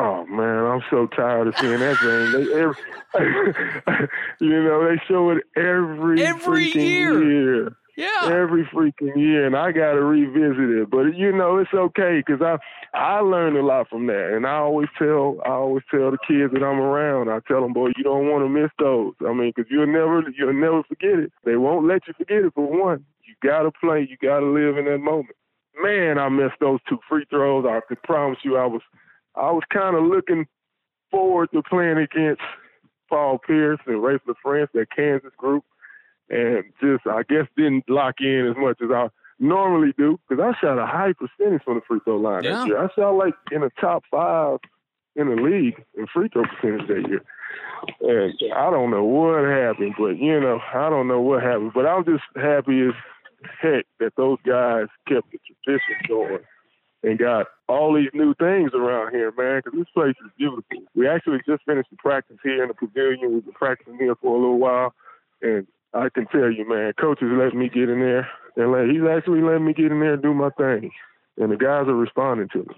Oh 0.00 0.24
man, 0.26 0.64
I'm 0.64 0.82
so 0.88 1.06
tired 1.08 1.48
of 1.48 1.54
seeing 1.60 1.78
that 1.78 1.98
thing. 1.98 2.32
They, 2.32 2.44
every, 2.58 4.08
you 4.40 4.62
know, 4.64 4.88
they 4.88 5.00
show 5.06 5.28
it 5.28 5.44
every 5.56 6.22
every 6.22 6.72
year. 6.72 7.22
year. 7.22 7.76
Yeah, 7.96 8.30
every 8.32 8.64
freaking 8.72 9.14
year, 9.14 9.46
and 9.46 9.54
I 9.54 9.72
got 9.72 9.92
to 9.92 10.02
revisit 10.02 10.70
it. 10.70 10.90
But 10.90 11.16
you 11.16 11.32
know, 11.32 11.58
it's 11.58 11.74
okay 11.74 12.22
because 12.24 12.40
I 12.40 12.56
I 12.96 13.20
learned 13.20 13.58
a 13.58 13.62
lot 13.62 13.90
from 13.90 14.06
that, 14.06 14.32
and 14.34 14.46
I 14.46 14.54
always 14.54 14.88
tell 14.96 15.36
I 15.44 15.50
always 15.50 15.84
tell 15.90 16.10
the 16.10 16.18
kids 16.26 16.54
that 16.54 16.64
I'm 16.64 16.80
around. 16.80 17.28
I 17.28 17.40
tell 17.46 17.60
them, 17.60 17.74
boy, 17.74 17.88
you 17.98 18.02
don't 18.02 18.30
want 18.30 18.42
to 18.42 18.48
miss 18.48 18.70
those. 18.78 19.12
I 19.20 19.34
mean, 19.34 19.52
because 19.54 19.70
you'll 19.70 19.86
never 19.86 20.22
you'll 20.34 20.54
never 20.54 20.82
forget 20.84 21.18
it. 21.18 21.32
They 21.44 21.56
won't 21.56 21.86
let 21.86 22.06
you 22.08 22.14
forget 22.16 22.44
it 22.44 22.54
for 22.54 22.64
one. 22.64 23.04
You 23.26 23.34
got 23.46 23.64
to 23.64 23.70
play. 23.70 24.08
You 24.08 24.16
got 24.16 24.40
to 24.40 24.46
live 24.46 24.78
in 24.78 24.86
that 24.86 24.98
moment. 24.98 25.36
Man, 25.82 26.18
I 26.18 26.28
missed 26.28 26.60
those 26.60 26.80
two 26.88 26.98
free 27.08 27.26
throws. 27.30 27.64
I 27.68 27.80
could 27.86 28.02
promise 28.02 28.38
you, 28.44 28.56
I 28.56 28.66
was, 28.66 28.82
I 29.34 29.50
was 29.50 29.62
kind 29.72 29.96
of 29.96 30.04
looking 30.04 30.46
forward 31.10 31.50
to 31.52 31.62
playing 31.62 31.98
against 31.98 32.42
Paul 33.08 33.38
Pierce 33.38 33.80
and 33.86 33.96
Raef 33.96 34.20
LaFrentz, 34.26 34.68
that 34.74 34.86
Kansas 34.94 35.32
group, 35.36 35.64
and 36.28 36.64
just 36.80 37.06
I 37.06 37.22
guess 37.28 37.46
didn't 37.56 37.88
lock 37.88 38.16
in 38.20 38.46
as 38.48 38.56
much 38.56 38.78
as 38.82 38.90
I 38.90 39.08
normally 39.38 39.92
do 39.96 40.20
because 40.28 40.42
I 40.42 40.58
shot 40.60 40.78
a 40.78 40.86
high 40.86 41.12
percentage 41.12 41.62
from 41.64 41.76
the 41.76 41.80
free 41.86 42.00
throw 42.04 42.16
line 42.16 42.44
yeah. 42.44 42.58
that 42.58 42.66
year. 42.66 42.84
I 42.84 42.88
shot 42.94 43.10
like 43.10 43.34
in 43.50 43.62
the 43.62 43.70
top 43.80 44.04
five 44.10 44.58
in 45.16 45.28
the 45.28 45.42
league 45.42 45.82
in 45.96 46.06
free 46.06 46.28
throw 46.28 46.44
percentage 46.44 46.86
that 46.88 47.08
year. 47.08 47.24
And 48.00 48.34
I 48.54 48.70
don't 48.70 48.90
know 48.90 49.04
what 49.04 49.44
happened, 49.44 49.94
but 49.98 50.18
you 50.18 50.38
know, 50.38 50.60
I 50.72 50.88
don't 50.88 51.08
know 51.08 51.20
what 51.20 51.42
happened. 51.42 51.72
But 51.74 51.86
I'm 51.86 52.04
just 52.04 52.22
happy 52.36 52.82
as 52.82 52.94
heck 53.60 53.86
that 53.98 54.14
those 54.16 54.38
guys 54.46 54.86
kept 55.08 55.32
the 55.32 55.38
tradition 55.64 55.96
going 56.06 56.40
and 57.02 57.18
got 57.18 57.46
all 57.68 57.94
these 57.94 58.10
new 58.12 58.34
things 58.34 58.72
around 58.74 59.12
here, 59.12 59.32
man, 59.36 59.62
because 59.64 59.78
this 59.78 59.88
place 59.94 60.14
is 60.24 60.30
beautiful. 60.36 60.64
We 60.94 61.08
actually 61.08 61.38
just 61.46 61.64
finished 61.64 61.90
the 61.90 61.96
practice 61.96 62.36
here 62.42 62.62
in 62.62 62.68
the 62.68 62.74
pavilion. 62.74 63.34
We've 63.34 63.44
been 63.44 63.54
practicing 63.54 63.96
here 63.96 64.14
for 64.16 64.36
a 64.36 64.38
little 64.38 64.58
while, 64.58 64.94
and 65.40 65.66
I 65.94 66.08
can 66.10 66.26
tell 66.26 66.50
you, 66.50 66.68
man, 66.68 66.92
coach 67.00 67.22
is 67.22 67.30
letting 67.32 67.58
me 67.58 67.68
get 67.68 67.88
in 67.88 68.00
there, 68.00 68.28
and 68.56 68.72
let, 68.72 68.88
he's 68.88 69.02
actually 69.08 69.40
letting 69.40 69.64
me 69.64 69.72
get 69.72 69.90
in 69.90 70.00
there 70.00 70.14
and 70.14 70.22
do 70.22 70.34
my 70.34 70.50
thing, 70.50 70.90
and 71.38 71.50
the 71.50 71.56
guys 71.56 71.88
are 71.88 71.94
responding 71.94 72.48
to 72.52 72.58
me. 72.58 72.74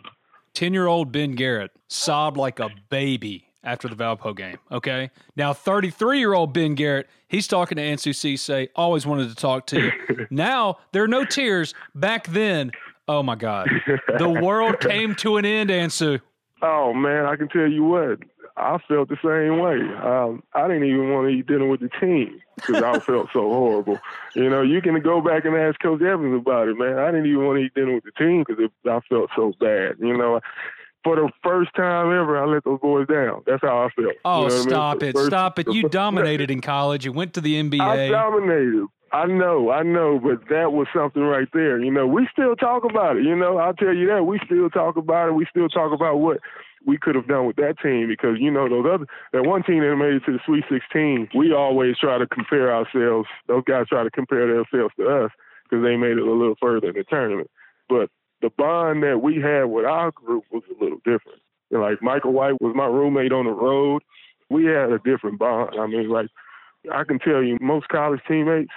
Ten-year-old 0.54 1.11
Ben 1.11 1.32
Garrett 1.32 1.70
sobbed 1.88 2.37
like 2.37 2.61
a 2.61 2.68
baby 2.90 3.52
after 3.64 3.88
the 3.88 3.94
Valpo 3.94 4.37
game. 4.37 4.58
Okay. 4.70 5.11
Now, 5.37 5.52
33 5.52 6.18
year 6.18 6.35
old 6.35 6.52
Ben 6.52 6.74
Garrett, 6.74 7.08
he's 7.28 7.46
talking 7.46 7.76
to 7.76 7.82
Ansu 7.82 8.11
Sesay, 8.11 8.68
always 8.74 9.06
wanted 9.06 9.28
to 9.28 9.35
talk 9.35 9.66
to 9.68 9.80
you. 9.80 10.26
now, 10.30 10.78
there 10.92 11.02
are 11.02 11.08
no 11.08 11.24
tears. 11.24 11.74
Back 11.94 12.26
then, 12.28 12.72
oh 13.09 13.23
my 13.23 13.35
God, 13.35 13.69
the 14.19 14.29
world 14.29 14.81
came 14.81 15.15
to 15.17 15.37
an 15.37 15.45
end, 15.45 15.71
Ansu. 15.71 16.21
Oh, 16.62 16.95
man, 16.95 17.27
I 17.27 17.37
can 17.37 17.49
tell 17.49 17.69
you 17.69 17.85
what. 17.85 18.21
I 18.57 18.79
felt 18.87 19.09
the 19.09 19.17
same 19.25 19.59
way. 19.59 19.81
Um, 20.05 20.43
I 20.55 20.69
didn't 20.69 20.85
even 20.85 21.11
want 21.11 21.29
to 21.29 21.35
eat 21.35 21.47
dinner 21.47 21.67
with 21.67 21.81
the 21.81 21.88
team 22.01 22.41
because 22.57 22.83
I 22.83 22.99
felt 23.01 23.29
so 23.33 23.49
horrible. 23.49 23.99
You 24.35 24.51
know, 24.51 24.61
you 24.61 24.83
can 24.83 25.01
go 25.01 25.21
back 25.23 25.45
and 25.47 25.57
ask 25.57 25.81
Coach 25.81 26.03
Evans 26.03 26.38
about 26.38 26.69
it, 26.69 26.79
man. 26.79 26.99
I 26.99 27.07
didn't 27.11 27.27
even 27.27 27.47
want 27.47 27.59
to 27.59 27.65
eat 27.65 27.75
dinner 27.75 27.95
with 27.95 28.05
the 28.05 28.12
team 28.12 28.45
because 28.47 28.71
I 28.85 29.01
felt 29.09 29.31
so 29.35 29.55
bad. 29.59 29.97
You 29.99 30.17
know, 30.17 30.41
for 31.03 31.17
the 31.17 31.31
first 31.43 31.75
time 31.75 32.07
ever, 32.09 32.38
I 32.38 32.45
let 32.47 32.65
those 32.65 32.81
boys 32.81 33.07
down. 33.09 33.43
That's 33.47 33.62
how 33.62 33.85
I 33.85 33.88
felt. 33.91 34.15
Oh, 34.25 34.43
you 34.43 34.49
know 34.49 34.62
stop 34.62 34.97
I 34.97 34.99
mean? 35.01 35.09
it. 35.09 35.12
First, 35.15 35.27
stop 35.27 35.59
it. 35.59 35.69
You 35.69 35.88
dominated 35.88 36.51
in 36.51 36.61
college. 36.61 37.05
You 37.05 37.12
went 37.12 37.35
to 37.35 37.41
the 37.41 37.61
NBA. 37.61 37.81
I 37.81 38.09
dominated. 38.09 38.87
I 39.12 39.27
know, 39.27 39.70
I 39.70 39.83
know, 39.83 40.18
but 40.18 40.48
that 40.48 40.72
was 40.72 40.87
something 40.94 41.22
right 41.22 41.48
there. 41.53 41.79
You 41.79 41.90
know, 41.90 42.07
we 42.07 42.27
still 42.33 42.57
talk 42.57 42.85
about 42.85 43.18
it. 43.18 43.25
You 43.25 43.37
know, 43.37 43.59
I'll 43.59 43.75
tell 43.75 43.94
you 43.94 44.07
that. 44.09 44.25
We 44.25 44.40
still 44.46 44.70
talk 44.70 44.96
about 44.96 45.29
it. 45.29 45.33
We 45.33 45.46
still 45.51 45.68
talk 45.68 45.92
about 45.92 46.16
what 46.16 46.38
we 46.87 46.96
could 46.96 47.14
have 47.14 47.29
done 47.29 47.46
with 47.46 47.57
that 47.57 47.75
team 47.83 48.09
because, 48.09 48.38
you 48.40 48.51
know, 48.51 48.68
those 48.68 48.87
other, 48.90 49.07
that 49.33 49.44
one 49.44 49.62
team 49.64 49.81
that 49.81 49.96
made 49.96 50.14
it 50.14 50.25
to 50.25 50.33
the 50.33 50.40
Sweet 50.46 50.64
16, 50.70 51.29
we 51.35 51.53
always 51.53 51.98
try 51.98 52.16
to 52.16 52.27
compare 52.27 52.75
ourselves. 52.75 53.29
Those 53.48 53.64
guys 53.64 53.88
try 53.88 54.03
to 54.03 54.11
compare 54.11 54.46
themselves 54.46 54.94
to 54.98 55.07
us 55.07 55.31
because 55.64 55.85
they 55.85 55.96
made 55.96 56.16
it 56.16 56.27
a 56.27 56.33
little 56.33 56.57
further 56.59 56.88
in 56.88 56.94
the 56.94 57.05
tournament. 57.05 57.51
But 57.90 58.09
the 58.40 58.51
bond 58.51 59.03
that 59.03 59.20
we 59.22 59.40
had 59.40 59.64
with 59.64 59.85
our 59.85 60.11
group 60.11 60.44
was 60.51 60.62
a 60.70 60.83
little 60.83 60.98
different. 61.05 61.40
And 61.70 61.83
like 61.83 62.03
Michael 62.03 62.33
White 62.33 62.61
was 62.61 62.75
my 62.75 62.87
roommate 62.87 63.33
on 63.33 63.44
the 63.44 63.53
road. 63.53 64.03
We 64.51 64.64
had 64.64 64.90
a 64.90 64.98
different 64.98 65.38
bond. 65.38 65.77
I 65.79 65.87
mean, 65.87 66.09
like 66.09 66.29
I 66.92 67.05
can 67.05 67.18
tell 67.18 67.42
you, 67.42 67.59
most 67.61 67.88
college 67.88 68.20
teammates, 68.27 68.72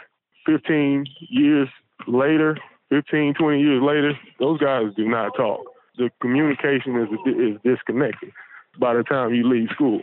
15 0.46 1.06
years 1.30 1.70
later, 2.08 2.58
15, 2.90 3.34
20 3.34 3.60
years 3.60 3.82
later, 3.82 4.14
those 4.40 4.60
guys 4.60 4.94
do 4.96 5.08
not 5.08 5.36
talk. 5.36 5.62
The 5.98 6.10
communication 6.22 6.98
is 6.98 7.08
is 7.26 7.58
disconnected 7.64 8.32
by 8.80 8.94
the 8.94 9.04
time 9.04 9.34
you 9.34 9.48
leave 9.48 9.70
school. 9.74 10.02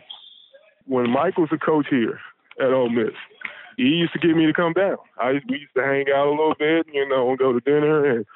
When 0.86 1.10
Mike 1.10 1.38
was 1.38 1.50
a 1.52 1.58
coach 1.58 1.86
here 1.90 2.18
at 2.60 2.72
Ole 2.72 2.88
Miss, 2.88 3.14
he 3.76 3.84
used 3.84 4.12
to 4.14 4.18
get 4.18 4.36
me 4.36 4.46
to 4.46 4.52
come 4.52 4.72
down. 4.72 4.96
I 5.18 5.40
we 5.48 5.58
used 5.60 5.74
to 5.76 5.82
hang 5.82 6.06
out 6.14 6.28
a 6.28 6.30
little 6.30 6.56
bit, 6.58 6.86
you 6.92 7.08
know, 7.08 7.30
and 7.30 7.38
go 7.38 7.52
to 7.52 7.60
dinner 7.60 8.16
and 8.16 8.26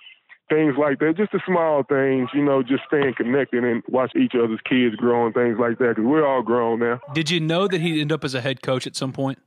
things 0.48 0.74
like 0.78 0.98
that. 1.00 1.16
Just 1.16 1.32
the 1.32 1.40
small 1.46 1.82
things, 1.82 2.28
you 2.32 2.44
know, 2.44 2.62
just 2.62 2.82
staying 2.86 3.14
connected 3.16 3.64
and 3.64 3.82
watch 3.88 4.12
each 4.14 4.34
other's 4.34 4.60
kids 4.68 4.94
grow 4.96 5.26
and 5.26 5.34
things 5.34 5.58
like 5.58 5.78
that. 5.78 5.96
Because 5.96 6.04
we're 6.04 6.26
all 6.26 6.42
grown 6.42 6.80
now. 6.80 7.00
Did 7.14 7.30
you 7.30 7.40
know 7.40 7.66
that 7.68 7.80
he'd 7.80 8.00
end 8.00 8.12
up 8.12 8.24
as 8.24 8.34
a 8.34 8.40
head 8.40 8.62
coach 8.62 8.86
at 8.86 8.96
some 8.96 9.12
point? 9.12 9.38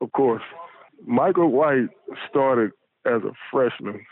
Of 0.00 0.12
course. 0.12 0.42
Michael 1.04 1.50
White 1.50 1.88
started 2.28 2.72
as 3.04 3.22
a 3.22 3.32
freshman 3.50 4.04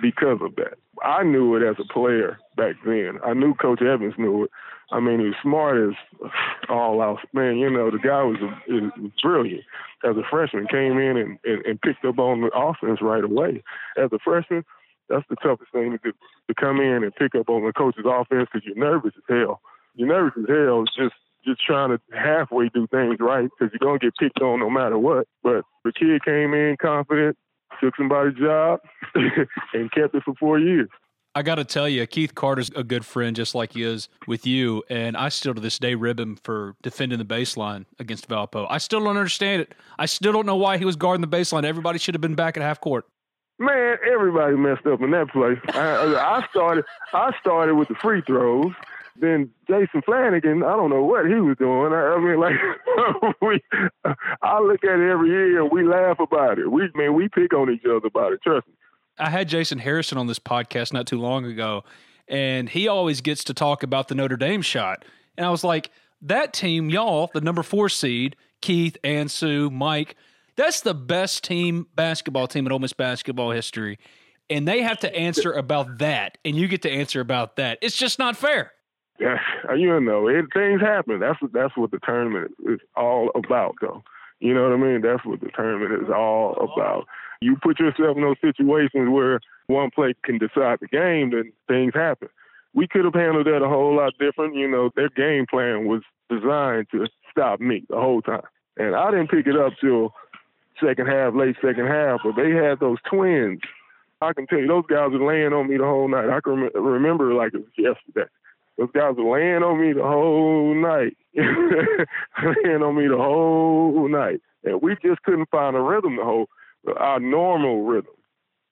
because 0.00 0.38
of 0.42 0.56
that. 0.56 0.78
I 1.02 1.22
knew 1.22 1.54
it 1.56 1.66
as 1.66 1.76
a 1.78 1.92
player 1.92 2.38
back 2.56 2.76
then. 2.84 3.18
I 3.24 3.34
knew 3.34 3.54
Coach 3.54 3.82
Evans 3.82 4.14
knew 4.18 4.44
it. 4.44 4.50
I 4.90 5.00
mean, 5.00 5.20
he 5.20 5.26
was 5.26 5.34
smart 5.42 5.76
as 5.78 6.30
all 6.68 7.00
out. 7.00 7.20
Man, 7.32 7.56
you 7.56 7.70
know, 7.70 7.90
the 7.90 7.98
guy 7.98 8.22
was, 8.22 8.36
a, 8.42 9.00
was 9.00 9.12
brilliant. 9.22 9.64
As 10.04 10.16
a 10.16 10.22
freshman, 10.28 10.66
came 10.66 10.98
in 10.98 11.16
and, 11.16 11.38
and, 11.44 11.64
and 11.64 11.80
picked 11.80 12.04
up 12.04 12.18
on 12.18 12.42
the 12.42 12.50
offense 12.54 12.98
right 13.00 13.24
away. 13.24 13.62
As 13.96 14.10
a 14.12 14.18
freshman, 14.18 14.64
that's 15.08 15.24
the 15.30 15.36
toughest 15.36 15.72
thing 15.72 15.92
to 15.92 15.98
do, 15.98 16.12
to 16.48 16.54
come 16.54 16.80
in 16.80 17.04
and 17.04 17.14
pick 17.14 17.34
up 17.34 17.48
on 17.48 17.64
the 17.64 17.72
coach's 17.72 18.04
offense 18.06 18.48
because 18.52 18.66
you're 18.66 18.76
nervous 18.76 19.12
as 19.16 19.22
hell. 19.28 19.60
You're 19.94 20.08
nervous 20.08 20.34
as 20.38 20.48
hell 20.48 20.84
just 20.84 21.14
just 21.44 21.60
trying 21.64 21.90
to 21.90 22.00
halfway 22.16 22.68
do 22.68 22.86
things 22.88 23.16
right 23.20 23.48
because 23.58 23.72
you're 23.72 23.86
going 23.86 23.98
to 24.00 24.06
get 24.06 24.16
picked 24.16 24.40
on 24.40 24.60
no 24.60 24.70
matter 24.70 24.98
what. 24.98 25.26
But 25.42 25.64
the 25.84 25.92
kid 25.92 26.24
came 26.24 26.54
in 26.54 26.76
confident, 26.80 27.36
took 27.80 27.96
somebody's 27.96 28.38
job, 28.38 28.80
and 29.14 29.90
kept 29.92 30.14
it 30.14 30.22
for 30.24 30.34
four 30.38 30.58
years. 30.58 30.88
I 31.34 31.42
got 31.42 31.54
to 31.54 31.64
tell 31.64 31.88
you, 31.88 32.06
Keith 32.06 32.34
Carter's 32.34 32.70
a 32.76 32.84
good 32.84 33.06
friend, 33.06 33.34
just 33.34 33.54
like 33.54 33.72
he 33.72 33.82
is 33.82 34.10
with 34.26 34.46
you. 34.46 34.82
And 34.90 35.16
I 35.16 35.30
still 35.30 35.54
to 35.54 35.60
this 35.62 35.78
day 35.78 35.94
rib 35.94 36.20
him 36.20 36.36
for 36.36 36.74
defending 36.82 37.18
the 37.18 37.24
baseline 37.24 37.86
against 37.98 38.28
Valpo. 38.28 38.66
I 38.68 38.76
still 38.76 39.00
don't 39.00 39.16
understand 39.16 39.62
it. 39.62 39.74
I 39.98 40.04
still 40.04 40.32
don't 40.32 40.44
know 40.44 40.56
why 40.56 40.76
he 40.76 40.84
was 40.84 40.94
guarding 40.94 41.22
the 41.22 41.34
baseline. 41.36 41.64
Everybody 41.64 41.98
should 41.98 42.14
have 42.14 42.20
been 42.20 42.34
back 42.34 42.58
at 42.58 42.62
half 42.62 42.80
court. 42.80 43.06
Man, 43.58 43.96
everybody 44.12 44.56
messed 44.56 44.86
up 44.86 45.00
in 45.00 45.10
that 45.12 45.30
play. 45.30 45.54
I, 45.68 46.40
I 46.40 46.46
started. 46.50 46.84
I 47.14 47.32
started 47.40 47.76
with 47.76 47.88
the 47.88 47.94
free 47.94 48.20
throws. 48.26 48.72
Then 49.16 49.50
Jason 49.68 50.02
Flanagan, 50.04 50.62
I 50.62 50.76
don't 50.76 50.90
know 50.90 51.04
what 51.04 51.26
he 51.26 51.34
was 51.34 51.56
doing. 51.58 51.92
I, 51.92 52.14
I 52.14 52.18
mean, 52.18 52.40
like 52.40 52.54
we, 53.42 53.60
I 54.42 54.60
look 54.60 54.82
at 54.84 54.98
it 54.98 55.10
every 55.10 55.28
year 55.28 55.62
and 55.62 55.70
we 55.70 55.84
laugh 55.84 56.18
about 56.18 56.58
it. 56.58 56.70
We 56.70 56.88
man, 56.94 57.14
we 57.14 57.28
pick 57.28 57.52
on 57.52 57.70
each 57.70 57.84
other 57.84 58.06
about 58.06 58.32
it. 58.32 58.40
Trust 58.42 58.66
me. 58.66 58.74
I 59.18 59.28
had 59.28 59.48
Jason 59.48 59.78
Harrison 59.78 60.18
on 60.18 60.26
this 60.26 60.38
podcast 60.38 60.92
not 60.92 61.06
too 61.06 61.20
long 61.20 61.44
ago, 61.44 61.84
and 62.26 62.68
he 62.68 62.88
always 62.88 63.20
gets 63.20 63.44
to 63.44 63.54
talk 63.54 63.82
about 63.82 64.08
the 64.08 64.14
Notre 64.14 64.36
Dame 64.36 64.62
shot. 64.62 65.04
And 65.36 65.46
I 65.46 65.50
was 65.50 65.62
like, 65.62 65.90
that 66.22 66.52
team, 66.52 66.88
y'all, 66.88 67.30
the 67.34 67.40
number 67.40 67.62
four 67.62 67.88
seed, 67.88 68.36
Keith, 68.60 68.96
Ansu, 69.04 69.70
Mike, 69.70 70.16
that's 70.56 70.80
the 70.80 70.94
best 70.94 71.44
team 71.44 71.86
basketball 71.94 72.46
team 72.46 72.66
in 72.66 72.72
Ole 72.72 72.78
Miss 72.78 72.92
basketball 72.92 73.50
history. 73.50 73.98
And 74.48 74.66
they 74.68 74.82
have 74.82 74.98
to 75.00 75.14
answer 75.14 75.52
about 75.52 75.98
that, 75.98 76.38
and 76.44 76.56
you 76.56 76.68
get 76.68 76.82
to 76.82 76.90
answer 76.90 77.20
about 77.20 77.56
that. 77.56 77.78
It's 77.80 77.96
just 77.96 78.18
not 78.18 78.36
fair. 78.36 78.72
Yeah, 79.18 79.36
you 79.76 80.00
know, 80.00 80.26
it, 80.26 80.46
things 80.52 80.80
happen. 80.80 81.20
That's 81.20 81.40
what 81.40 81.52
that's 81.52 81.76
what 81.76 81.90
the 81.90 82.00
tournament 82.04 82.52
is 82.66 82.80
all 82.96 83.30
about, 83.34 83.76
though. 83.80 84.02
You 84.40 84.54
know 84.54 84.64
what 84.64 84.72
I 84.72 84.76
mean? 84.76 85.02
That's 85.02 85.24
what 85.24 85.40
the 85.40 85.50
tournament 85.54 86.02
is 86.02 86.10
all 86.10 86.54
about. 86.54 87.06
You 87.40 87.56
put 87.62 87.78
yourself 87.78 88.16
in 88.16 88.22
those 88.22 88.40
situations 88.40 89.08
where 89.08 89.40
one 89.66 89.90
play 89.90 90.14
can 90.24 90.38
decide 90.38 90.78
the 90.80 90.88
game, 90.88 91.30
then 91.30 91.52
things 91.68 91.92
happen. 91.94 92.28
We 92.74 92.88
could 92.88 93.04
have 93.04 93.14
handled 93.14 93.46
that 93.46 93.62
a 93.62 93.68
whole 93.68 93.96
lot 93.96 94.14
different. 94.18 94.56
You 94.56 94.68
know, 94.68 94.90
their 94.96 95.10
game 95.10 95.46
plan 95.48 95.86
was 95.86 96.02
designed 96.28 96.86
to 96.92 97.06
stop 97.30 97.60
me 97.60 97.84
the 97.88 97.96
whole 97.96 98.22
time. 98.22 98.42
And 98.76 98.96
I 98.96 99.10
didn't 99.10 99.30
pick 99.30 99.46
it 99.46 99.56
up 99.56 99.74
till 99.80 100.14
second 100.82 101.06
half, 101.06 101.34
late 101.34 101.56
second 101.62 101.86
half, 101.86 102.20
but 102.24 102.36
they 102.36 102.50
had 102.50 102.80
those 102.80 102.98
twins. 103.08 103.60
I 104.20 104.32
can 104.32 104.46
tell 104.46 104.58
you, 104.58 104.66
those 104.66 104.86
guys 104.88 105.10
were 105.12 105.26
laying 105.26 105.52
on 105.52 105.68
me 105.68 105.76
the 105.76 105.84
whole 105.84 106.08
night. 106.08 106.30
I 106.30 106.40
can 106.40 106.62
rem- 106.62 106.70
remember 106.74 107.34
like 107.34 107.54
it 107.54 107.58
was 107.58 107.76
yesterday. 107.76 108.30
Those 108.78 108.90
guys 108.94 109.14
were 109.16 109.38
laying 109.38 109.62
on 109.62 109.80
me 109.80 109.92
the 109.92 110.02
whole 110.02 110.74
night, 110.74 111.16
laying 111.36 112.82
on 112.82 112.96
me 112.96 113.06
the 113.06 113.16
whole 113.16 114.08
night, 114.08 114.40
and 114.64 114.80
we 114.80 114.96
just 115.02 115.22
couldn't 115.22 115.50
find 115.50 115.76
a 115.76 115.80
rhythm 115.80 116.16
the 116.16 116.24
whole 116.24 116.46
uh, 116.88 116.92
our 116.94 117.20
normal 117.20 117.82
rhythm. 117.84 118.14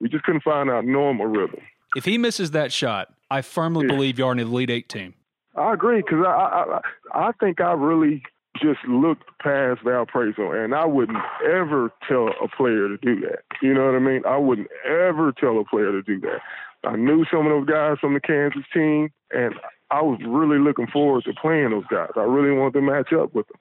We 0.00 0.08
just 0.08 0.24
couldn't 0.24 0.42
find 0.42 0.70
our 0.70 0.82
normal 0.82 1.26
rhythm. 1.26 1.60
If 1.94 2.04
he 2.04 2.18
misses 2.18 2.52
that 2.52 2.72
shot, 2.72 3.12
I 3.30 3.42
firmly 3.42 3.86
yeah. 3.86 3.94
believe 3.94 4.18
you're 4.18 4.32
an 4.32 4.38
elite 4.38 4.70
eight 4.70 4.88
team. 4.88 5.14
I 5.56 5.74
agree 5.74 5.98
because 5.98 6.24
I, 6.26 6.30
I 6.30 7.28
I 7.28 7.32
think 7.40 7.60
I 7.60 7.72
really 7.72 8.22
just 8.60 8.80
looked 8.88 9.24
past 9.40 9.80
Valparaiso, 9.84 10.50
and 10.50 10.74
I 10.74 10.84
wouldn't 10.84 11.18
ever 11.44 11.92
tell 12.08 12.28
a 12.42 12.48
player 12.48 12.88
to 12.88 12.96
do 12.98 13.20
that. 13.20 13.42
You 13.62 13.74
know 13.74 13.86
what 13.86 13.94
I 13.94 13.98
mean? 13.98 14.22
I 14.26 14.36
wouldn't 14.36 14.68
ever 14.84 15.32
tell 15.32 15.58
a 15.58 15.64
player 15.64 15.92
to 15.92 16.02
do 16.02 16.20
that. 16.20 16.40
I 16.84 16.96
knew 16.96 17.24
some 17.30 17.46
of 17.46 17.52
those 17.52 17.68
guys 17.68 17.98
from 18.00 18.14
the 18.14 18.20
Kansas 18.20 18.64
team, 18.72 19.10
and 19.30 19.54
I 19.90 20.02
was 20.02 20.20
really 20.26 20.58
looking 20.58 20.86
forward 20.86 21.24
to 21.24 21.32
playing 21.34 21.70
those 21.70 21.86
guys. 21.90 22.10
I 22.16 22.22
really 22.22 22.56
wanted 22.56 22.74
to 22.74 22.82
match 22.82 23.12
up 23.12 23.34
with 23.34 23.46
them 23.48 23.60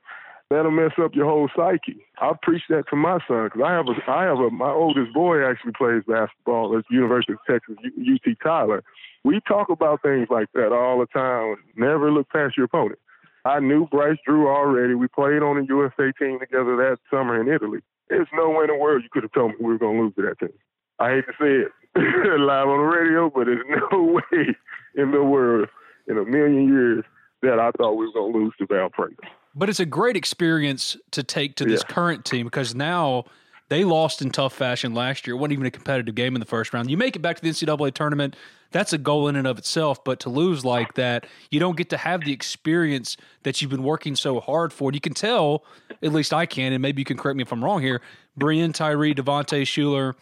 that'll 0.49 0.71
mess 0.71 0.91
up 1.01 1.15
your 1.15 1.25
whole 1.25 1.49
psyche. 1.55 2.03
I 2.19 2.31
preach 2.41 2.63
that 2.69 2.85
to 2.89 2.95
my 2.95 3.19
son 3.27 3.45
because 3.45 3.61
I 3.63 3.73
have 3.73 3.85
a, 3.87 4.11
I 4.11 4.23
have 4.23 4.39
a, 4.39 4.49
my 4.49 4.71
oldest 4.71 5.13
boy 5.13 5.45
actually 5.45 5.73
plays 5.73 6.03
basketball 6.07 6.77
at 6.77 6.85
University 6.89 7.33
of 7.33 7.39
Texas, 7.47 7.75
UT 7.83 8.35
Tyler. 8.43 8.83
We 9.23 9.41
talk 9.47 9.69
about 9.69 10.01
things 10.01 10.27
like 10.29 10.47
that 10.53 10.71
all 10.71 10.99
the 10.99 11.05
time. 11.07 11.57
Never 11.75 12.11
look 12.11 12.29
past 12.29 12.57
your 12.57 12.65
opponent. 12.65 12.99
I 13.45 13.59
knew 13.59 13.87
Bryce 13.87 14.17
Drew 14.25 14.47
already. 14.47 14.95
We 14.95 15.07
played 15.07 15.43
on 15.43 15.57
the 15.57 15.65
USA 15.67 16.11
team 16.17 16.39
together 16.39 16.75
that 16.77 16.97
summer 17.09 17.39
in 17.39 17.47
Italy. 17.47 17.79
There's 18.09 18.27
no 18.33 18.49
way 18.49 18.63
in 18.63 18.67
the 18.67 18.75
world 18.75 19.03
you 19.03 19.09
could 19.11 19.23
have 19.23 19.31
told 19.31 19.51
me 19.51 19.57
we 19.59 19.73
were 19.73 19.77
going 19.77 19.97
to 19.97 20.03
lose 20.03 20.15
to 20.15 20.21
that 20.23 20.39
team. 20.39 20.57
I 20.99 21.09
hate 21.11 21.25
to 21.27 21.33
say 21.39 21.65
it 21.65 21.71
live 22.39 22.67
on 22.67 22.77
the 22.77 22.83
radio, 22.83 23.29
but 23.29 23.45
there's 23.45 23.65
no 23.91 24.03
way 24.31 24.55
in 24.95 25.11
the 25.11 25.23
world 25.23 25.67
in 26.07 26.17
a 26.17 26.25
million 26.25 26.67
years 26.67 27.05
that 27.41 27.59
I 27.59 27.71
thought 27.71 27.93
we 27.93 28.05
were 28.07 28.13
going 28.13 28.33
to 28.33 28.39
lose 28.39 28.53
to 28.59 28.65
Valparaiso. 28.65 29.15
But 29.55 29.69
it's 29.69 29.79
a 29.79 29.85
great 29.85 30.15
experience 30.15 30.97
to 31.11 31.23
take 31.23 31.55
to 31.55 31.65
this 31.65 31.83
yeah. 31.87 31.93
current 31.93 32.25
team 32.25 32.45
because 32.45 32.75
now 32.75 33.25
they 33.69 33.83
lost 33.83 34.21
in 34.21 34.31
tough 34.31 34.53
fashion 34.53 34.93
last 34.93 35.25
year. 35.25 35.35
It 35.35 35.39
wasn't 35.39 35.53
even 35.53 35.65
a 35.65 35.71
competitive 35.71 36.15
game 36.15 36.35
in 36.35 36.39
the 36.39 36.45
first 36.45 36.73
round. 36.73 36.89
You 36.89 36.97
make 36.97 37.15
it 37.15 37.19
back 37.19 37.37
to 37.37 37.41
the 37.41 37.49
NCAA 37.49 37.93
tournament, 37.93 38.35
that's 38.71 38.93
a 38.93 38.97
goal 38.97 39.27
in 39.27 39.35
and 39.35 39.47
of 39.47 39.57
itself. 39.57 40.03
But 40.03 40.19
to 40.21 40.29
lose 40.29 40.65
like 40.65 40.95
that, 40.95 41.25
you 41.49 41.59
don't 41.59 41.77
get 41.77 41.89
to 41.91 41.97
have 41.97 42.21
the 42.21 42.33
experience 42.33 43.15
that 43.43 43.61
you've 43.61 43.71
been 43.71 43.83
working 43.83 44.15
so 44.15 44.39
hard 44.39 44.73
for. 44.73 44.89
And 44.89 44.95
you 44.95 45.01
can 45.01 45.13
tell, 45.13 45.63
at 46.03 46.11
least 46.11 46.33
I 46.33 46.45
can, 46.45 46.73
and 46.73 46.81
maybe 46.81 47.01
you 47.01 47.05
can 47.05 47.17
correct 47.17 47.37
me 47.37 47.43
if 47.43 47.51
I'm 47.51 47.63
wrong 47.63 47.81
here. 47.81 48.01
Breein, 48.39 48.73
Tyree, 48.73 49.15
Devontae 49.15 49.63
Shuler, 49.63 50.15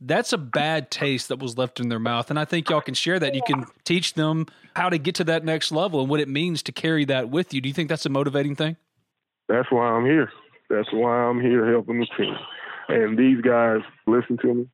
that's 0.00 0.32
a 0.32 0.38
bad 0.38 0.90
taste 0.90 1.28
that 1.28 1.38
was 1.38 1.58
left 1.58 1.80
in 1.80 1.88
their 1.88 1.98
mouth. 1.98 2.30
And 2.30 2.38
I 2.38 2.44
think 2.44 2.70
y'all 2.70 2.80
can 2.80 2.94
share 2.94 3.18
that. 3.18 3.34
You 3.34 3.42
can 3.46 3.66
teach 3.84 4.14
them 4.14 4.46
how 4.74 4.88
to 4.88 4.98
get 4.98 5.14
to 5.16 5.24
that 5.24 5.44
next 5.44 5.72
level 5.72 6.00
and 6.00 6.08
what 6.08 6.20
it 6.20 6.28
means 6.28 6.62
to 6.64 6.72
carry 6.72 7.04
that 7.06 7.28
with 7.28 7.52
you. 7.52 7.60
Do 7.60 7.68
you 7.68 7.74
think 7.74 7.88
that's 7.88 8.06
a 8.06 8.10
motivating 8.10 8.56
thing? 8.56 8.76
That's 9.48 9.70
why 9.70 9.88
I'm 9.88 10.04
here. 10.04 10.30
That's 10.70 10.88
why 10.92 11.24
I'm 11.24 11.40
here 11.40 11.70
helping 11.70 12.00
the 12.00 12.06
team. 12.16 12.36
And 12.88 13.18
these 13.18 13.40
guys 13.42 13.80
listen 14.06 14.38
to 14.38 14.54
me. 14.54 14.68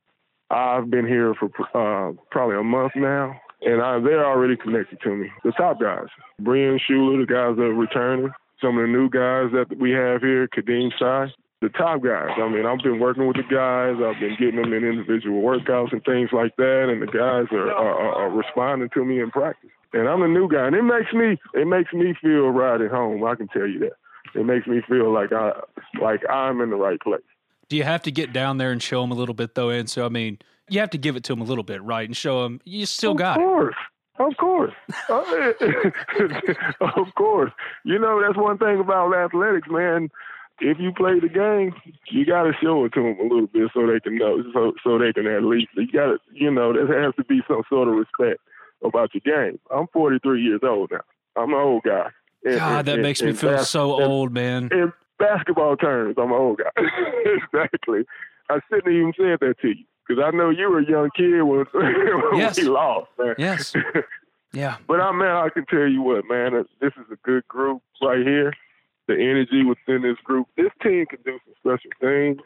I've 0.51 0.91
been 0.91 1.07
here 1.07 1.35
for 1.35 1.47
uh, 1.75 2.13
probably 2.31 2.57
a 2.57 2.63
month 2.63 2.93
now, 2.95 3.35
and 3.63 3.83
I, 3.83 3.99
they're 3.99 4.25
already 4.25 4.57
connected 4.57 5.01
to 5.03 5.17
me. 5.17 5.29
The 5.43 5.51
top 5.53 5.81
guys, 5.81 6.07
Breein 6.41 6.79
Shuler, 6.89 7.27
the 7.27 7.33
guys 7.33 7.57
that 7.57 7.65
are 7.65 7.75
returning, 7.75 8.31
some 8.61 8.79
of 8.79 8.83
the 8.83 8.93
new 8.93 9.11
guys 9.11 9.51
that 9.53 9.77
we 9.79 9.91
have 9.91 10.23
here, 10.23 10.47
Khadim 10.49 10.93
Sy, 10.99 11.33
the 11.63 11.69
top 11.71 12.03
guys. 12.03 12.31
I 12.37 12.49
mean, 12.49 12.67
I've 12.67 12.83
been 12.83 13.01
working 13.01 13.27
with 13.27 13.37
the 13.37 13.43
guys. 13.43 13.97
I've 13.97 14.21
been 14.21 14.37
getting 14.39 14.61
them 14.61 14.73
in 14.73 14.85
individual 14.85 15.43
workouts 15.43 15.93
and 15.93 16.05
things 16.05 16.31
like 16.33 16.55
that, 16.57 16.89
and 16.91 17.01
the 17.01 17.07
guys 17.07 17.47
are, 17.53 17.73
are, 17.73 18.15
are 18.15 18.31
responding 18.31 18.91
to 18.95 19.05
me 19.05 19.21
in 19.21 19.31
practice. 19.31 19.71
And 19.93 20.09
I'm 20.09 20.23
a 20.23 20.29
new 20.29 20.49
guy, 20.49 20.67
and 20.67 20.77
it 20.77 20.83
makes 20.83 21.13
me 21.15 21.39
it 21.55 21.67
makes 21.67 21.93
me 21.93 22.15
feel 22.21 22.51
right 22.51 22.81
at 22.81 22.91
home. 22.91 23.25
I 23.25 23.35
can 23.35 23.49
tell 23.49 23.67
you 23.67 23.79
that. 23.81 23.93
It 24.39 24.45
makes 24.45 24.67
me 24.67 24.83
feel 24.87 25.13
like 25.13 25.33
I 25.33 25.53
like 26.01 26.21
I'm 26.29 26.61
in 26.61 26.71
the 26.71 26.77
right 26.77 27.01
place. 27.01 27.23
Do 27.69 27.77
you 27.77 27.85
have 27.85 28.03
to 28.03 28.11
get 28.11 28.33
down 28.33 28.59
there 28.59 28.71
and 28.71 28.83
show 28.83 29.01
them 29.01 29.11
a 29.11 29.15
little 29.15 29.35
bit 29.35 29.55
though? 29.55 29.71
And 29.71 29.89
so, 29.89 30.05
I 30.05 30.09
mean, 30.11 30.39
you 30.69 30.81
have 30.81 30.91
to 30.91 30.99
give 30.99 31.17
it 31.17 31.25
to 31.25 31.33
them 31.33 31.41
a 31.41 31.45
little 31.45 31.65
bit, 31.65 31.83
right? 31.83 32.07
And 32.07 32.17
show 32.17 32.43
them 32.43 32.61
you 32.65 32.85
still 32.85 33.15
got 33.15 33.39
of 33.39 33.43
got 33.43 33.47
course. 33.47 33.75
it. 33.75 33.93
Of 34.19 34.37
course. 34.39 34.73
Uh, 35.09 35.53
of 36.97 37.15
course. 37.17 37.53
You 37.85 37.99
know, 37.99 38.21
that's 38.21 38.37
one 38.37 38.59
thing 38.59 38.81
about 38.81 39.15
athletics, 39.15 39.69
man 39.71 40.11
if 40.61 40.79
you 40.79 40.93
play 40.93 41.21
the 41.21 41.29
game, 41.29 41.75
you 42.11 42.25
got 42.25 42.45
to 42.45 42.53
show 42.63 42.85
it 42.85 42.93
to 42.95 43.03
them 43.03 43.19
a 43.21 43.23
little 43.23 43.47
bit 43.47 43.71
so 43.75 43.87
they 43.87 44.01
can 44.01 44.17
know, 44.17 44.43
so 44.53 44.73
so 44.83 44.99
they 44.99 45.13
can 45.13 45.27
at 45.27 45.43
least 45.43 45.69
you 45.75 45.91
got 45.91 46.07
to, 46.07 46.19
you 46.33 46.51
know, 46.51 46.73
there 46.73 47.03
has 47.03 47.15
to 47.17 47.25
be 47.25 47.41
some 47.47 47.63
sort 47.69 47.89
of 47.89 47.95
respect 47.95 48.41
about 48.83 49.11
your 49.15 49.21
game. 49.21 49.59
I'm 49.75 49.87
43 49.93 50.43
years 50.43 50.61
old 50.63 50.91
now. 50.91 51.01
I'm 51.37 51.53
an 51.53 51.59
old 51.59 51.83
guy. 51.83 52.09
And, 52.45 52.59
God, 52.59 52.87
that 52.87 52.95
and, 52.95 53.03
makes 53.03 53.21
and, 53.21 53.31
me 53.31 53.37
feel 53.37 53.51
bas- 53.51 53.71
so 53.71 54.01
old, 54.03 54.33
man. 54.33 54.69
In 54.73 54.93
basketball 55.19 55.77
terms, 55.77 56.17
I'm 56.19 56.31
an 56.31 56.39
old 56.39 56.59
guy. 56.59 56.83
exactly. 57.25 58.05
I 58.49 58.61
shouldn't 58.69 58.95
even 58.95 59.13
said 59.17 59.39
that 59.41 59.59
to 59.61 59.69
you 59.69 59.85
because 60.07 60.23
I 60.25 60.31
know 60.35 60.51
you 60.51 60.71
were 60.71 60.79
a 60.79 60.89
young 60.89 61.11
kid 61.15 61.43
when, 61.43 61.67
when 61.73 62.39
yes. 62.39 62.57
we 62.57 62.65
lost, 62.65 63.09
man. 63.19 63.35
Yes. 63.39 63.75
Yeah. 64.53 64.77
but 64.89 65.01
I 65.03 65.13
man, 65.13 65.29
I 65.29 65.51
can 65.51 65.67
tell 65.67 65.87
you 65.87 66.01
what, 66.01 66.25
man. 66.31 66.53
This 66.81 66.93
is 66.97 67.05
a 67.13 67.17
good 67.25 67.47
group 67.47 67.83
right 68.01 68.25
here 68.25 68.55
the 69.07 69.15
energy 69.15 69.65
within 69.65 70.03
this 70.03 70.19
group. 70.25 70.49
This 70.57 70.73
team 70.83 71.07
can 71.07 71.21
do 71.25 71.39
some 71.45 71.55
special 71.59 71.91
things. 72.01 72.41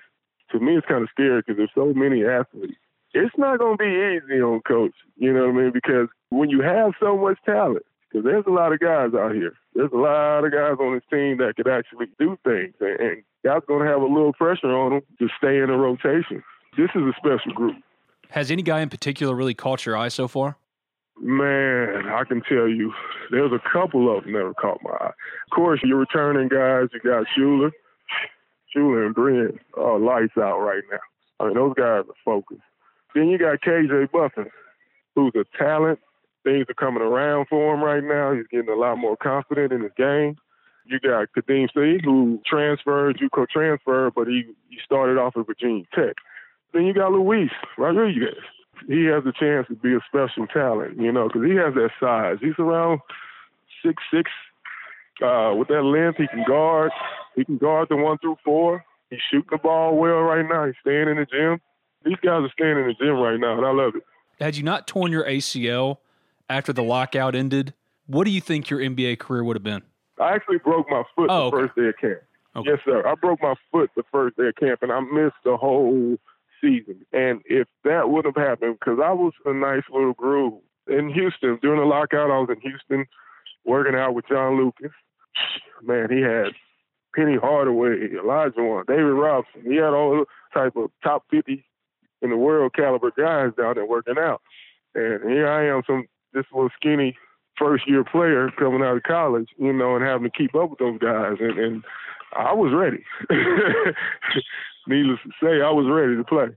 To 0.52 0.60
me, 0.60 0.76
it's 0.76 0.86
kind 0.86 1.02
of 1.02 1.08
scary 1.10 1.40
because 1.40 1.56
there's 1.56 1.70
so 1.74 1.92
many 1.94 2.24
athletes. 2.24 2.78
It's 3.12 3.36
not 3.36 3.58
going 3.58 3.76
to 3.76 3.84
be 3.84 3.90
easy 3.90 4.40
on 4.40 4.60
coach, 4.60 4.94
you 5.16 5.32
know 5.32 5.46
what 5.46 5.56
I 5.56 5.62
mean? 5.62 5.72
Because 5.72 6.08
when 6.30 6.48
you 6.48 6.62
have 6.62 6.92
so 7.00 7.16
much 7.16 7.38
talent, 7.44 7.84
because 8.10 8.24
there's 8.24 8.44
a 8.46 8.50
lot 8.50 8.72
of 8.72 8.80
guys 8.80 9.10
out 9.14 9.34
here. 9.34 9.54
There's 9.74 9.92
a 9.92 9.96
lot 9.96 10.44
of 10.44 10.52
guys 10.52 10.76
on 10.80 10.94
this 10.94 11.04
team 11.10 11.38
that 11.38 11.54
could 11.56 11.68
actually 11.68 12.06
do 12.18 12.36
things, 12.44 12.74
and, 12.80 13.00
and 13.00 13.22
guys 13.44 13.62
going 13.66 13.84
to 13.84 13.90
have 13.90 14.02
a 14.02 14.06
little 14.06 14.32
pressure 14.32 14.72
on 14.72 14.92
them 14.92 15.02
to 15.18 15.28
stay 15.38 15.58
in 15.58 15.70
a 15.70 15.76
rotation. 15.76 16.42
This 16.76 16.90
is 16.94 17.02
a 17.02 17.12
special 17.16 17.52
group. 17.52 17.76
Has 18.30 18.50
any 18.50 18.62
guy 18.62 18.80
in 18.80 18.88
particular 18.88 19.34
really 19.34 19.54
caught 19.54 19.86
your 19.86 19.96
eye 19.96 20.08
so 20.08 20.28
far? 20.28 20.56
Man, 21.22 22.08
I 22.08 22.24
can 22.24 22.40
tell 22.40 22.66
you, 22.66 22.92
there's 23.30 23.52
a 23.52 23.60
couple 23.70 24.16
of 24.16 24.24
them 24.24 24.32
that 24.32 24.44
have 24.44 24.56
caught 24.56 24.82
my 24.82 24.90
eye. 24.90 25.12
Of 25.50 25.54
course, 25.54 25.80
you're 25.84 25.98
returning 25.98 26.48
guys. 26.48 26.88
You 26.94 27.00
got 27.00 27.26
Shuler, 27.36 27.70
Shuler 28.74 29.04
and 29.04 29.14
Brent 29.14 29.60
are 29.76 29.98
lights 29.98 30.38
out 30.38 30.60
right 30.60 30.82
now. 30.90 30.98
I 31.38 31.46
mean, 31.46 31.54
those 31.54 31.74
guys 31.74 32.04
are 32.08 32.22
focused. 32.24 32.62
Then 33.14 33.28
you 33.28 33.38
got 33.38 33.60
KJ 33.60 34.10
Buffin, 34.12 34.50
who's 35.14 35.32
a 35.34 35.44
talent. 35.58 35.98
Things 36.44 36.66
are 36.70 36.74
coming 36.74 37.02
around 37.02 37.48
for 37.48 37.74
him 37.74 37.82
right 37.82 38.02
now. 38.02 38.32
He's 38.32 38.46
getting 38.50 38.72
a 38.72 38.78
lot 38.78 38.96
more 38.96 39.16
confident 39.16 39.72
in 39.72 39.82
his 39.82 39.92
game. 39.96 40.36
You 40.86 41.00
got 41.00 41.28
Khadim 41.36 41.68
Sy, 41.74 42.02
who 42.02 42.40
transferred, 42.46 43.18
JUCO 43.18 43.46
transferred, 43.48 44.14
but 44.14 44.26
he, 44.26 44.44
he 44.70 44.78
started 44.84 45.18
off 45.18 45.36
at 45.36 45.46
Virginia 45.46 45.84
Tech. 45.94 46.16
Then 46.72 46.84
you 46.84 46.94
got 46.94 47.12
Luis 47.12 47.50
Rodriguez. 47.76 48.38
He 48.88 49.04
has 49.06 49.24
a 49.26 49.32
chance 49.32 49.66
to 49.68 49.74
be 49.74 49.94
a 49.94 50.00
special 50.08 50.46
talent, 50.46 50.98
you 51.00 51.12
know, 51.12 51.28
because 51.28 51.44
he 51.44 51.54
has 51.56 51.74
that 51.74 51.90
size. 52.00 52.38
He's 52.40 52.58
around 52.58 53.00
six 53.84 54.02
six. 54.12 54.30
Uh, 55.22 55.54
with 55.54 55.68
that 55.68 55.82
length, 55.82 56.16
he 56.18 56.26
can 56.28 56.44
guard. 56.46 56.92
He 57.36 57.44
can 57.44 57.58
guard 57.58 57.88
the 57.90 57.96
one 57.96 58.16
through 58.18 58.36
four. 58.44 58.84
He's 59.10 59.20
shooting 59.30 59.48
the 59.50 59.58
ball 59.58 59.96
well 59.96 60.20
right 60.20 60.46
now. 60.48 60.64
He's 60.66 60.74
staying 60.80 61.08
in 61.08 61.16
the 61.16 61.26
gym. 61.26 61.60
These 62.04 62.16
guys 62.24 62.42
are 62.42 62.50
staying 62.52 62.78
in 62.78 62.86
the 62.86 62.94
gym 62.94 63.16
right 63.16 63.38
now, 63.38 63.56
and 63.58 63.66
I 63.66 63.70
love 63.72 63.96
it. 63.96 64.02
Had 64.40 64.56
you 64.56 64.62
not 64.62 64.86
torn 64.86 65.12
your 65.12 65.24
ACL 65.24 65.98
after 66.48 66.72
the 66.72 66.82
lockout 66.82 67.34
ended, 67.34 67.74
what 68.06 68.24
do 68.24 68.30
you 68.30 68.40
think 68.40 68.70
your 68.70 68.80
NBA 68.80 69.18
career 69.18 69.44
would 69.44 69.56
have 69.56 69.62
been? 69.62 69.82
I 70.18 70.32
actually 70.34 70.58
broke 70.58 70.88
my 70.90 71.02
foot 71.14 71.28
Oh, 71.30 71.50
the 71.50 71.56
okay. 71.56 71.66
first 71.66 71.76
day 71.76 71.88
of 71.88 71.96
camp. 72.00 72.20
Okay. 72.56 72.70
Yes, 72.70 72.78
sir. 72.84 73.06
I 73.06 73.14
broke 73.14 73.42
my 73.42 73.54
foot 73.70 73.90
the 73.96 74.02
first 74.10 74.36
day 74.38 74.48
of 74.48 74.56
camp, 74.56 74.82
and 74.82 74.90
I 74.90 75.00
missed 75.00 75.36
the 75.44 75.56
whole 75.56 76.16
season. 76.60 77.04
And 77.12 77.40
if 77.44 77.68
that 77.84 78.10
would 78.10 78.24
have 78.24 78.36
happened, 78.36 78.78
because 78.78 78.98
I 79.02 79.12
was 79.12 79.32
a 79.44 79.52
nice 79.52 79.82
little 79.92 80.14
groove 80.14 80.60
in 80.86 81.10
Houston 81.10 81.58
during 81.62 81.80
the 81.80 81.86
lockout, 81.86 82.30
I 82.30 82.38
was 82.38 82.50
in 82.50 82.60
Houston 82.60 83.06
working 83.64 83.94
out 83.94 84.14
with 84.14 84.28
John 84.28 84.56
Lucas. 84.56 84.92
Man, 85.82 86.10
he 86.10 86.20
had 86.20 86.52
Penny 87.14 87.36
Hardaway, 87.36 88.08
Olajuwon, 88.14 88.86
David 88.86 89.02
Robinson. 89.02 89.62
He 89.64 89.76
had 89.76 89.94
all 89.94 90.24
type 90.54 90.76
of 90.76 90.90
top 91.02 91.24
50 91.30 91.64
in 92.22 92.30
the 92.30 92.36
world 92.36 92.74
caliber 92.74 93.10
guys 93.16 93.52
down 93.56 93.74
there 93.74 93.86
working 93.86 94.18
out. 94.18 94.42
And 94.94 95.22
here 95.30 95.48
I 95.48 95.66
am, 95.68 95.82
some 95.86 96.06
this 96.32 96.44
little 96.52 96.70
skinny 96.76 97.16
first 97.56 97.88
year 97.88 98.04
player 98.04 98.50
coming 98.58 98.82
out 98.82 98.96
of 98.96 99.02
college, 99.02 99.48
you 99.58 99.72
know, 99.72 99.96
and 99.96 100.04
having 100.04 100.30
to 100.30 100.36
keep 100.36 100.54
up 100.54 100.70
with 100.70 100.78
those 100.78 100.98
guys. 100.98 101.36
And, 101.40 101.58
and 101.58 101.84
I 102.36 102.52
was 102.52 102.72
ready. 102.72 103.04
Needless 104.86 105.20
to 105.24 105.30
say, 105.42 105.62
I 105.62 105.70
was 105.70 105.86
ready 105.90 106.16
to 106.16 106.24
play. 106.24 106.48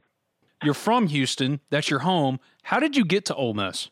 You're 0.63 0.73
from 0.73 1.07
Houston. 1.07 1.59
That's 1.69 1.89
your 1.89 1.99
home. 1.99 2.39
How 2.63 2.79
did 2.79 2.95
you 2.95 3.05
get 3.05 3.25
to 3.25 3.35
Ole 3.35 3.53
Miss? 3.53 3.89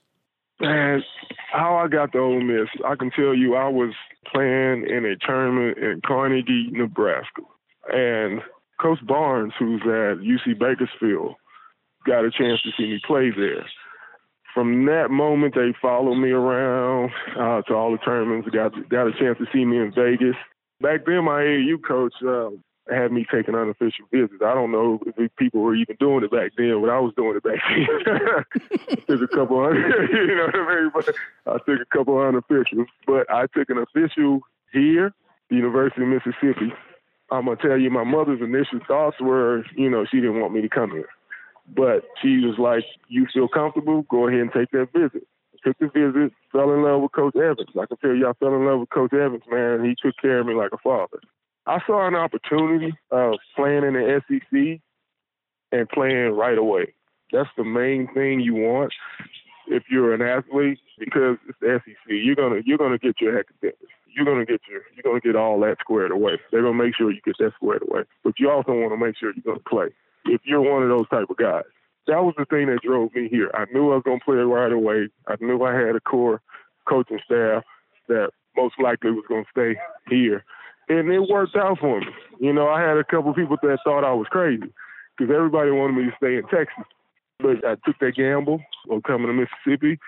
And 0.60 1.04
how 1.52 1.76
I 1.76 1.88
got 1.88 2.12
to 2.14 2.20
Ole 2.20 2.42
Miss, 2.42 2.70
I 2.86 2.96
can 2.96 3.12
tell 3.12 3.34
you 3.34 3.56
I 3.56 3.68
was 3.68 3.94
playing 4.32 4.88
in 4.88 5.06
a 5.06 5.16
tournament 5.18 5.78
in 5.78 6.02
Carnegie, 6.06 6.70
Nebraska. 6.72 7.42
And 7.92 8.42
Coach 8.80 9.00
Barnes, 9.06 9.54
who's 9.60 9.82
at 9.82 10.24
UC 10.24 10.58
Bakersfield, 10.60 11.36
got 12.06 12.26
a 12.26 12.32
chance 12.32 12.62
to 12.62 12.70
see 12.78 12.90
me 12.90 13.02
play 13.06 13.32
there. 13.32 13.66
From 14.54 14.86
that 14.86 15.12
moment, 15.12 15.56
they 15.56 15.74
followed 15.82 16.16
me 16.16 16.32
around 16.32 17.12
uh, 17.40 17.62
to 17.64 17.74
all 17.74 17.92
the 17.92 17.98
tournaments. 18.00 18.50
Got 18.50 18.90
got 18.90 19.08
a 19.08 19.12
chance 19.14 19.38
to 19.38 19.46
see 19.54 19.64
me 19.64 19.78
in 19.78 19.94
Vegas. 19.96 20.36
Back 20.82 21.06
then, 21.06 21.26
my 21.26 21.42
AAU 21.42 21.84
coach 21.88 22.14
uh, 22.28 22.50
had 22.94 23.12
me 23.12 23.26
taking 23.32 23.56
unofficial 23.56 24.06
visits. 24.12 24.42
I 24.44 24.54
don't 24.54 24.72
know 24.72 25.00
if 25.18 25.36
people 25.36 25.62
were 25.62 25.76
even 25.76 25.96
doing 26.00 26.24
it 26.24 26.32
back 26.32 26.52
then, 26.58 26.82
but 26.82 26.90
I 26.90 27.00
was 27.00 27.14
doing 27.16 27.38
it 27.38 27.44
back 27.44 27.60
then. 27.70 29.06
took 29.08 29.22
a 29.22 29.36
couple, 29.36 29.64
un- 29.64 29.76
you 30.12 30.36
know 30.36 30.46
what 30.46 30.56
I 30.56 30.82
mean? 30.82 30.92
But 30.94 31.16
I 31.46 31.58
took 31.60 31.82
a 31.82 31.98
couple 31.98 32.16
unofficials. 32.16 32.88
But 33.06 33.30
I 33.30 33.46
took 33.56 33.70
an 33.70 33.78
official 33.78 34.42
here, 34.74 35.14
the 35.50 35.56
University 35.56 36.02
of 36.02 36.08
Mississippi. 36.08 36.74
I'm 37.30 37.46
gonna 37.46 37.58
tell 37.62 37.78
you, 37.78 37.90
my 37.90 38.04
mother's 38.04 38.42
initial 38.42 38.80
thoughts 38.88 39.18
were, 39.22 39.64
you 39.76 39.90
know, 39.90 40.06
she 40.10 40.18
didn't 40.18 40.42
want 40.42 40.54
me 40.54 40.62
to 40.62 40.70
come 40.70 40.92
here. 40.92 41.10
But 41.74 42.04
she 42.22 42.40
was 42.40 42.58
like, 42.58 42.84
You 43.08 43.28
feel 43.34 43.48
comfortable? 43.48 44.02
Go 44.10 44.28
ahead 44.28 44.42
and 44.42 44.52
take 44.52 44.72
that 44.72 44.90
visit. 44.94 45.26
Took 45.64 45.78
the 45.78 45.88
visit, 45.88 46.34
fell 46.52 46.74
in 46.74 46.82
love 46.82 47.02
with 47.02 47.12
Coach 47.12 47.36
Evans. 47.36 47.70
I 47.80 47.86
can 47.86 47.98
tell 47.98 48.16
you, 48.16 48.28
I 48.28 48.34
fell 48.34 48.56
in 48.56 48.66
love 48.66 48.80
with 48.80 48.90
Coach 48.90 49.14
Evans, 49.14 49.44
man. 49.50 49.86
He 49.86 49.96
took 50.02 50.16
care 50.20 50.40
of 50.40 50.48
me 50.48 50.56
like 50.56 50.72
a 50.74 50.78
father. 50.78 51.20
I 51.68 51.80
saw 51.86 52.08
an 52.08 52.16
opportunity 52.16 52.94
of 53.12 53.36
playing 53.56 53.84
in 53.84 53.94
the 53.94 54.22
SEC 54.28 54.82
and 55.72 55.90
playing 55.90 56.32
right 56.32 56.58
away. 56.58 56.94
That's 57.32 57.50
the 57.56 57.64
main 57.64 58.12
thing 58.14 58.40
you 58.40 58.56
want 58.56 58.92
if 59.68 59.84
you're 59.90 60.14
an 60.14 60.22
athlete 60.22 60.80
because 60.98 61.38
it's 61.48 61.58
the 61.62 61.80
SEC. 61.86 61.96
You're 62.08 62.36
gonna 62.36 62.62
you're 62.66 62.78
gonna 62.78 62.98
get 62.98 63.22
your 63.22 63.40
academics. 63.40 63.78
You're 64.08 64.26
gonna 64.26 64.46
get 64.46 64.62
your 64.70 64.82
you're 64.96 65.04
gonna 65.04 65.22
get 65.22 65.36
all 65.36 65.60
that 65.62 65.78
squared 65.80 66.12
away. 66.12 66.40
They're 66.52 66.64
gonna 66.64 66.74
make 66.74 66.96
sure 66.96 67.12
you 67.12 67.22
get 67.24 67.38
that 67.40 67.54
squared 67.56 67.84
away. 67.84 68.04
But 68.24 68.40
you 68.40 68.50
also 68.50 68.74
want 68.74 68.92
to 68.92 68.98
make 68.98 69.16
sure 69.18 69.32
you're 69.34 69.56
gonna 69.56 69.70
play. 69.70 69.94
If 70.26 70.42
you're 70.44 70.62
one 70.62 70.84
of 70.84 70.90
those 70.90 71.08
type 71.10 71.30
of 71.30 71.38
guys. 71.38 71.64
That 72.08 72.24
was 72.24 72.34
the 72.38 72.46
thing 72.46 72.68
that 72.68 72.82
drove 72.84 73.14
me 73.14 73.28
here. 73.30 73.52
I 73.54 73.66
knew 73.72 73.92
I 73.92 73.96
was 73.96 74.04
gonna 74.04 74.20
play 74.24 74.38
right 74.38 74.72
away. 74.72 75.10
I 75.28 75.36
knew 75.40 75.64
I 75.64 75.74
had 75.74 75.96
a 75.96 76.00
core 76.00 76.42
coaching 76.88 77.20
staff 77.26 77.64
that 78.08 78.32
most 78.56 78.76
likely 78.82 79.12
was 79.12 79.26
gonna 79.30 79.46
stay 79.52 79.76
here. 80.10 80.44
And 80.90 81.10
it 81.12 81.30
worked 81.30 81.56
out 81.56 81.80
for 81.80 82.00
me. 82.00 82.08
You 82.40 82.54
know, 82.54 82.68
I 82.68 82.82
had 82.82 82.98
a 82.98 83.04
couple 83.04 83.34
people 83.34 83.58
that 83.62 83.78
thought 83.84 84.04
I 84.04 84.14
was 84.14 84.28
crazy 84.30 84.74
because 85.18 85.34
everybody 85.34 85.72
wanted 85.72 85.94
me 85.96 86.10
to 86.10 86.16
stay 86.18 86.36
in 86.36 86.44
Texas. 86.48 86.86
But 87.40 87.66
I 87.66 87.76
took 87.86 87.98
that 88.00 88.16
gamble 88.16 88.62
of 88.90 89.04
coming 89.04 89.28
to 89.28 89.34
Mississippi. 89.34 90.00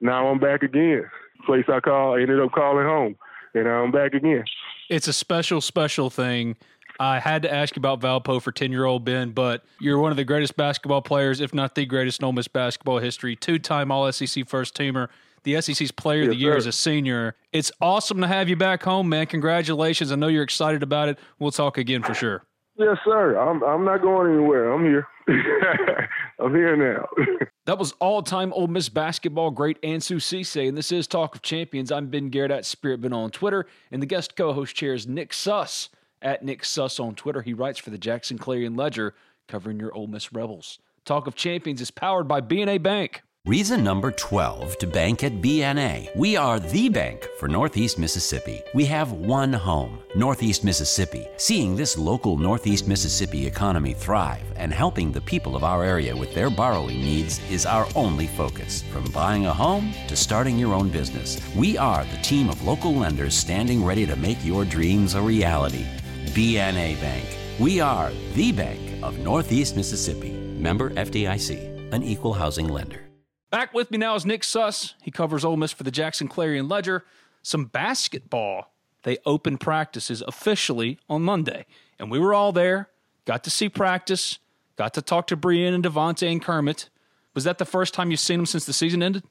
Now 0.00 0.28
I'm 0.28 0.38
back 0.38 0.62
again. 0.62 1.04
Place 1.44 1.64
I 1.68 1.80
call 1.80 2.16
ended 2.16 2.40
up 2.40 2.52
calling 2.52 2.86
home. 2.86 3.16
And 3.54 3.68
I'm 3.68 3.90
back 3.90 4.14
again. 4.14 4.44
It's 4.88 5.08
a 5.08 5.12
special, 5.12 5.60
special 5.60 6.08
thing. 6.08 6.56
I 7.00 7.18
had 7.18 7.42
to 7.42 7.52
ask 7.52 7.76
you 7.76 7.80
about 7.80 8.00
Valpo 8.00 8.40
for 8.40 8.52
10 8.52 8.70
year 8.72 8.84
old 8.84 9.04
Ben, 9.04 9.30
but 9.30 9.64
you're 9.80 9.98
one 9.98 10.10
of 10.10 10.16
the 10.16 10.24
greatest 10.24 10.56
basketball 10.56 11.02
players, 11.02 11.40
if 11.40 11.52
not 11.54 11.74
the 11.74 11.86
greatest 11.86 12.20
in 12.20 12.24
Ole 12.26 12.32
Miss 12.32 12.48
basketball 12.48 12.98
history. 12.98 13.36
Two 13.36 13.58
time 13.58 13.90
All 13.90 14.10
SEC 14.12 14.48
first 14.48 14.76
teamer, 14.76 15.08
the 15.44 15.60
SEC's 15.60 15.90
player 15.90 16.22
of 16.22 16.28
the 16.28 16.36
year 16.36 16.52
sir. 16.52 16.58
as 16.58 16.66
a 16.66 16.72
senior. 16.72 17.34
It's 17.52 17.72
awesome 17.80 18.20
to 18.20 18.26
have 18.28 18.48
you 18.48 18.56
back 18.56 18.82
home, 18.82 19.08
man. 19.08 19.26
Congratulations. 19.26 20.12
I 20.12 20.16
know 20.16 20.28
you're 20.28 20.42
excited 20.44 20.82
about 20.82 21.08
it. 21.08 21.18
We'll 21.38 21.50
talk 21.50 21.78
again 21.78 22.02
for 22.02 22.14
sure. 22.14 22.44
Yes, 22.76 22.96
sir. 23.04 23.36
I'm 23.36 23.62
I'm 23.62 23.84
not 23.84 24.00
going 24.02 24.32
anywhere. 24.32 24.72
I'm 24.72 24.84
here. 24.84 25.06
I'm 26.40 26.54
here 26.54 26.76
now. 26.76 27.06
That 27.64 27.78
was 27.78 27.92
all-time 28.00 28.52
Ole 28.54 28.66
Miss 28.66 28.88
basketball 28.88 29.52
great 29.52 29.80
Ansu 29.82 30.16
Sesay, 30.16 30.66
and 30.68 30.76
this 30.76 30.90
is 30.90 31.06
Talk 31.06 31.36
of 31.36 31.42
Champions. 31.42 31.92
I'm 31.92 32.08
Ben 32.08 32.28
Garrett 32.28 32.50
at 32.50 32.66
Spirit 32.66 33.00
Ben 33.00 33.12
on 33.12 33.30
Twitter, 33.30 33.66
and 33.92 34.02
the 34.02 34.06
guest 34.06 34.34
co-host 34.34 34.74
chair 34.74 34.94
is 34.94 35.06
Nick 35.06 35.32
Suss 35.32 35.88
at 36.22 36.44
Nick 36.44 36.64
Suss 36.64 36.98
on 36.98 37.14
Twitter. 37.14 37.42
He 37.42 37.52
writes 37.52 37.78
for 37.78 37.90
the 37.90 37.98
Jackson 37.98 38.38
Clarion 38.38 38.76
Ledger, 38.76 39.14
covering 39.48 39.78
your 39.78 39.94
Ole 39.94 40.06
Miss 40.06 40.32
Rebels. 40.32 40.78
Talk 41.04 41.26
of 41.26 41.34
Champions 41.34 41.80
is 41.80 41.90
powered 41.90 42.28
by 42.28 42.40
BNA 42.40 42.82
Bank. 42.82 43.22
Reason 43.44 43.82
number 43.82 44.12
12 44.12 44.78
to 44.78 44.86
bank 44.86 45.24
at 45.24 45.42
BNA. 45.42 46.14
We 46.14 46.36
are 46.36 46.60
the 46.60 46.88
bank 46.88 47.26
for 47.40 47.48
Northeast 47.48 47.98
Mississippi. 47.98 48.62
We 48.72 48.84
have 48.84 49.10
one 49.10 49.52
home, 49.52 49.98
Northeast 50.14 50.62
Mississippi. 50.62 51.26
Seeing 51.38 51.74
this 51.74 51.98
local 51.98 52.36
Northeast 52.36 52.86
Mississippi 52.86 53.44
economy 53.44 53.94
thrive 53.94 54.44
and 54.54 54.72
helping 54.72 55.10
the 55.10 55.22
people 55.22 55.56
of 55.56 55.64
our 55.64 55.82
area 55.82 56.14
with 56.14 56.32
their 56.36 56.50
borrowing 56.50 57.00
needs 57.00 57.40
is 57.50 57.66
our 57.66 57.88
only 57.96 58.28
focus. 58.28 58.84
From 58.92 59.10
buying 59.10 59.46
a 59.46 59.52
home 59.52 59.92
to 60.06 60.14
starting 60.14 60.56
your 60.56 60.72
own 60.72 60.88
business, 60.88 61.40
we 61.56 61.76
are 61.76 62.04
the 62.04 62.22
team 62.22 62.48
of 62.48 62.62
local 62.62 62.94
lenders 62.94 63.34
standing 63.34 63.84
ready 63.84 64.06
to 64.06 64.14
make 64.14 64.44
your 64.44 64.64
dreams 64.64 65.14
a 65.14 65.20
reality. 65.20 65.84
BNA 66.32 66.98
Bank. 66.98 67.26
We 67.60 67.80
are 67.80 68.10
the 68.32 68.52
bank 68.52 68.80
of 69.02 69.18
Northeast 69.18 69.76
Mississippi. 69.76 70.30
Member 70.30 70.88
FDIC, 70.88 71.92
an 71.92 72.02
equal 72.02 72.32
housing 72.32 72.68
lender. 72.68 73.02
Back 73.50 73.74
with 73.74 73.90
me 73.90 73.98
now 73.98 74.14
is 74.14 74.24
Nick 74.24 74.42
Suss. 74.42 74.94
He 75.02 75.10
covers 75.10 75.44
Ole 75.44 75.58
Miss 75.58 75.72
for 75.72 75.82
the 75.82 75.90
Jackson 75.90 76.28
Clarion 76.28 76.70
Ledger. 76.70 77.04
Some 77.42 77.66
basketball. 77.66 78.72
They 79.02 79.18
opened 79.26 79.60
practices 79.60 80.22
officially 80.26 80.98
on 81.06 81.20
Monday, 81.20 81.66
and 81.98 82.10
we 82.10 82.18
were 82.18 82.32
all 82.32 82.52
there. 82.52 82.88
Got 83.26 83.44
to 83.44 83.50
see 83.50 83.68
practice. 83.68 84.38
Got 84.76 84.94
to 84.94 85.02
talk 85.02 85.26
to 85.26 85.36
Breein 85.36 85.74
and 85.74 85.84
Devontae 85.84 86.32
and 86.32 86.40
Kermit. 86.40 86.88
Was 87.34 87.44
that 87.44 87.58
the 87.58 87.66
first 87.66 87.92
time 87.92 88.10
you've 88.10 88.20
seen 88.20 88.38
them 88.38 88.46
since 88.46 88.64
the 88.64 88.72
season 88.72 89.02
ended? 89.02 89.22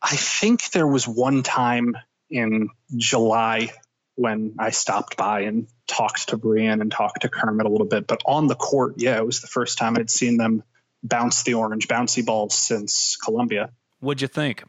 I 0.00 0.16
think 0.16 0.70
there 0.70 0.86
was 0.86 1.06
one 1.06 1.42
time 1.42 1.94
in 2.30 2.70
July 2.96 3.72
when 4.16 4.56
I 4.58 4.70
stopped 4.70 5.16
by 5.16 5.42
and 5.42 5.68
talked 5.86 6.30
to 6.30 6.38
Breein 6.38 6.80
and 6.80 6.90
talked 6.90 7.22
to 7.22 7.28
Kermit 7.28 7.66
a 7.66 7.68
little 7.68 7.86
bit. 7.86 8.06
But 8.06 8.22
on 8.26 8.48
the 8.48 8.54
court, 8.54 8.94
yeah, 8.96 9.16
it 9.16 9.24
was 9.24 9.40
the 9.40 9.46
first 9.46 9.78
time 9.78 9.96
I'd 9.96 10.10
seen 10.10 10.36
them 10.38 10.64
bounce 11.02 11.44
the 11.44 11.54
orange 11.54 11.86
bouncy 11.86 12.24
balls 12.24 12.54
since 12.54 13.16
Columbia. 13.16 13.70
What'd 14.00 14.22
you 14.22 14.28
think? 14.28 14.64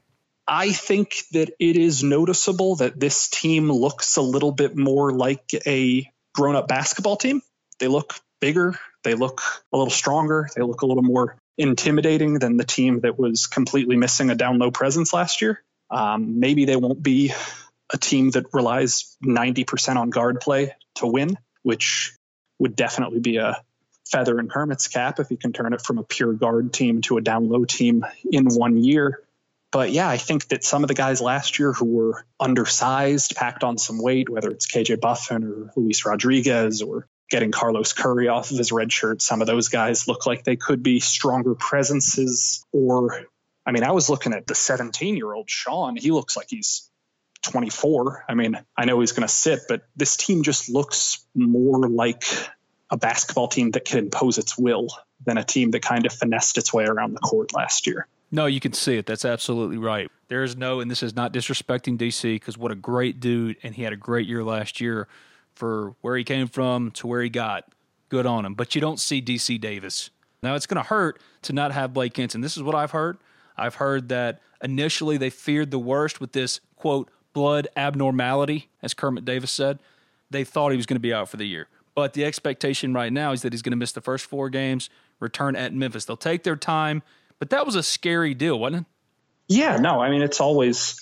I 0.48 0.72
think 0.72 1.16
that 1.32 1.50
it 1.60 1.76
is 1.76 2.04
noticeable 2.04 2.78
that 2.78 3.00
this 3.00 3.30
team 3.30 3.70
looks 3.72 4.16
a 4.18 4.22
little 4.22 4.52
bit 4.52 4.78
more 4.78 5.12
like 5.12 5.50
a 5.66 6.10
grown 6.34 6.56
up 6.56 6.68
basketball 6.68 7.18
team. 7.18 7.41
They 7.80 7.88
look 7.88 8.16
bigger, 8.39 8.76
they 9.04 9.14
look 9.14 9.41
a 9.74 9.78
little 9.78 9.91
stronger, 9.91 10.48
they 10.56 10.62
look 10.62 10.82
a 10.82 10.86
little 10.86 11.04
more 11.04 11.38
intimidating 11.58 12.36
than 12.36 12.56
the 12.56 12.64
team 12.64 13.02
that 13.02 13.18
was 13.18 13.48
completely 13.48 13.98
missing 13.98 14.30
a 14.30 14.36
down 14.36 14.60
low 14.60 14.72
presence 14.72 15.12
last 15.12 15.41
year. 15.41 15.64
Um, 15.89 16.39
maybe 16.39 16.66
they 16.66 16.76
won't 16.76 17.02
be 17.02 17.34
a 17.92 17.98
team 17.98 18.32
that 18.32 18.54
relies 18.54 19.18
90% 19.24 19.96
on 19.96 20.10
guard 20.10 20.42
play 20.42 20.74
to 20.96 21.08
win, 21.08 21.38
which 21.64 22.14
would 22.60 22.76
definitely 22.76 23.20
be 23.20 23.38
a 23.38 23.62
feather 24.06 24.40
in 24.40 24.48
Kermit's 24.48 24.88
cap 24.88 25.20
if 25.20 25.30
he 25.30 25.38
can 25.38 25.54
turn 25.54 25.74
it 25.74 25.82
from 25.82 25.98
a 25.98 26.04
pure 26.04 26.34
guard 26.34 26.74
team 26.74 27.02
to 27.02 27.18
a 27.18 27.22
down 27.22 27.50
low 27.50 27.66
team 27.66 28.06
in 28.30 28.46
one 28.48 28.78
year. 28.78 29.22
But 29.72 29.92
yeah, 29.92 30.08
I 30.08 30.18
think 30.18 30.48
that 30.50 30.64
some 30.64 30.84
of 30.84 30.88
the 30.88 30.94
guys 30.94 31.20
last 31.22 31.60
year 31.60 31.74
who 31.74 31.86
were 31.86 32.26
undersized, 32.40 33.36
packed 33.36 33.64
on 33.64 33.78
some 33.78 34.02
weight, 34.02 34.30
whether 34.30 34.50
it's 34.50 34.66
KJ 34.66 35.02
Buffin 35.02 35.44
or 35.44 35.72
Luis 35.76 36.06
Rodriguez 36.06 36.82
or 36.82 37.08
getting 37.30 37.52
Carlos 37.52 37.92
Curry 37.92 38.30
off 38.30 38.52
of 38.52 38.58
his 38.58 38.72
red 38.72 38.92
shirt, 38.92 39.22
some 39.22 39.42
of 39.42 39.48
those 39.48 39.68
guys 39.68 40.08
look 40.08 40.26
like 40.26 40.46
they 40.46 40.56
could 40.56 40.84
be 40.84 41.02
stronger 41.02 41.56
presences. 41.56 42.66
Or, 42.72 43.26
I 43.66 43.72
mean, 43.72 43.84
I 43.84 43.92
was 43.92 44.10
looking 44.10 44.34
at 44.34 44.48
the 44.48 44.56
17 44.56 45.18
year 45.18 45.34
old 45.34 45.50
Sean. 45.50 45.98
He 45.98 46.12
looks 46.12 46.38
like 46.38 46.48
he's 46.50 46.87
24. 47.50 48.26
I 48.28 48.34
mean, 48.34 48.60
I 48.76 48.86
know 48.86 49.00
he's 49.00 49.12
going 49.12 49.28
to 49.28 49.34
sit, 49.34 49.62
but 49.68 49.84
this 49.95 50.18
team 50.18 50.43
just 50.43 50.70
looks 50.70 51.26
more 51.36 51.88
like 51.89 52.24
a 52.89 52.98
basketball 52.98 53.48
team 53.48 53.72
that 53.72 53.86
can 53.86 54.00
impose 54.00 54.38
its 54.38 54.58
will 54.58 54.88
than 55.26 55.38
a 55.38 55.43
team 55.43 55.72
that 55.72 55.82
kind 55.82 56.06
of 56.06 56.14
finessed 56.14 56.58
its 56.58 56.74
way 56.74 56.86
around 56.86 57.14
the 57.14 57.20
court 57.20 57.54
last 57.54 57.88
year. 57.88 58.08
No, 58.32 58.45
you 58.45 58.60
can 58.60 58.74
see 58.74 58.98
it. 58.98 59.06
That's 59.06 59.26
absolutely 59.26 59.78
right. 59.78 60.12
There 60.28 60.43
is 60.43 60.58
no, 60.58 60.80
and 60.82 60.91
this 60.91 61.02
is 61.02 61.16
not 61.16 61.34
disrespecting 61.34 61.98
DC 61.98 62.36
because 62.36 62.58
what 62.58 62.72
a 62.72 62.76
great 62.76 63.20
dude, 63.20 63.58
and 63.64 63.76
he 63.76 63.84
had 63.84 63.93
a 63.93 63.98
great 63.98 64.28
year 64.28 64.43
last 64.43 64.82
year 64.82 65.08
for 65.56 65.95
where 66.02 66.18
he 66.18 66.24
came 66.24 66.48
from 66.48 66.91
to 66.91 67.08
where 67.08 67.22
he 67.22 67.30
got. 67.30 67.66
Good 68.10 68.26
on 68.26 68.45
him. 68.45 68.54
But 68.54 68.74
you 68.76 68.80
don't 68.80 69.00
see 69.00 69.22
DC 69.22 69.60
Davis. 69.60 70.12
Now 70.41 70.56
it's 70.56 70.66
going 70.66 70.82
to 70.82 70.88
hurt 70.88 71.22
to 71.43 71.54
not 71.54 71.72
have 71.72 71.93
Blake 71.93 72.16
Hinson. 72.16 72.41
This 72.41 72.56
is 72.56 72.64
what 72.64 72.76
I've 72.76 72.91
heard. 72.91 73.18
I've 73.58 73.76
heard 73.76 74.10
that 74.10 74.41
initially 74.62 75.18
they 75.18 75.30
feared 75.30 75.72
the 75.72 75.80
worst 75.80 76.22
with 76.22 76.32
this 76.32 76.60
quote 76.76 77.10
blood 77.34 77.67
abnormality, 77.75 78.69
as 78.82 78.93
Kermit 78.93 79.25
Davis 79.25 79.51
said. 79.51 79.80
They 80.30 80.43
thought 80.43 80.71
he 80.71 80.78
was 80.78 80.86
going 80.86 80.95
to 80.95 81.01
be 81.01 81.13
out 81.13 81.30
for 81.30 81.38
the 81.38 81.45
year. 81.45 81.67
But 81.95 82.13
the 82.13 82.25
expectation 82.25 82.93
right 82.93 83.11
now 83.11 83.32
is 83.32 83.41
that 83.41 83.53
he's 83.53 83.61
going 83.61 83.71
to 83.71 83.78
miss 83.78 83.91
the 83.91 84.01
first 84.01 84.25
four 84.25 84.49
games, 84.49 84.89
return 85.19 85.55
at 85.55 85.73
Memphis. 85.73 86.05
They'll 86.05 86.17
take 86.17 86.43
their 86.43 86.55
time 86.55 87.01
but 87.39 87.51
that 87.51 87.65
was 87.65 87.75
a 87.75 87.84
scary 87.84 88.34
deal, 88.34 88.59
wasn't 88.59 88.82
it? 88.82 89.55
Yeah, 89.55 89.78
no, 89.78 90.01
I 90.01 90.09
mean, 90.09 90.21
it's 90.21 90.41
always 90.41 90.99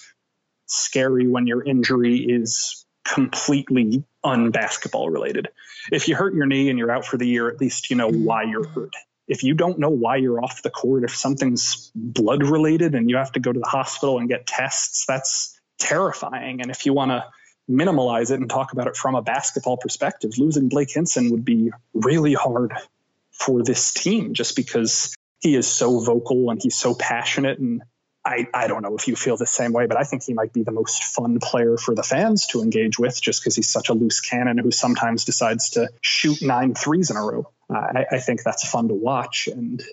scary 0.67 1.28
when 1.28 1.47
your 1.47 1.63
injury 1.63 2.17
is 2.17 2.86
completely 3.03 4.03
unbasketball 4.23 5.11
related. 5.11 5.47
If 5.91 6.07
you 6.07 6.15
hurt 6.15 6.34
your 6.34 6.45
knee 6.45 6.69
and 6.69 6.78
you're 6.78 6.91
out 6.91 7.05
for 7.05 7.17
the 7.17 7.28
year, 7.28 7.49
at 7.49 7.59
least 7.59 7.89
you 7.89 7.95
know 7.95 8.09
why 8.09 8.43
you're 8.43 8.67
hurt. 8.67 8.93
If 9.28 9.43
you 9.43 9.55
don't 9.55 9.80
know 9.80 9.89
why 9.89 10.17
you're 10.17 10.43
off 10.43 10.61
the 10.61 10.69
court, 10.69 11.03
if 11.03 11.15
something's 11.15 11.91
blood 11.95 12.43
related 12.43 12.93
and 12.93 13.09
you 13.09 13.15
have 13.17 13.32
to 13.32 13.39
go 13.39 13.51
to 13.51 13.59
the 13.59 13.67
hospital 13.67 14.19
and 14.19 14.30
get 14.30 14.45
tests, 14.45 15.05
that's 15.07 15.55
terrifying. 15.78 16.61
And 16.61 16.71
if 16.71 16.86
you 16.86 16.93
want 16.93 17.11
to 17.11 17.26
minimalize 17.69 18.32
it 18.32 18.39
and 18.39 18.49
talk 18.49 18.73
about 18.73 18.88
it 18.88 18.95
from 18.95 19.15
a 19.15 19.21
basketball 19.21 19.78
perspective, 19.78 20.38
losing 20.38 20.69
Blake 20.69 20.91
Hinson 20.91 21.32
would 21.32 21.45
be 21.45 21.71
really 21.93 22.34
hard 22.34 22.73
for 23.32 23.63
this 23.63 23.93
team 23.93 24.34
just 24.34 24.55
because 24.55 25.15
he 25.39 25.55
is 25.55 25.67
so 25.67 25.99
vocal 25.99 26.49
and 26.49 26.61
he's 26.61 26.76
so 26.76 26.95
passionate 26.95 27.59
and 27.59 27.82
I, 28.26 28.47
I 28.55 28.67
don't 28.67 28.82
know 28.82 28.95
if 28.95 29.07
you 29.07 29.15
feel 29.15 29.38
the 29.38 29.45
same 29.45 29.71
way, 29.71 29.86
but 29.86 29.97
I 29.97 30.03
think 30.03 30.23
he 30.23 30.34
might 30.34 30.51
be 30.51 30.63
the 30.63 30.71
most 30.71 31.03
fun 31.03 31.38
player 31.39 31.78
for 31.78 31.93
the 31.93 32.01
fans 32.01 32.47
to 32.47 32.61
engage 32.61 32.97
with 32.97 33.21
just 33.21 33.41
because 33.41 33.55
he's 33.55 33.69
such 33.69 33.89
a 33.89 33.93
loose 33.93 34.19
cannon 34.19 34.57
who 34.57 34.71
sometimes 34.71 35.26
decides 35.26 35.71
to 35.71 35.89
shoot 36.01 36.41
nine 36.41 36.73
threes 36.73 37.11
in 37.11 37.17
a 37.17 37.21
row. 37.21 37.51
I, 37.69 38.05
I 38.13 38.19
think 38.19 38.41
that's 38.41 38.67
fun 38.67 38.88
to 38.88 38.95
watch. 38.95 39.47
And 39.47 39.84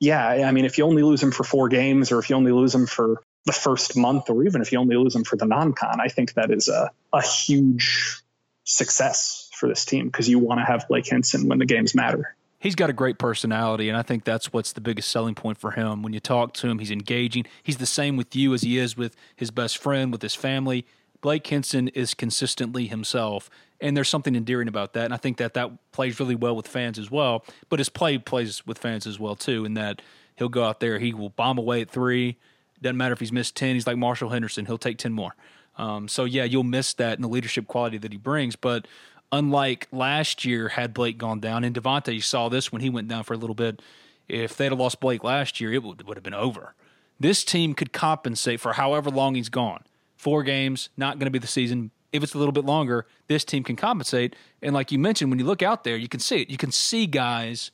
yeah, 0.00 0.26
I 0.26 0.50
mean, 0.50 0.64
if 0.64 0.78
you 0.78 0.84
only 0.84 1.04
lose 1.04 1.22
him 1.22 1.30
for 1.30 1.44
four 1.44 1.68
games 1.68 2.10
or 2.10 2.18
if 2.18 2.28
you 2.28 2.34
only 2.34 2.50
lose 2.50 2.74
him 2.74 2.86
for 2.86 3.22
the 3.46 3.52
first 3.52 3.96
month 3.96 4.28
or 4.28 4.44
even 4.44 4.60
if 4.60 4.72
you 4.72 4.78
only 4.78 4.96
lose 4.96 5.14
them 5.14 5.24
for 5.24 5.36
the 5.36 5.46
non 5.46 5.72
con, 5.72 6.00
I 6.00 6.08
think 6.08 6.34
that 6.34 6.50
is 6.50 6.68
a, 6.68 6.90
a 7.12 7.22
huge 7.22 8.22
success 8.64 9.48
for 9.54 9.68
this 9.68 9.84
team 9.84 10.06
because 10.06 10.28
you 10.28 10.38
want 10.38 10.60
to 10.60 10.64
have 10.64 10.86
Blake 10.88 11.06
Hinson 11.06 11.48
when 11.48 11.58
the 11.58 11.66
games 11.66 11.94
matter 11.94 12.36
he's 12.60 12.74
got 12.76 12.90
a 12.90 12.92
great 12.92 13.18
personality, 13.18 13.88
and 13.88 13.98
I 13.98 14.02
think 14.02 14.22
that's 14.22 14.52
what's 14.52 14.72
the 14.72 14.80
biggest 14.80 15.10
selling 15.10 15.34
point 15.34 15.58
for 15.58 15.72
him. 15.72 16.02
When 16.02 16.12
you 16.12 16.20
talk 16.20 16.52
to 16.54 16.68
him, 16.68 16.78
he's 16.78 16.92
engaging. 16.92 17.46
He's 17.62 17.78
the 17.78 17.86
same 17.86 18.16
with 18.16 18.36
you 18.36 18.54
as 18.54 18.62
he 18.62 18.78
is 18.78 18.96
with 18.96 19.16
his 19.34 19.50
best 19.50 19.78
friend, 19.78 20.12
with 20.12 20.22
his 20.22 20.36
family. 20.36 20.86
Blake 21.20 21.46
Hinson 21.46 21.88
is 21.88 22.14
consistently 22.14 22.86
himself, 22.86 23.50
and 23.80 23.96
there's 23.96 24.08
something 24.08 24.36
endearing 24.36 24.68
about 24.68 24.92
that. 24.92 25.06
And 25.06 25.14
I 25.14 25.16
think 25.16 25.38
that 25.38 25.54
that 25.54 25.70
plays 25.90 26.20
really 26.20 26.34
well 26.34 26.54
with 26.54 26.68
fans 26.68 26.98
as 26.98 27.10
well. 27.10 27.44
But 27.68 27.80
his 27.80 27.88
play 27.88 28.18
plays 28.18 28.64
with 28.66 28.78
fans 28.78 29.06
as 29.06 29.18
well 29.18 29.34
too, 29.34 29.64
in 29.64 29.74
that 29.74 30.00
he'll 30.36 30.48
go 30.48 30.64
out 30.64 30.80
there, 30.80 30.98
he 30.98 31.12
will 31.12 31.30
bomb 31.30 31.58
away 31.58 31.80
at 31.80 31.90
three. 31.90 32.36
Doesn't 32.82 32.96
matter 32.96 33.12
if 33.12 33.20
he's 33.20 33.32
missed 33.32 33.56
ten. 33.56 33.74
He's 33.74 33.86
like 33.86 33.96
Marshall 33.96 34.30
Henderson; 34.30 34.66
he'll 34.66 34.78
take 34.78 34.98
ten 34.98 35.12
more. 35.12 35.34
Um, 35.76 36.08
so 36.08 36.24
yeah, 36.24 36.44
you'll 36.44 36.64
miss 36.64 36.94
that 36.94 37.16
in 37.16 37.22
the 37.22 37.28
leadership 37.28 37.66
quality 37.66 37.98
that 37.98 38.12
he 38.12 38.18
brings, 38.18 38.56
but 38.56 38.86
unlike 39.32 39.86
last 39.92 40.44
year, 40.44 40.68
had 40.68 40.92
Blake 40.92 41.16
gone 41.18 41.40
down, 41.40 41.64
and 41.64 41.74
Devontae, 41.74 42.14
you 42.14 42.20
saw 42.20 42.48
this 42.48 42.72
when 42.72 42.82
he 42.82 42.90
went 42.90 43.08
down 43.08 43.24
for 43.24 43.34
a 43.34 43.36
little 43.36 43.54
bit. 43.54 43.80
If 44.28 44.56
they'd 44.56 44.70
have 44.70 44.78
lost 44.78 45.00
Blake 45.00 45.24
last 45.24 45.60
year, 45.60 45.72
it 45.72 45.82
would, 45.82 46.06
would 46.06 46.16
have 46.16 46.24
been 46.24 46.34
over. 46.34 46.74
This 47.18 47.44
team 47.44 47.74
could 47.74 47.92
compensate 47.92 48.60
for 48.60 48.74
however 48.74 49.10
long 49.10 49.34
he's 49.34 49.48
gone. 49.48 49.84
Four 50.16 50.42
games, 50.42 50.88
not 50.96 51.18
going 51.18 51.26
to 51.26 51.30
be 51.30 51.38
the 51.38 51.46
season. 51.46 51.90
If 52.12 52.22
it's 52.22 52.34
a 52.34 52.38
little 52.38 52.52
bit 52.52 52.64
longer, 52.64 53.06
this 53.28 53.44
team 53.44 53.62
can 53.62 53.76
compensate. 53.76 54.34
And 54.62 54.74
like 54.74 54.90
you 54.92 54.98
mentioned, 54.98 55.30
when 55.30 55.38
you 55.38 55.44
look 55.44 55.62
out 55.62 55.84
there, 55.84 55.96
you 55.96 56.08
can 56.08 56.20
see 56.20 56.42
it. 56.42 56.50
You 56.50 56.56
can 56.56 56.72
see 56.72 57.06
guys 57.06 57.70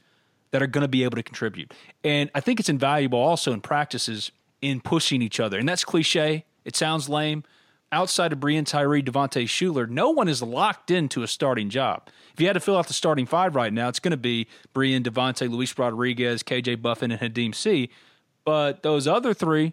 that 0.51 0.63
are 0.63 0.67
going 0.67 0.83
to 0.83 0.89
be 0.89 1.05
able 1.05 1.17
to 1.17 1.23
contribute. 1.23 1.73
And 2.05 2.31
I 2.35 2.41
think 2.41 2.61
it's 2.61 2.69
invaluable 2.69 3.19
also 3.19 3.53
in 3.53 3.61
practices 3.61 4.31
in 4.67 4.81
pushing 4.81 5.23
each 5.23 5.41
other. 5.41 5.59
And 5.59 5.69
that's 5.69 5.85
cliche. 5.85 6.45
It 6.64 6.77
sounds 6.77 7.09
lame, 7.09 7.45
outside 7.93 8.33
of 8.33 8.41
Breein 8.41 8.67
Tyree, 8.67 9.03
Devontae 9.03 9.45
Shuler, 9.45 9.89
no 9.89 10.11
one 10.11 10.29
is 10.29 10.43
locked 10.43 10.91
into 10.91 11.23
a 11.23 11.29
starting 11.29 11.71
job. 11.71 12.09
If 12.35 12.41
you 12.41 12.47
had 12.47 12.55
to 12.55 12.61
fill 12.61 12.77
out 12.77 12.89
the 12.89 12.93
starting 12.93 13.27
five 13.27 13.55
right 13.55 13.73
now, 13.73 13.89
it's 13.89 14.01
going 14.01 14.11
to 14.11 14.17
be 14.17 14.47
Breein, 14.75 15.03
Devontae, 15.03 15.51
Luis 15.51 15.79
Rodriguez, 15.79 16.43
KJ 16.43 16.83
Buffin, 16.83 17.11
and 17.11 17.21
Khadim 17.21 17.55
Sy. 17.55 17.89
But 18.45 18.83
those 18.83 19.07
other 19.07 19.33
three, 19.33 19.73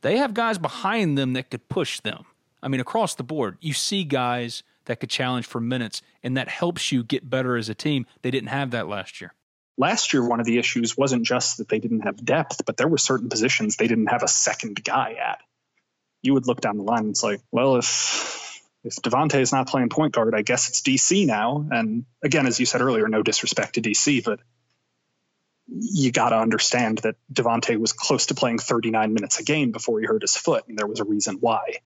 they 0.00 0.16
have 0.16 0.34
guys 0.34 0.58
behind 0.58 1.16
them 1.16 1.34
that 1.34 1.50
could 1.50 1.68
push 1.68 2.00
them. 2.00 2.24
I 2.62 2.68
mean, 2.68 2.80
across 2.80 3.14
the 3.14 3.22
board, 3.22 3.58
you 3.60 3.72
see 3.72 4.04
guys 4.04 4.62
that 4.86 5.00
could 5.00 5.10
challenge 5.10 5.46
for 5.46 5.60
minutes, 5.60 6.02
and 6.22 6.36
that 6.36 6.48
helps 6.48 6.92
you 6.92 7.04
get 7.04 7.28
better 7.28 7.56
as 7.56 7.68
a 7.68 7.74
team. 7.74 8.06
They 8.22 8.30
didn't 8.30 8.48
have 8.48 8.70
that 8.72 8.88
last 8.88 9.20
year. 9.20 9.32
Last 9.78 10.12
year, 10.12 10.26
one 10.26 10.40
of 10.40 10.46
the 10.46 10.58
issues 10.58 10.96
wasn't 10.96 11.24
just 11.24 11.58
that 11.58 11.68
they 11.68 11.78
didn't 11.78 12.00
have 12.00 12.22
depth, 12.22 12.64
but 12.66 12.76
there 12.76 12.88
were 12.88 12.98
certain 12.98 13.28
positions 13.28 13.76
they 13.76 13.88
didn't 13.88 14.08
have 14.08 14.22
a 14.22 14.28
second 14.28 14.82
guy 14.84 15.14
at 15.14 15.40
you 16.22 16.34
would 16.34 16.46
look 16.46 16.60
down 16.60 16.78
the 16.78 16.84
line 16.84 17.00
and 17.00 17.10
it's 17.10 17.22
like, 17.22 17.40
well, 17.50 17.76
if 17.76 18.60
if 18.84 18.96
Devontae 18.96 19.40
is 19.40 19.52
not 19.52 19.68
playing 19.68 19.90
point 19.90 20.12
guard, 20.12 20.34
I 20.34 20.42
guess 20.42 20.68
it's 20.68 20.82
DC 20.82 21.26
now. 21.26 21.68
And 21.70 22.04
again, 22.22 22.46
as 22.46 22.58
you 22.58 22.66
said 22.66 22.80
earlier, 22.80 23.06
no 23.06 23.22
disrespect 23.22 23.74
to 23.74 23.80
DC, 23.80 24.24
but 24.24 24.40
you 25.68 26.10
got 26.10 26.30
to 26.30 26.38
understand 26.38 26.98
that 26.98 27.14
Devontae 27.32 27.78
was 27.78 27.92
close 27.92 28.26
to 28.26 28.34
playing 28.34 28.58
39 28.58 29.14
minutes 29.14 29.38
a 29.38 29.44
game 29.44 29.70
before 29.70 30.00
he 30.00 30.06
hurt 30.06 30.22
his 30.22 30.36
foot, 30.36 30.64
and 30.68 30.76
there 30.76 30.86
was 30.86 30.98
a 30.98 31.04
reason 31.04 31.36
why. 31.38 31.76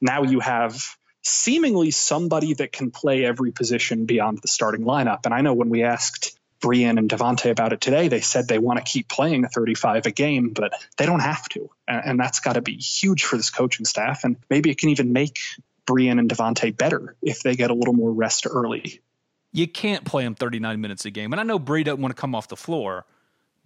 Now 0.00 0.24
you 0.24 0.40
have 0.40 0.84
seemingly 1.22 1.90
somebody 1.90 2.52
that 2.54 2.72
can 2.72 2.90
play 2.90 3.24
every 3.24 3.52
position 3.52 4.04
beyond 4.04 4.38
the 4.42 4.48
starting 4.48 4.82
lineup. 4.82 5.24
And 5.24 5.32
I 5.32 5.40
know 5.40 5.54
when 5.54 5.70
we 5.70 5.84
asked 5.84 6.38
Breein 6.62 6.96
and 6.96 7.10
Devontae 7.10 7.50
about 7.50 7.72
it 7.72 7.80
today. 7.80 8.08
They 8.08 8.20
said 8.20 8.46
they 8.46 8.58
want 8.58 8.78
to 8.78 8.90
keep 8.90 9.08
playing 9.08 9.46
35 9.46 10.06
a 10.06 10.10
game, 10.10 10.50
but 10.50 10.72
they 10.96 11.04
don't 11.04 11.20
have 11.20 11.48
to. 11.50 11.68
And, 11.88 12.18
that's 12.18 12.40
got 12.40 12.52
to 12.52 12.62
be 12.62 12.76
huge 12.76 13.24
for 13.24 13.36
this 13.36 13.50
coaching 13.50 13.84
staff. 13.84 14.22
And 14.24 14.36
maybe 14.48 14.70
it 14.70 14.78
can 14.78 14.90
even 14.90 15.12
make 15.12 15.40
Breein 15.86 16.18
and 16.18 16.30
Devontae 16.30 16.76
better 16.76 17.16
if 17.20 17.42
they 17.42 17.56
get 17.56 17.70
a 17.70 17.74
little 17.74 17.94
more 17.94 18.12
rest 18.12 18.46
early. 18.48 19.00
You 19.52 19.66
can't 19.66 20.04
play 20.04 20.22
them 20.22 20.36
39 20.36 20.80
minutes 20.80 21.04
a 21.04 21.10
game. 21.10 21.32
And 21.32 21.40
I 21.40 21.42
know 21.42 21.58
Bree 21.58 21.82
doesn't 21.82 22.00
want 22.00 22.14
to 22.14 22.20
come 22.20 22.34
off 22.34 22.48
the 22.48 22.56
floor, 22.56 23.04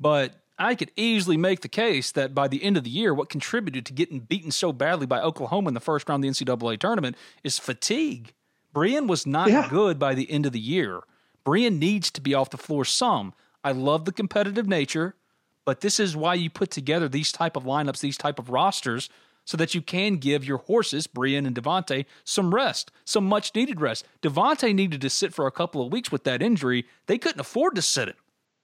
but 0.00 0.34
I 0.58 0.74
could 0.74 0.90
easily 0.96 1.36
make 1.36 1.60
the 1.60 1.68
case 1.68 2.10
that 2.12 2.34
by 2.34 2.48
the 2.48 2.64
end 2.64 2.78
of 2.78 2.84
the 2.84 2.90
year, 2.90 3.12
what 3.12 3.28
contributed 3.28 3.84
to 3.86 3.92
getting 3.92 4.20
beaten 4.20 4.50
so 4.50 4.72
badly 4.72 5.06
by 5.06 5.20
Oklahoma 5.20 5.68
in 5.68 5.74
the 5.74 5.80
first 5.80 6.08
round 6.08 6.24
of 6.24 6.34
the 6.34 6.44
NCAA 6.44 6.78
tournament 6.78 7.16
is 7.44 7.58
fatigue. 7.58 8.32
Breein 8.74 9.06
was 9.06 9.26
not 9.26 9.50
yeah. 9.50 9.68
good 9.68 9.98
by 9.98 10.14
the 10.14 10.30
end 10.30 10.46
of 10.46 10.52
the 10.52 10.60
year. 10.60 11.02
Breein 11.46 11.78
needs 11.78 12.10
to 12.10 12.20
be 12.20 12.34
off 12.34 12.50
the 12.50 12.58
floor 12.58 12.84
some. 12.84 13.32
I 13.62 13.72
love 13.72 14.04
the 14.04 14.12
competitive 14.12 14.66
nature, 14.66 15.14
but 15.64 15.80
this 15.80 16.00
is 16.00 16.16
why 16.16 16.34
you 16.34 16.50
put 16.50 16.70
together 16.70 17.08
these 17.08 17.30
type 17.30 17.56
of 17.56 17.64
lineups, 17.64 18.00
these 18.00 18.18
type 18.18 18.38
of 18.38 18.50
rosters, 18.50 19.08
so 19.44 19.56
that 19.56 19.74
you 19.74 19.80
can 19.80 20.16
give 20.16 20.44
your 20.44 20.58
horses, 20.58 21.06
Breein 21.06 21.46
and 21.46 21.54
Devontae, 21.54 22.04
some 22.24 22.52
rest, 22.52 22.90
some 23.04 23.24
much 23.24 23.54
needed 23.54 23.80
rest. 23.80 24.04
Devontae 24.22 24.74
needed 24.74 25.00
to 25.00 25.08
sit 25.08 25.32
for 25.32 25.46
a 25.46 25.52
couple 25.52 25.86
of 25.86 25.92
weeks 25.92 26.10
with 26.10 26.24
that 26.24 26.42
injury. 26.42 26.84
They 27.06 27.16
couldn't 27.16 27.40
afford 27.40 27.76
to 27.76 27.82
sit 27.82 28.08
him. 28.08 28.16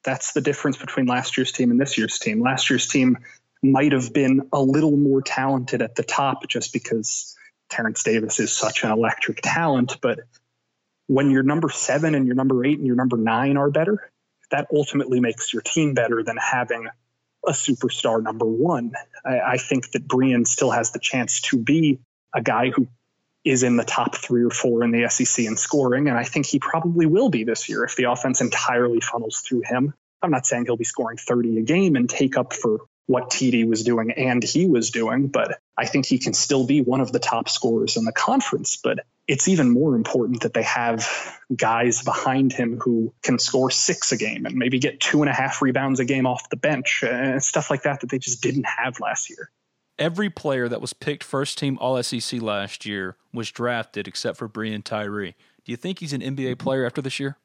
That's 0.03 0.33
the 0.33 0.41
difference 0.41 0.77
between 0.77 1.07
last 1.07 1.39
year's 1.39 1.53
team 1.53 1.71
and 1.71 1.81
this 1.81 1.97
year's 1.97 2.19
team. 2.19 2.43
Last 2.43 2.69
year's 2.69 2.89
team 2.89 3.17
might 3.63 3.93
have 3.93 4.13
been 4.13 4.49
a 4.53 4.61
little 4.61 4.97
more 4.97 5.23
talented 5.23 5.83
at 5.83 5.95
the 5.95 6.03
top 6.03 6.49
just 6.49 6.73
because 6.73 7.37
Terrence 7.71 8.03
Davis 8.03 8.41
is 8.41 8.53
such 8.53 8.83
an 8.83 8.91
electric 8.91 9.41
talent, 9.41 9.99
but 10.01 10.19
when 11.07 11.31
your 11.31 11.43
number 11.43 11.69
seven 11.69 12.15
and 12.15 12.27
your 12.27 12.35
number 12.35 12.65
eight 12.65 12.79
and 12.79 12.87
your 12.87 12.97
number 12.97 13.17
nine 13.17 13.57
are 13.57 13.71
better, 13.71 14.11
that 14.51 14.69
ultimately 14.75 15.21
makes 15.21 15.53
your 15.53 15.63
team 15.63 15.95
better 15.95 16.23
than 16.23 16.37
having 16.37 16.89
a 17.47 17.53
superstar 17.53 18.23
number 18.23 18.47
one. 18.47 18.93
I, 19.25 19.41
I 19.41 19.57
think 19.57 19.91
that 19.93 20.07
Breein 20.07 20.47
still 20.47 20.71
has 20.71 20.93
the 20.93 20.99
chance 20.99 21.41
to 21.43 21.59
be 21.59 22.01
a 22.35 22.41
guy 22.41 22.71
who 22.71 22.87
is 23.45 23.63
in 23.65 23.77
the 23.77 23.85
top 23.85 24.17
three 24.17 24.45
or 24.45 24.51
four 24.51 24.85
in 24.85 24.93
the 24.93 25.09
SEC 25.09 25.45
in 25.45 25.57
scoring. 25.57 26.09
And 26.09 26.17
I 26.17 26.23
think 26.23 26.47
he 26.47 26.61
probably 26.61 27.07
will 27.07 27.29
be 27.29 27.45
this 27.45 27.69
year 27.69 27.85
if 27.85 27.97
the 27.97 28.05
offense 28.05 28.41
entirely 28.41 29.01
funnels 29.01 29.41
through 29.41 29.63
him. 29.65 29.95
I'm 30.23 30.31
not 30.31 30.47
saying 30.47 30.67
he'll 30.67 30.77
be 30.77 30.85
scoring 30.85 31.17
30 31.17 31.59
a 31.59 31.63
game 31.63 31.97
and 31.97 32.09
take 32.09 32.37
up 32.37 32.53
for 32.53 32.83
what 33.07 33.31
TD 33.31 33.67
was 33.67 33.83
doing 33.83 34.13
and 34.13 34.43
he 34.43 34.67
was 34.67 34.91
doing, 34.91 35.29
but 35.29 35.59
I 35.77 35.87
think 35.87 36.07
he 36.07 36.19
can 36.19 36.35
still 36.35 36.67
be 36.67 36.81
one 36.81 37.01
of 37.01 37.13
the 37.13 37.19
top 37.19 37.49
scorers 37.49 37.97
in 37.97 38.05
the 38.05 38.13
conference. 38.13 38.79
But 38.83 39.01
it's 39.29 39.49
even 39.49 39.71
more 39.71 39.95
important 39.95 40.43
that 40.43 40.55
they 40.55 40.63
have 40.63 41.07
guys 41.55 42.03
behind 42.03 42.53
him 42.53 42.79
who 42.79 43.13
can 43.23 43.39
score 43.39 43.71
six 43.71 44.13
a 44.13 44.17
game 44.17 44.47
and 44.47 44.57
maybe 44.57 44.79
get 44.79 45.01
two 45.01 45.23
and 45.23 45.29
a 45.29 45.33
half 45.33 45.63
rebounds 45.63 46.01
a 46.01 46.05
game 46.05 46.27
off 46.27 46.49
the 46.51 46.57
bench 46.57 47.03
and 47.03 47.35
uh, 47.35 47.41
stuff 47.41 47.71
like 47.71 47.83
that 47.83 48.01
that 48.01 48.11
they 48.11 48.19
just 48.19 48.43
didn't 48.43 48.67
have 48.67 49.01
last 49.01 49.31
year. 49.31 49.51
Every 49.99 50.31
player 50.31 50.69
that 50.69 50.81
was 50.81 50.93
picked 50.93 51.23
first 51.23 51.59
team 51.59 51.79
All 51.81 52.03
SEC 52.03 52.41
last 52.41 52.87
year 52.87 53.17
was 53.33 53.51
drafted 53.51 54.09
except 54.09 54.39
for 54.39 54.49
Breein 54.49 54.83
Tyree. 54.83 55.35
Do 55.65 55.71
you 55.71 55.77
think 55.77 56.01
he's 56.01 56.13
an 56.13 56.23
NBA 56.23 56.59
player 56.59 56.85
after 56.85 57.03
this 57.03 57.21
year? 57.21 57.37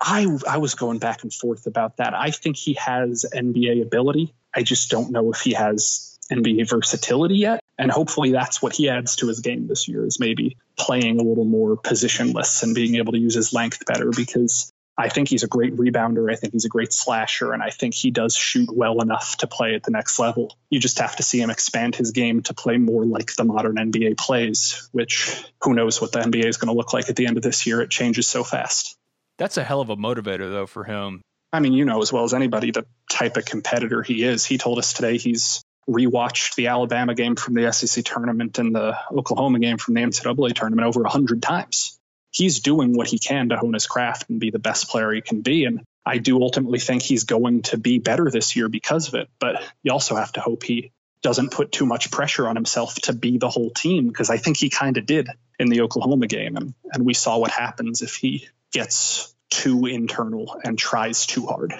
I 0.00 0.26
I 0.46 0.58
was 0.58 0.74
going 0.74 0.98
back 0.98 1.22
and 1.22 1.32
forth 1.32 1.66
about 1.66 1.96
that. 1.96 2.14
I 2.14 2.30
think 2.30 2.56
he 2.56 2.74
has 2.74 3.24
NBA 3.34 3.82
ability. 3.82 4.34
I 4.54 4.62
just 4.62 4.90
don't 4.90 5.10
know 5.10 5.32
if 5.32 5.40
he 5.40 5.54
has 5.54 6.18
NBA 6.30 6.68
versatility 6.68 7.36
yet. 7.36 7.62
And 7.78 7.90
hopefully 7.90 8.32
that's 8.32 8.60
what 8.60 8.74
he 8.74 8.88
adds 8.88 9.16
to 9.16 9.28
his 9.28 9.40
game 9.40 9.66
this 9.66 9.88
year 9.88 10.04
is 10.04 10.18
maybe 10.18 10.56
playing 10.76 11.20
a 11.20 11.22
little 11.22 11.44
more 11.44 11.76
positionless 11.76 12.62
and 12.62 12.74
being 12.74 12.96
able 12.96 13.12
to 13.12 13.18
use 13.18 13.34
his 13.34 13.52
length 13.52 13.86
better 13.86 14.10
because 14.14 14.72
I 15.00 15.08
think 15.08 15.28
he's 15.28 15.44
a 15.44 15.48
great 15.48 15.76
rebounder. 15.76 16.30
I 16.30 16.34
think 16.34 16.54
he's 16.54 16.64
a 16.64 16.68
great 16.68 16.92
slasher, 16.92 17.52
and 17.52 17.62
I 17.62 17.70
think 17.70 17.94
he 17.94 18.10
does 18.10 18.34
shoot 18.34 18.68
well 18.68 19.00
enough 19.00 19.36
to 19.38 19.46
play 19.46 19.76
at 19.76 19.84
the 19.84 19.92
next 19.92 20.18
level. 20.18 20.58
You 20.70 20.80
just 20.80 20.98
have 20.98 21.14
to 21.16 21.22
see 21.22 21.40
him 21.40 21.50
expand 21.50 21.94
his 21.94 22.10
game 22.10 22.42
to 22.42 22.54
play 22.54 22.78
more 22.78 23.04
like 23.04 23.32
the 23.36 23.44
modern 23.44 23.76
NBA 23.76 24.18
plays, 24.18 24.88
which 24.90 25.40
who 25.62 25.74
knows 25.74 26.00
what 26.00 26.10
the 26.10 26.18
NBA 26.18 26.46
is 26.46 26.56
going 26.56 26.74
to 26.74 26.76
look 26.76 26.92
like 26.92 27.08
at 27.08 27.14
the 27.14 27.26
end 27.28 27.36
of 27.36 27.44
this 27.44 27.64
year. 27.64 27.80
It 27.80 27.90
changes 27.90 28.26
so 28.26 28.42
fast. 28.42 28.97
That's 29.38 29.56
a 29.56 29.64
hell 29.64 29.80
of 29.80 29.90
a 29.90 29.96
motivator, 29.96 30.50
though, 30.50 30.66
for 30.66 30.84
him. 30.84 31.22
I 31.52 31.60
mean, 31.60 31.72
you 31.72 31.84
know 31.84 32.02
as 32.02 32.12
well 32.12 32.24
as 32.24 32.34
anybody 32.34 32.72
the 32.72 32.84
type 33.10 33.36
of 33.36 33.44
competitor 33.44 34.02
he 34.02 34.22
is. 34.22 34.44
He 34.44 34.58
told 34.58 34.78
us 34.78 34.92
today 34.92 35.16
he's 35.16 35.62
rewatched 35.88 36.56
the 36.56 36.66
Alabama 36.66 37.14
game 37.14 37.36
from 37.36 37.54
the 37.54 37.72
SEC 37.72 38.04
tournament 38.04 38.58
and 38.58 38.74
the 38.74 38.98
Oklahoma 39.10 39.58
game 39.58 39.78
from 39.78 39.94
the 39.94 40.02
NCAA 40.02 40.54
tournament 40.54 40.86
over 40.86 41.02
a 41.02 41.08
hundred 41.08 41.42
times. 41.42 41.98
He's 42.30 42.60
doing 42.60 42.94
what 42.94 43.06
he 43.06 43.18
can 43.18 43.48
to 43.48 43.56
hone 43.56 43.72
his 43.72 43.86
craft 43.86 44.28
and 44.28 44.38
be 44.38 44.50
the 44.50 44.58
best 44.58 44.90
player 44.90 45.10
he 45.12 45.22
can 45.22 45.40
be. 45.40 45.64
And 45.64 45.80
I 46.04 46.18
do 46.18 46.42
ultimately 46.42 46.78
think 46.78 47.02
he's 47.02 47.24
going 47.24 47.62
to 47.62 47.78
be 47.78 47.98
better 47.98 48.30
this 48.30 48.54
year 48.54 48.68
because 48.68 49.08
of 49.08 49.14
it. 49.14 49.30
But 49.38 49.62
you 49.82 49.92
also 49.92 50.14
have 50.16 50.32
to 50.32 50.40
hope 50.40 50.62
he 50.62 50.92
doesn't 51.22 51.50
put 51.50 51.72
too 51.72 51.86
much 51.86 52.10
pressure 52.10 52.46
on 52.46 52.54
himself 52.54 52.94
to 52.96 53.14
be 53.14 53.38
the 53.38 53.48
whole 53.48 53.70
team 53.70 54.08
because 54.08 54.28
I 54.28 54.36
think 54.36 54.58
he 54.58 54.68
kind 54.68 54.98
of 54.98 55.06
did 55.06 55.28
in 55.58 55.68
the 55.68 55.80
Oklahoma 55.80 56.26
game. 56.26 56.56
And, 56.56 56.74
and 56.92 57.06
we 57.06 57.14
saw 57.14 57.38
what 57.38 57.50
happens 57.50 58.02
if 58.02 58.14
he 58.16 58.48
gets 58.72 59.34
too 59.50 59.86
internal 59.86 60.60
and 60.64 60.78
tries 60.78 61.26
too 61.26 61.46
hard. 61.46 61.74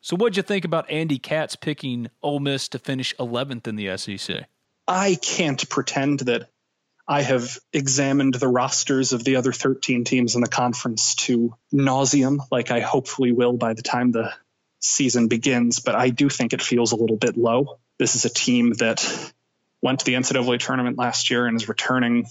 So, 0.00 0.16
what'd 0.16 0.36
you 0.36 0.42
think 0.42 0.64
about 0.64 0.90
Andy 0.90 1.18
Katz 1.18 1.56
picking 1.56 2.08
Ole 2.22 2.40
Miss 2.40 2.68
to 2.68 2.78
finish 2.78 3.14
11th 3.18 3.66
in 3.66 3.76
the 3.76 3.96
SEC? 3.96 4.46
I 4.88 5.16
can't 5.20 5.68
pretend 5.68 6.20
that 6.20 6.48
I 7.06 7.22
have 7.22 7.58
examined 7.72 8.34
the 8.34 8.48
rosters 8.48 9.12
of 9.12 9.24
the 9.24 9.36
other 9.36 9.52
13 9.52 10.04
teams 10.04 10.36
in 10.36 10.40
the 10.40 10.48
conference 10.48 11.14
to 11.26 11.54
nauseum, 11.72 12.38
like 12.50 12.70
I 12.70 12.80
hopefully 12.80 13.32
will 13.32 13.52
by 13.52 13.74
the 13.74 13.82
time 13.82 14.12
the 14.12 14.32
season 14.78 15.28
begins. 15.28 15.80
But 15.80 15.96
I 15.96 16.10
do 16.10 16.28
think 16.28 16.52
it 16.52 16.62
feels 16.62 16.92
a 16.92 16.96
little 16.96 17.16
bit 17.16 17.36
low. 17.36 17.78
This 17.98 18.14
is 18.14 18.24
a 18.24 18.30
team 18.30 18.72
that 18.74 19.04
went 19.82 19.98
to 20.00 20.04
the 20.06 20.14
NCAA 20.14 20.60
tournament 20.60 20.98
last 20.98 21.30
year 21.30 21.46
and 21.46 21.56
is 21.56 21.68
returning, 21.68 22.26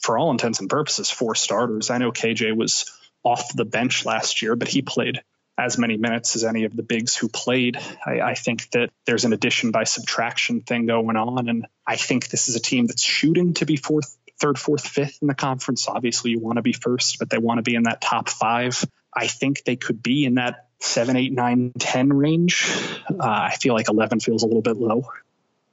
for 0.00 0.18
all 0.18 0.30
intents 0.30 0.60
and 0.60 0.68
purposes, 0.68 1.10
four 1.10 1.34
starters. 1.34 1.88
I 1.88 1.98
know 1.98 2.12
KJ 2.12 2.56
was 2.56 2.90
off 3.22 3.54
the 3.54 3.64
bench 3.64 4.04
last 4.04 4.42
year, 4.42 4.56
but 4.56 4.68
he 4.68 4.82
played 4.82 5.20
as 5.58 5.78
many 5.78 5.96
minutes 5.96 6.36
as 6.36 6.44
any 6.44 6.64
of 6.64 6.74
the 6.74 6.82
bigs 6.82 7.14
who 7.14 7.28
played. 7.28 7.78
I, 8.04 8.20
I, 8.20 8.34
think 8.34 8.70
that 8.70 8.90
there's 9.04 9.24
an 9.24 9.32
addition 9.32 9.72
by 9.72 9.84
subtraction 9.84 10.62
thing 10.62 10.86
going 10.86 11.16
on. 11.16 11.48
And 11.48 11.66
I 11.86 11.96
think 11.96 12.28
this 12.28 12.48
is 12.48 12.56
a 12.56 12.60
team 12.60 12.86
that's 12.86 13.02
shooting 13.02 13.52
to 13.54 13.66
be 13.66 13.76
fourth, 13.76 14.16
third, 14.40 14.58
fourth, 14.58 14.86
fifth 14.86 15.18
in 15.20 15.28
the 15.28 15.34
conference. 15.34 15.86
Obviously, 15.86 16.30
you 16.30 16.40
want 16.40 16.56
to 16.56 16.62
be 16.62 16.72
first, 16.72 17.18
but 17.18 17.28
they 17.28 17.38
want 17.38 17.58
to 17.58 17.62
be 17.62 17.74
in 17.74 17.82
that 17.82 18.00
top 18.00 18.30
five. 18.30 18.82
I 19.14 19.26
think 19.26 19.64
they 19.64 19.76
could 19.76 20.02
be 20.02 20.24
in 20.24 20.36
that 20.36 20.68
seven, 20.78 21.16
eight, 21.16 21.32
nine, 21.32 21.72
10 21.78 22.12
range. 22.12 22.66
Uh, 23.10 23.16
I 23.20 23.56
feel 23.60 23.74
like 23.74 23.88
11 23.88 24.20
feels 24.20 24.42
a 24.42 24.46
little 24.46 24.62
bit 24.62 24.76
low. 24.76 25.10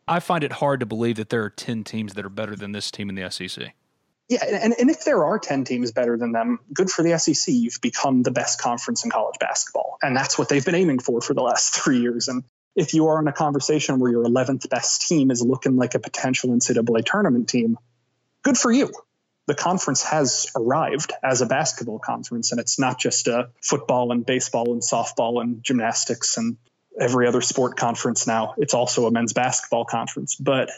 I 0.08 0.20
find 0.20 0.43
it 0.43 0.54
hard 0.54 0.80
to 0.82 0.86
believe 0.86 1.16
that 1.18 1.30
there 1.30 1.43
are 1.43 1.50
10 1.50 1.84
teams 1.84 2.14
that 2.14 2.26
are 2.26 2.30
better 2.30 2.56
than 2.56 2.72
this 2.72 2.91
team 2.91 3.10
in 3.10 3.16
the 3.16 3.30
SEC. 3.30 3.74
Yeah, 4.30 4.43
and, 4.43 4.75
and 4.78 4.89
if 4.89 5.05
there 5.05 5.23
are 5.23 5.39
10 5.39 5.63
teams 5.63 5.91
better 5.93 6.17
than 6.17 6.34
them, 6.34 6.59
good 6.73 6.89
for 6.89 7.01
the 7.01 7.17
SEC. 7.17 7.53
You've 7.53 7.80
become 7.82 8.23
the 8.23 8.32
best 8.32 8.59
conference 8.59 9.05
in 9.05 9.11
college 9.11 9.39
basketball. 9.39 9.97
And 10.01 10.15
that's 10.15 10.38
what 10.38 10.49
they've 10.49 10.65
been 10.65 10.75
aiming 10.75 10.99
for 10.99 11.21
for 11.21 11.34
the 11.34 11.41
last 11.41 11.75
three 11.82 11.99
years. 11.99 12.28
And 12.28 12.43
if 12.75 12.93
you 12.93 13.07
are 13.07 13.19
in 13.19 13.28
a 13.28 13.34
conversation 13.34 13.99
where 13.99 14.11
your 14.11 14.25
11th 14.25 14.69
best 14.69 15.07
team 15.07 15.32
is 15.32 15.41
looking 15.41 15.78
like 15.78 15.95
a 15.95 15.99
potential 15.99 16.49
NCAA 16.49 17.05
tournament 17.05 17.47
team, 17.47 17.78
good 18.43 18.57
for 18.57 18.71
you. 18.71 18.91
The 19.45 19.55
conference 19.55 20.03
has 20.03 20.47
arrived 20.57 21.13
as 21.23 21.41
a 21.41 21.45
basketball 21.45 21.99
conference, 21.99 22.51
and 22.51 22.59
it's 22.59 22.78
not 22.78 22.99
just 22.99 23.30
a 23.30 23.49
football 23.63 24.11
and 24.11 24.25
baseball 24.25 24.73
and 24.73 24.82
softball 24.82 25.41
and 25.41 25.63
gymnastics 25.63 26.36
and 26.36 26.57
every 26.99 27.28
other 27.28 27.39
sport 27.39 27.78
conference 27.78 28.28
now. 28.28 28.55
It's 28.57 28.73
also 28.73 29.07
a 29.07 29.11
men's 29.11 29.32
basketball 29.32 29.86
conference. 29.86 30.36
But 30.36 30.69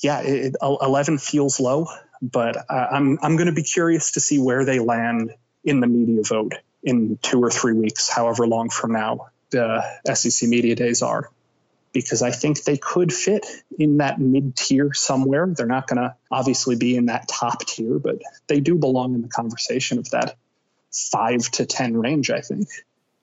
yeah, 0.00 0.20
it, 0.20 0.54
11 0.62 1.18
feels 1.18 1.58
low 1.58 1.88
but 2.22 2.56
uh, 2.56 2.86
I'm 2.92 3.18
I'm 3.20 3.36
going 3.36 3.48
to 3.48 3.52
be 3.52 3.64
curious 3.64 4.12
to 4.12 4.20
see 4.20 4.38
where 4.38 4.64
they 4.64 4.78
land 4.78 5.34
in 5.64 5.80
the 5.80 5.88
media 5.88 6.22
vote 6.22 6.54
in 6.82 7.18
two 7.20 7.42
or 7.42 7.50
three 7.50 7.72
weeks, 7.74 8.08
however 8.08 8.46
long 8.46 8.70
from 8.70 8.92
now 8.92 9.28
the 9.50 9.82
SEC 10.14 10.48
media 10.48 10.74
days 10.74 11.02
are, 11.02 11.30
because 11.92 12.22
I 12.22 12.30
think 12.30 12.62
they 12.62 12.78
could 12.78 13.12
fit 13.12 13.44
in 13.78 13.98
that 13.98 14.18
mid 14.20 14.56
tier 14.56 14.94
somewhere. 14.94 15.46
They're 15.46 15.66
not 15.66 15.88
going 15.88 16.00
to 16.00 16.14
obviously 16.30 16.76
be 16.76 16.96
in 16.96 17.06
that 17.06 17.28
top 17.28 17.66
tier, 17.66 17.98
but 17.98 18.22
they 18.46 18.60
do 18.60 18.76
belong 18.76 19.14
in 19.14 19.22
the 19.22 19.28
conversation 19.28 19.98
of 19.98 20.08
that 20.10 20.36
five 20.92 21.40
to 21.52 21.66
ten 21.66 21.96
range. 21.96 22.30
I 22.30 22.40
think. 22.40 22.68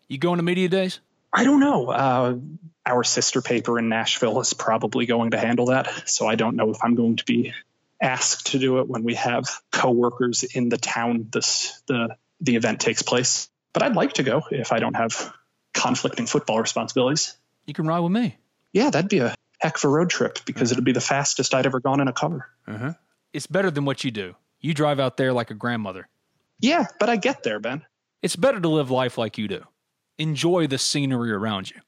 You 0.09 0.17
going 0.17 0.37
to 0.37 0.43
media 0.43 0.67
days? 0.67 0.99
I 1.31 1.43
don't 1.43 1.59
know. 1.59 1.89
Uh, 1.89 2.37
our 2.85 3.03
sister 3.03 3.41
paper 3.41 3.77
in 3.77 3.87
Nashville 3.87 4.39
is 4.41 4.53
probably 4.53 5.05
going 5.05 5.31
to 5.31 5.37
handle 5.37 5.67
that, 5.67 6.09
so 6.09 6.27
I 6.27 6.35
don't 6.35 6.55
know 6.55 6.71
if 6.71 6.77
I'm 6.83 6.95
going 6.95 7.17
to 7.17 7.25
be 7.25 7.53
asked 8.01 8.47
to 8.47 8.59
do 8.59 8.79
it 8.79 8.87
when 8.87 9.03
we 9.03 9.15
have 9.15 9.45
coworkers 9.71 10.43
in 10.43 10.69
the 10.69 10.77
town 10.77 11.27
this 11.31 11.81
the 11.87 12.15
the 12.41 12.55
event 12.55 12.79
takes 12.79 13.01
place. 13.01 13.49
But 13.73 13.83
I'd 13.83 13.95
like 13.95 14.13
to 14.13 14.23
go 14.23 14.43
if 14.51 14.71
I 14.71 14.79
don't 14.79 14.95
have 14.95 15.33
conflicting 15.73 16.25
football 16.25 16.59
responsibilities. 16.59 17.37
You 17.65 17.73
can 17.73 17.87
ride 17.87 17.99
with 17.99 18.11
me. 18.11 18.37
Yeah, 18.73 18.89
that'd 18.89 19.09
be 19.09 19.19
a 19.19 19.35
heck 19.59 19.77
of 19.77 19.83
a 19.83 19.87
road 19.89 20.09
trip 20.09 20.39
because 20.45 20.71
uh-huh. 20.71 20.75
it'd 20.75 20.85
be 20.85 20.91
the 20.91 21.01
fastest 21.01 21.53
I'd 21.53 21.65
ever 21.65 21.79
gone 21.79 21.99
in 21.99 22.07
a 22.07 22.13
car. 22.13 22.47
Uh-huh. 22.67 22.93
It's 23.33 23.47
better 23.47 23.69
than 23.69 23.85
what 23.85 24.03
you 24.03 24.11
do. 24.11 24.35
You 24.59 24.73
drive 24.73 24.99
out 24.99 25.17
there 25.17 25.33
like 25.33 25.51
a 25.51 25.53
grandmother. 25.53 26.07
Yeah, 26.59 26.87
but 26.99 27.09
I 27.09 27.15
get 27.15 27.43
there, 27.43 27.59
Ben. 27.59 27.85
It's 28.21 28.35
better 28.35 28.59
to 28.59 28.67
live 28.67 28.91
life 28.91 29.17
like 29.17 29.37
you 29.37 29.47
do. 29.47 29.63
Enjoy 30.17 30.67
the 30.67 30.77
scenery 30.77 31.31
around 31.31 31.71
you. 31.71 31.79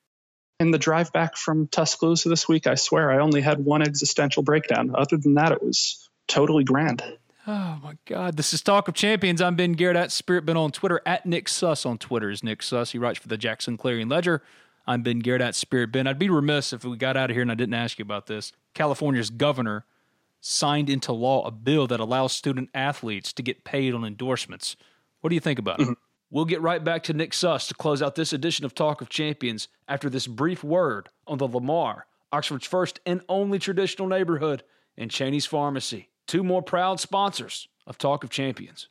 In 0.61 0.69
the 0.69 0.77
drive 0.77 1.11
back 1.11 1.37
from 1.37 1.65
Tuscaloosa 1.65 2.29
this 2.29 2.47
week, 2.47 2.67
I 2.67 2.75
swear 2.75 3.09
I 3.09 3.17
only 3.17 3.41
had 3.41 3.65
one 3.65 3.81
existential 3.81 4.43
breakdown. 4.43 4.91
Other 4.93 5.17
than 5.17 5.33
that, 5.33 5.51
it 5.51 5.63
was 5.63 6.07
totally 6.27 6.63
grand. 6.63 7.01
Oh 7.47 7.79
my 7.81 7.97
God. 8.05 8.37
This 8.37 8.53
is 8.53 8.61
Talk 8.61 8.87
of 8.87 8.93
Champions. 8.93 9.41
I'm 9.41 9.55
Ben 9.55 9.71
Garrett 9.71 9.97
at 9.97 10.11
Spirit 10.11 10.45
Ben 10.45 10.55
on 10.57 10.71
Twitter, 10.71 11.01
at 11.03 11.25
Nick 11.25 11.49
Suss 11.49 11.83
on 11.83 11.97
Twitter 11.97 12.29
is 12.29 12.43
Nick 12.43 12.61
Suss. 12.61 12.91
He 12.91 12.99
writes 12.99 13.17
for 13.17 13.27
the 13.27 13.37
Jackson 13.39 13.75
Clarion 13.75 14.07
Ledger. 14.07 14.43
I'm 14.85 15.01
Ben 15.01 15.17
Garrett 15.17 15.41
at 15.41 15.55
Spirit 15.55 15.91
Ben. 15.91 16.05
I'd 16.05 16.19
be 16.19 16.29
remiss 16.29 16.73
if 16.73 16.85
we 16.85 16.95
got 16.95 17.17
out 17.17 17.31
of 17.31 17.35
here 17.35 17.41
and 17.41 17.51
I 17.51 17.55
didn't 17.55 17.73
ask 17.73 17.97
you 17.97 18.03
about 18.03 18.27
this. 18.27 18.51
California's 18.75 19.31
governor 19.31 19.85
signed 20.41 20.91
into 20.91 21.11
law 21.11 21.43
a 21.43 21.49
bill 21.49 21.87
that 21.87 21.99
allows 21.99 22.33
student 22.33 22.69
athletes 22.75 23.33
to 23.33 23.41
get 23.41 23.63
paid 23.63 23.95
on 23.95 24.05
endorsements. 24.05 24.75
What 25.21 25.29
do 25.29 25.33
you 25.33 25.41
think 25.41 25.57
about 25.57 25.79
it? 25.79 25.85
Mm-hmm. 25.85 25.93
We'll 26.31 26.45
get 26.45 26.61
right 26.61 26.83
back 26.83 27.03
to 27.03 27.13
Nick 27.13 27.33
Suss 27.33 27.67
to 27.67 27.73
close 27.73 28.01
out 28.01 28.15
this 28.15 28.33
edition 28.33 28.65
of 28.65 28.73
Talk 28.73 29.01
of 29.01 29.09
Champions 29.09 29.67
after 29.87 30.09
this 30.09 30.25
brief 30.25 30.63
word 30.63 31.09
on 31.27 31.37
the 31.37 31.47
Lamar, 31.47 32.07
Oxford's 32.31 32.65
first 32.65 33.01
and 33.05 33.21
only 33.27 33.59
traditional 33.59 34.07
neighborhood, 34.07 34.63
and 34.97 35.11
Cheney's 35.11 35.45
Pharmacy 35.45 36.07
two 36.31 36.43
more 36.43 36.61
proud 36.61 36.97
sponsors 36.97 37.67
of 37.85 37.97
Talk 37.97 38.23
of 38.23 38.29
Champions. 38.29 38.87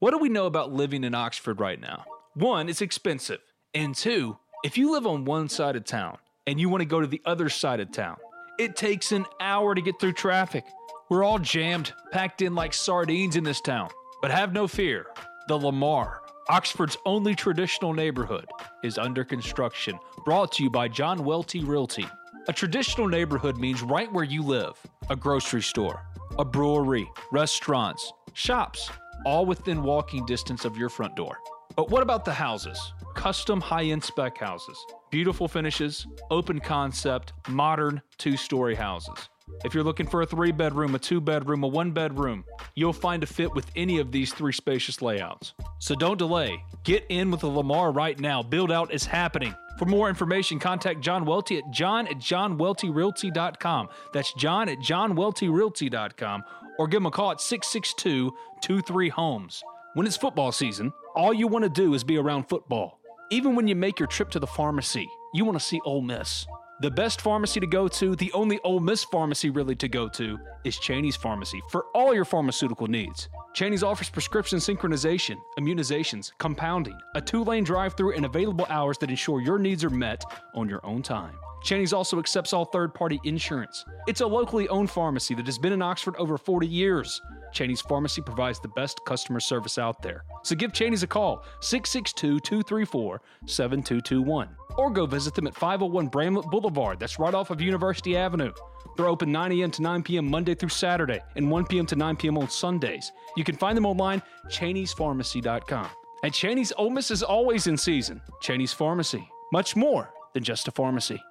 What 0.00 0.10
do 0.10 0.18
we 0.18 0.28
know 0.28 0.44
about 0.44 0.70
living 0.70 1.02
in 1.02 1.14
Oxford 1.14 1.58
right 1.58 1.80
now? 1.80 2.04
One, 2.34 2.68
it's 2.68 2.82
expensive. 2.82 3.40
And 3.72 3.94
two, 3.94 4.36
if 4.64 4.76
you 4.76 4.92
live 4.92 5.06
on 5.06 5.24
one 5.24 5.48
side 5.48 5.76
of 5.76 5.86
town 5.86 6.18
and 6.46 6.60
you 6.60 6.68
want 6.68 6.82
to 6.82 6.86
go 6.86 7.00
to 7.00 7.06
the 7.06 7.22
other 7.24 7.48
side 7.48 7.80
of 7.80 7.90
town, 7.90 8.18
it 8.58 8.76
takes 8.76 9.12
an 9.12 9.24
hour 9.40 9.74
to 9.74 9.80
get 9.80 9.98
through 9.98 10.12
traffic. 10.12 10.64
We're 11.08 11.24
all 11.24 11.38
jammed, 11.38 11.94
packed 12.12 12.42
in 12.42 12.54
like 12.54 12.74
sardines 12.74 13.36
in 13.36 13.44
this 13.44 13.62
town. 13.62 13.88
But 14.20 14.30
have 14.30 14.52
no 14.52 14.68
fear, 14.68 15.06
the 15.48 15.56
Lamar, 15.56 16.20
Oxford's 16.50 16.98
only 17.06 17.34
traditional 17.34 17.94
neighborhood, 17.94 18.44
is 18.82 18.98
under 18.98 19.24
construction. 19.24 19.98
Brought 20.26 20.52
to 20.52 20.62
you 20.62 20.68
by 20.68 20.88
John 20.88 21.24
Welty 21.24 21.64
Realty. 21.64 22.06
A 22.48 22.52
traditional 22.52 23.08
neighborhood 23.08 23.56
means 23.56 23.82
right 23.82 24.12
where 24.12 24.24
you 24.24 24.42
live 24.42 24.78
a 25.08 25.16
grocery 25.16 25.62
store, 25.62 26.02
a 26.38 26.44
brewery, 26.44 27.10
restaurants, 27.32 28.12
shops, 28.34 28.90
all 29.24 29.46
within 29.46 29.82
walking 29.82 30.26
distance 30.26 30.66
of 30.66 30.76
your 30.76 30.90
front 30.90 31.16
door. 31.16 31.38
But 31.76 31.88
what 31.88 32.02
about 32.02 32.26
the 32.26 32.34
houses? 32.34 32.78
Custom 33.14 33.62
high 33.62 33.84
end 33.84 34.04
spec 34.04 34.36
houses, 34.36 34.76
beautiful 35.10 35.48
finishes, 35.48 36.06
open 36.30 36.60
concept, 36.60 37.32
modern 37.48 38.02
two 38.18 38.36
story 38.36 38.74
houses. 38.74 39.30
If 39.64 39.72
you're 39.72 39.84
looking 39.84 40.06
for 40.06 40.22
a 40.22 40.26
three 40.26 40.52
bedroom, 40.52 40.94
a 40.94 40.98
two 40.98 41.20
bedroom, 41.20 41.62
a 41.62 41.66
one 41.66 41.90
bedroom, 41.92 42.44
you'll 42.74 42.92
find 42.92 43.22
a 43.22 43.26
fit 43.26 43.54
with 43.54 43.70
any 43.74 43.98
of 43.98 44.12
these 44.12 44.32
three 44.32 44.52
spacious 44.52 45.00
layouts. 45.00 45.54
So 45.78 45.94
don't 45.94 46.18
delay. 46.18 46.62
Get 46.84 47.04
in 47.08 47.30
with 47.30 47.40
the 47.40 47.48
Lamar 47.48 47.90
right 47.90 48.18
now. 48.18 48.42
Build 48.42 48.70
out 48.70 48.92
is 48.92 49.06
happening. 49.06 49.54
For 49.78 49.86
more 49.86 50.08
information, 50.08 50.58
contact 50.58 51.00
John 51.00 51.24
Welty 51.24 51.58
at 51.58 51.70
john 51.70 52.06
at 52.06 52.18
johnweltyrealty.com. 52.18 53.88
That's 54.12 54.32
john 54.34 54.68
at 54.68 54.78
johnweltyrealty.com 54.78 56.44
or 56.78 56.88
give 56.88 56.98
him 56.98 57.06
a 57.06 57.10
call 57.10 57.30
at 57.32 57.40
662 57.40 58.32
23 58.62 59.08
Homes. 59.08 59.62
When 59.94 60.06
it's 60.06 60.16
football 60.16 60.52
season, 60.52 60.92
all 61.14 61.32
you 61.32 61.46
want 61.46 61.64
to 61.64 61.68
do 61.68 61.94
is 61.94 62.04
be 62.04 62.18
around 62.18 62.48
football. 62.48 63.00
Even 63.30 63.56
when 63.56 63.66
you 63.66 63.74
make 63.74 63.98
your 63.98 64.08
trip 64.08 64.30
to 64.30 64.38
the 64.38 64.46
pharmacy, 64.46 65.08
you 65.32 65.44
want 65.44 65.58
to 65.58 65.64
see 65.64 65.80
Ole 65.84 66.02
Miss. 66.02 66.46
The 66.80 66.90
best 66.90 67.20
pharmacy 67.20 67.60
to 67.60 67.68
go 67.68 67.86
to, 67.86 68.16
the 68.16 68.32
only 68.32 68.58
Ole 68.64 68.80
Miss 68.80 69.04
pharmacy 69.04 69.48
really 69.48 69.76
to 69.76 69.88
go 69.88 70.08
to, 70.08 70.38
is 70.64 70.76
Cheney's 70.76 71.14
Pharmacy 71.14 71.62
for 71.70 71.86
all 71.94 72.12
your 72.12 72.24
pharmaceutical 72.24 72.88
needs. 72.88 73.28
Cheney's 73.54 73.84
offers 73.84 74.10
prescription 74.10 74.58
synchronization, 74.58 75.36
immunizations, 75.56 76.32
compounding, 76.38 76.98
a 77.14 77.20
two 77.20 77.44
lane 77.44 77.62
drive 77.62 77.96
through, 77.96 78.14
and 78.16 78.24
available 78.24 78.66
hours 78.68 78.98
that 78.98 79.10
ensure 79.10 79.40
your 79.40 79.60
needs 79.60 79.84
are 79.84 79.90
met 79.90 80.24
on 80.56 80.68
your 80.68 80.84
own 80.84 81.00
time. 81.00 81.36
Cheney's 81.62 81.92
also 81.92 82.18
accepts 82.18 82.52
all 82.52 82.64
third 82.64 82.92
party 82.92 83.20
insurance. 83.22 83.84
It's 84.08 84.20
a 84.20 84.26
locally 84.26 84.68
owned 84.68 84.90
pharmacy 84.90 85.34
that 85.36 85.46
has 85.46 85.58
been 85.58 85.72
in 85.72 85.80
Oxford 85.80 86.16
over 86.16 86.36
40 86.36 86.66
years. 86.66 87.22
Cheney's 87.54 87.80
Pharmacy 87.80 88.20
provides 88.20 88.60
the 88.60 88.68
best 88.68 89.00
customer 89.06 89.40
service 89.40 89.78
out 89.78 90.02
there. 90.02 90.24
So 90.42 90.54
give 90.54 90.72
Cheney's 90.72 91.02
a 91.02 91.06
call, 91.06 91.44
662 91.60 92.40
234 92.40 93.20
7221. 93.46 94.48
Or 94.76 94.90
go 94.90 95.06
visit 95.06 95.34
them 95.34 95.46
at 95.46 95.54
501 95.54 96.08
Bramlett 96.08 96.50
Boulevard, 96.50 96.98
that's 96.98 97.18
right 97.18 97.32
off 97.32 97.50
of 97.50 97.60
University 97.60 98.16
Avenue. 98.16 98.52
They're 98.96 99.08
open 99.08 99.32
9 99.32 99.52
a.m. 99.52 99.70
to 99.70 99.82
9 99.82 100.02
p.m. 100.02 100.28
Monday 100.28 100.54
through 100.54 100.68
Saturday 100.68 101.20
and 101.36 101.50
1 101.50 101.66
p.m. 101.66 101.86
to 101.86 101.96
9 101.96 102.16
p.m. 102.16 102.38
on 102.38 102.50
Sundays. 102.50 103.12
You 103.36 103.44
can 103.44 103.56
find 103.56 103.76
them 103.76 103.86
online, 103.86 104.20
Cheney'sPharmacy.com. 104.48 105.88
At 106.24 106.32
Cheney's, 106.32 106.72
Ole 106.76 106.90
Miss 106.90 107.10
is 107.10 107.22
always 107.22 107.66
in 107.66 107.76
season. 107.76 108.20
Cheney's 108.40 108.72
Pharmacy, 108.72 109.28
much 109.52 109.76
more 109.76 110.12
than 110.32 110.42
just 110.42 110.68
a 110.68 110.70
pharmacy. 110.70 111.22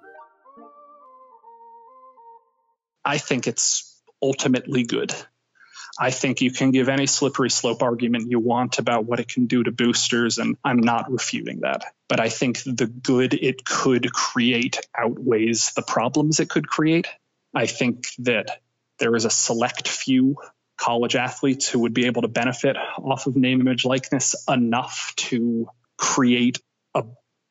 I 3.04 3.18
think 3.18 3.46
it's 3.46 4.00
ultimately 4.22 4.84
good. 4.84 5.14
I 5.98 6.10
think 6.10 6.40
you 6.40 6.50
can 6.50 6.72
give 6.72 6.88
any 6.88 7.06
slippery 7.06 7.50
slope 7.50 7.82
argument 7.82 8.30
you 8.30 8.40
want 8.40 8.78
about 8.78 9.04
what 9.04 9.20
it 9.20 9.28
can 9.28 9.46
do 9.46 9.62
to 9.62 9.70
boosters, 9.70 10.38
and 10.38 10.56
I'm 10.64 10.80
not 10.80 11.10
refuting 11.10 11.60
that. 11.60 11.84
But 12.08 12.20
I 12.20 12.28
think 12.28 12.62
the 12.64 12.86
good 12.86 13.34
it 13.34 13.64
could 13.64 14.12
create 14.12 14.80
outweighs 14.96 15.72
the 15.74 15.82
problems 15.82 16.40
it 16.40 16.50
could 16.50 16.66
create. 16.66 17.06
I 17.54 17.66
think 17.66 18.06
that 18.18 18.60
there 18.98 19.14
is 19.14 19.24
a 19.24 19.30
select 19.30 19.88
few 19.88 20.36
college 20.76 21.14
athletes 21.14 21.68
who 21.68 21.80
would 21.80 21.94
be 21.94 22.06
able 22.06 22.22
to 22.22 22.28
benefit 22.28 22.76
off 22.76 23.26
of 23.26 23.36
name, 23.36 23.60
image, 23.60 23.84
likeness 23.84 24.34
enough 24.48 25.12
to 25.16 25.68
create 25.96 26.60
a 26.94 27.04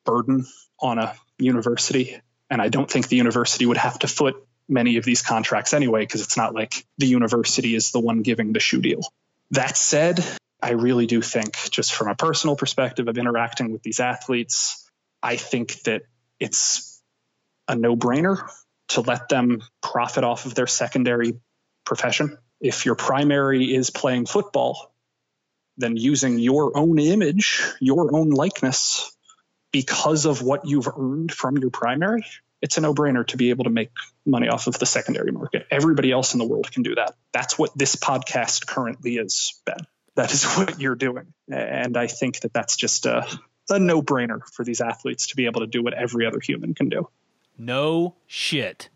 burden 0.04 0.44
on 0.78 0.98
a 0.98 1.14
university. 1.38 2.20
And 2.50 2.60
I 2.60 2.68
don't 2.68 2.90
think 2.90 3.08
the 3.08 3.16
university 3.16 3.64
would 3.64 3.78
have 3.78 3.98
to 4.00 4.08
foot 4.08 4.36
many 4.68 4.96
of 4.96 5.04
these 5.04 5.22
contracts 5.22 5.74
anyway, 5.74 6.00
because 6.02 6.22
it's 6.22 6.36
not 6.36 6.54
like 6.54 6.86
the 6.98 7.06
university 7.06 7.74
is 7.74 7.90
the 7.90 8.00
one 8.00 8.22
giving 8.22 8.52
the 8.52 8.60
shoe 8.60 8.80
deal. 8.80 9.02
That 9.50 9.76
said, 9.76 10.24
I 10.62 10.70
really 10.70 11.06
do 11.06 11.20
think, 11.20 11.56
just 11.70 11.94
from 11.94 12.08
a 12.08 12.14
personal 12.14 12.56
perspective 12.56 13.08
of 13.08 13.18
interacting 13.18 13.72
with 13.72 13.82
these 13.82 14.00
athletes, 14.00 14.90
I 15.22 15.36
think 15.36 15.82
that 15.82 16.02
it's 16.40 17.02
a 17.68 17.76
no 17.76 17.96
brainer 17.96 18.48
to 18.88 19.00
let 19.00 19.28
them 19.28 19.62
profit 19.82 20.24
off 20.24 20.46
of 20.46 20.54
their 20.54 20.66
secondary 20.66 21.34
profession. 21.84 22.38
If 22.60 22.86
your 22.86 22.94
primary 22.94 23.74
is 23.74 23.90
playing 23.90 24.26
football, 24.26 24.94
then 25.76 25.96
using 25.96 26.38
your 26.38 26.76
own 26.76 26.98
image, 26.98 27.60
your 27.80 28.14
own 28.14 28.30
likeness, 28.30 29.10
because 29.72 30.24
of 30.24 30.40
what 30.40 30.66
you've 30.66 30.88
earned 30.88 31.32
from 31.32 31.58
your 31.58 31.70
primary, 31.70 32.24
it's 32.64 32.78
a 32.78 32.80
no 32.80 32.94
brainer 32.94 33.26
to 33.26 33.36
be 33.36 33.50
able 33.50 33.64
to 33.64 33.70
make 33.70 33.90
money 34.24 34.48
off 34.48 34.66
of 34.66 34.78
the 34.78 34.86
secondary 34.86 35.30
market. 35.30 35.66
Everybody 35.70 36.10
else 36.10 36.32
in 36.32 36.38
the 36.38 36.46
world 36.46 36.72
can 36.72 36.82
do 36.82 36.94
that. 36.94 37.14
That's 37.30 37.58
what 37.58 37.76
this 37.76 37.94
podcast 37.94 38.66
currently 38.66 39.16
is, 39.16 39.60
Ben. 39.66 39.76
That 40.14 40.32
is 40.32 40.44
what 40.56 40.80
you're 40.80 40.94
doing. 40.94 41.34
And 41.52 41.94
I 41.98 42.06
think 42.06 42.40
that 42.40 42.54
that's 42.54 42.76
just 42.76 43.04
a, 43.04 43.28
a 43.68 43.78
no 43.78 44.00
brainer 44.00 44.40
for 44.54 44.64
these 44.64 44.80
athletes 44.80 45.26
to 45.26 45.36
be 45.36 45.44
able 45.44 45.60
to 45.60 45.66
do 45.66 45.82
what 45.82 45.92
every 45.92 46.24
other 46.24 46.40
human 46.40 46.72
can 46.72 46.88
do. 46.88 47.06
No 47.58 48.16
shit. 48.26 48.88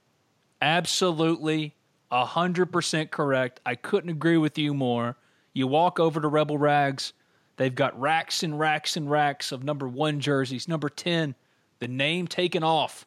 Absolutely 0.62 1.76
100% 2.10 3.10
correct. 3.10 3.60
I 3.66 3.74
couldn't 3.74 4.08
agree 4.08 4.38
with 4.38 4.56
you 4.56 4.72
more. 4.72 5.18
You 5.52 5.66
walk 5.66 6.00
over 6.00 6.22
to 6.22 6.28
Rebel 6.28 6.56
Rags, 6.56 7.12
they've 7.58 7.74
got 7.74 8.00
racks 8.00 8.42
and 8.42 8.58
racks 8.58 8.96
and 8.96 9.10
racks 9.10 9.52
of 9.52 9.62
number 9.62 9.86
one 9.86 10.20
jerseys, 10.20 10.68
number 10.68 10.88
10, 10.88 11.34
the 11.80 11.88
name 11.88 12.26
taken 12.26 12.62
off. 12.62 13.04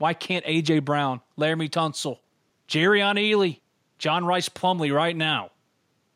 Why 0.00 0.14
can't 0.14 0.46
A.J. 0.46 0.78
Brown, 0.78 1.20
Laremy 1.38 1.68
Tunsil, 1.68 2.20
Jerrion 2.66 3.18
Ealy, 3.18 3.60
John 3.98 4.24
Rhys 4.24 4.48
Plumlee 4.48 4.94
right 4.94 5.14
now 5.14 5.50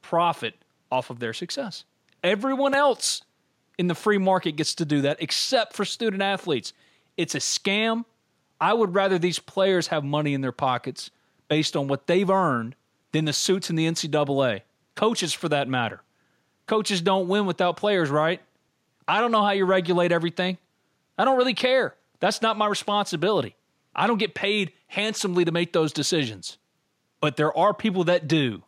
profit 0.00 0.54
off 0.90 1.10
of 1.10 1.18
their 1.18 1.34
success? 1.34 1.84
Everyone 2.22 2.74
else 2.74 3.20
in 3.76 3.86
the 3.88 3.94
free 3.94 4.16
market 4.16 4.52
gets 4.52 4.74
to 4.76 4.86
do 4.86 5.02
that 5.02 5.18
except 5.20 5.74
for 5.74 5.84
student 5.84 6.22
athletes. 6.22 6.72
It's 7.18 7.34
a 7.34 7.38
scam. 7.40 8.06
I 8.58 8.72
would 8.72 8.94
rather 8.94 9.18
these 9.18 9.38
players 9.38 9.88
have 9.88 10.02
money 10.02 10.32
in 10.32 10.40
their 10.40 10.50
pockets 10.50 11.10
based 11.48 11.76
on 11.76 11.86
what 11.86 12.06
they've 12.06 12.30
earned 12.30 12.76
than 13.12 13.26
the 13.26 13.34
suits 13.34 13.68
in 13.68 13.76
the 13.76 13.86
NCAA. 13.86 14.62
Coaches, 14.94 15.34
for 15.34 15.50
that 15.50 15.68
matter. 15.68 16.00
Coaches 16.66 17.02
don't 17.02 17.28
win 17.28 17.44
without 17.44 17.76
players, 17.76 18.08
right? 18.08 18.40
I 19.06 19.20
don't 19.20 19.30
know 19.30 19.42
how 19.42 19.50
you 19.50 19.66
regulate 19.66 20.10
everything. 20.10 20.56
I 21.18 21.26
don't 21.26 21.36
really 21.36 21.52
care. 21.52 21.96
That's 22.20 22.40
not 22.40 22.56
my 22.56 22.66
responsibility. 22.66 23.56
I 23.94 24.06
don't 24.06 24.18
get 24.18 24.34
paid 24.34 24.72
handsomely 24.88 25.44
to 25.44 25.52
make 25.52 25.72
those 25.72 25.92
decisions. 25.92 26.58
But 27.20 27.36
there 27.36 27.56
are 27.56 27.72
people 27.72 28.04
that 28.04 28.28
do. 28.28 28.62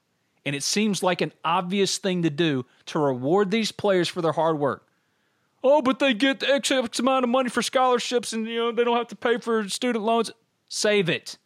And 0.45 0.55
it 0.55 0.63
seems 0.63 1.03
like 1.03 1.21
an 1.21 1.33
obvious 1.45 1.99
thing 1.99 2.23
to 2.23 2.31
do 2.31 2.65
to 2.87 2.99
reward 2.99 3.51
these 3.51 3.73
players 3.73 4.09
for 4.09 4.23
their 4.23 4.33
hard 4.33 4.59
work. 4.59 4.87
Oh, 5.65 5.83
but 5.83 5.99
they 5.99 6.15
get 6.15 6.43
X, 6.43 6.71
X 6.71 6.99
amount 7.01 7.25
of 7.25 7.31
money 7.31 7.49
for 7.49 7.61
scholarships 7.61 8.33
and 8.33 8.47
you 8.47 8.57
know 8.57 8.73
they 8.73 8.85
don't 8.85 8.97
have 8.97 9.09
to 9.09 9.17
pay 9.17 9.39
for 9.39 9.69
student 9.69 10.05
loans. 10.05 10.31
Save 10.69 11.09
it. 11.09 11.39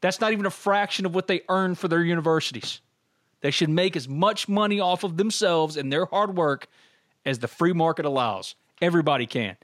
That's 0.00 0.20
not 0.20 0.32
even 0.32 0.46
a 0.46 0.50
fraction 0.50 1.06
of 1.06 1.14
what 1.14 1.28
they 1.28 1.42
earn 1.48 1.74
for 1.76 1.86
their 1.86 2.02
universities. 2.02 2.80
They 3.42 3.50
should 3.50 3.70
make 3.70 3.96
as 3.96 4.08
much 4.08 4.48
money 4.48 4.80
off 4.80 5.04
of 5.04 5.16
themselves 5.16 5.76
and 5.76 5.92
their 5.92 6.06
hard 6.06 6.36
work 6.36 6.66
as 7.24 7.38
the 7.38 7.48
free 7.48 7.72
market 7.72 8.04
allows. 8.04 8.54
Everybody 8.82 9.26
can. 9.26 9.56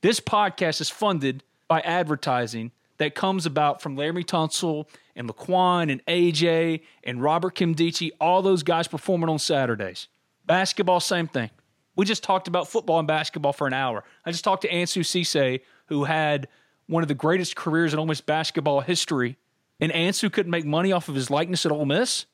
This 0.00 0.20
podcast 0.20 0.80
is 0.80 0.90
funded 0.90 1.42
by 1.66 1.80
advertising 1.80 2.70
that 2.98 3.14
comes 3.14 3.46
about 3.46 3.80
from 3.80 3.96
Laremy 3.96 4.24
Tunsil 4.24 4.86
and 5.16 5.28
Laquon 5.28 5.90
and 5.90 6.04
AJ 6.06 6.82
and 7.04 7.22
Robert 7.22 7.54
Nkemdiche, 7.54 8.10
all 8.20 8.42
those 8.42 8.62
guys 8.62 8.86
performing 8.86 9.28
on 9.28 9.38
Saturdays. 9.38 10.08
Basketball, 10.46 11.00
same 11.00 11.26
thing. 11.26 11.50
We 11.96 12.04
just 12.04 12.22
talked 12.22 12.46
about 12.46 12.68
football 12.68 12.98
and 12.98 13.08
basketball 13.08 13.52
for 13.52 13.66
an 13.66 13.72
hour. 13.72 14.04
I 14.24 14.30
just 14.30 14.44
talked 14.44 14.62
to 14.62 14.68
Ansu 14.68 15.02
Sesay, 15.02 15.60
who 15.86 16.04
had 16.04 16.48
one 16.86 17.02
of 17.02 17.08
the 17.08 17.14
greatest 17.14 17.56
careers 17.56 17.92
in 17.92 17.98
Ole 17.98 18.06
Miss 18.06 18.20
basketball 18.20 18.80
history, 18.80 19.36
and 19.80 19.92
Ansu 19.92 20.32
couldn't 20.32 20.50
make 20.50 20.64
money 20.64 20.92
off 20.92 21.08
of 21.08 21.14
his 21.14 21.30
likeness 21.30 21.66
at 21.66 21.72
Ole 21.72 21.84
Miss. 21.86 22.26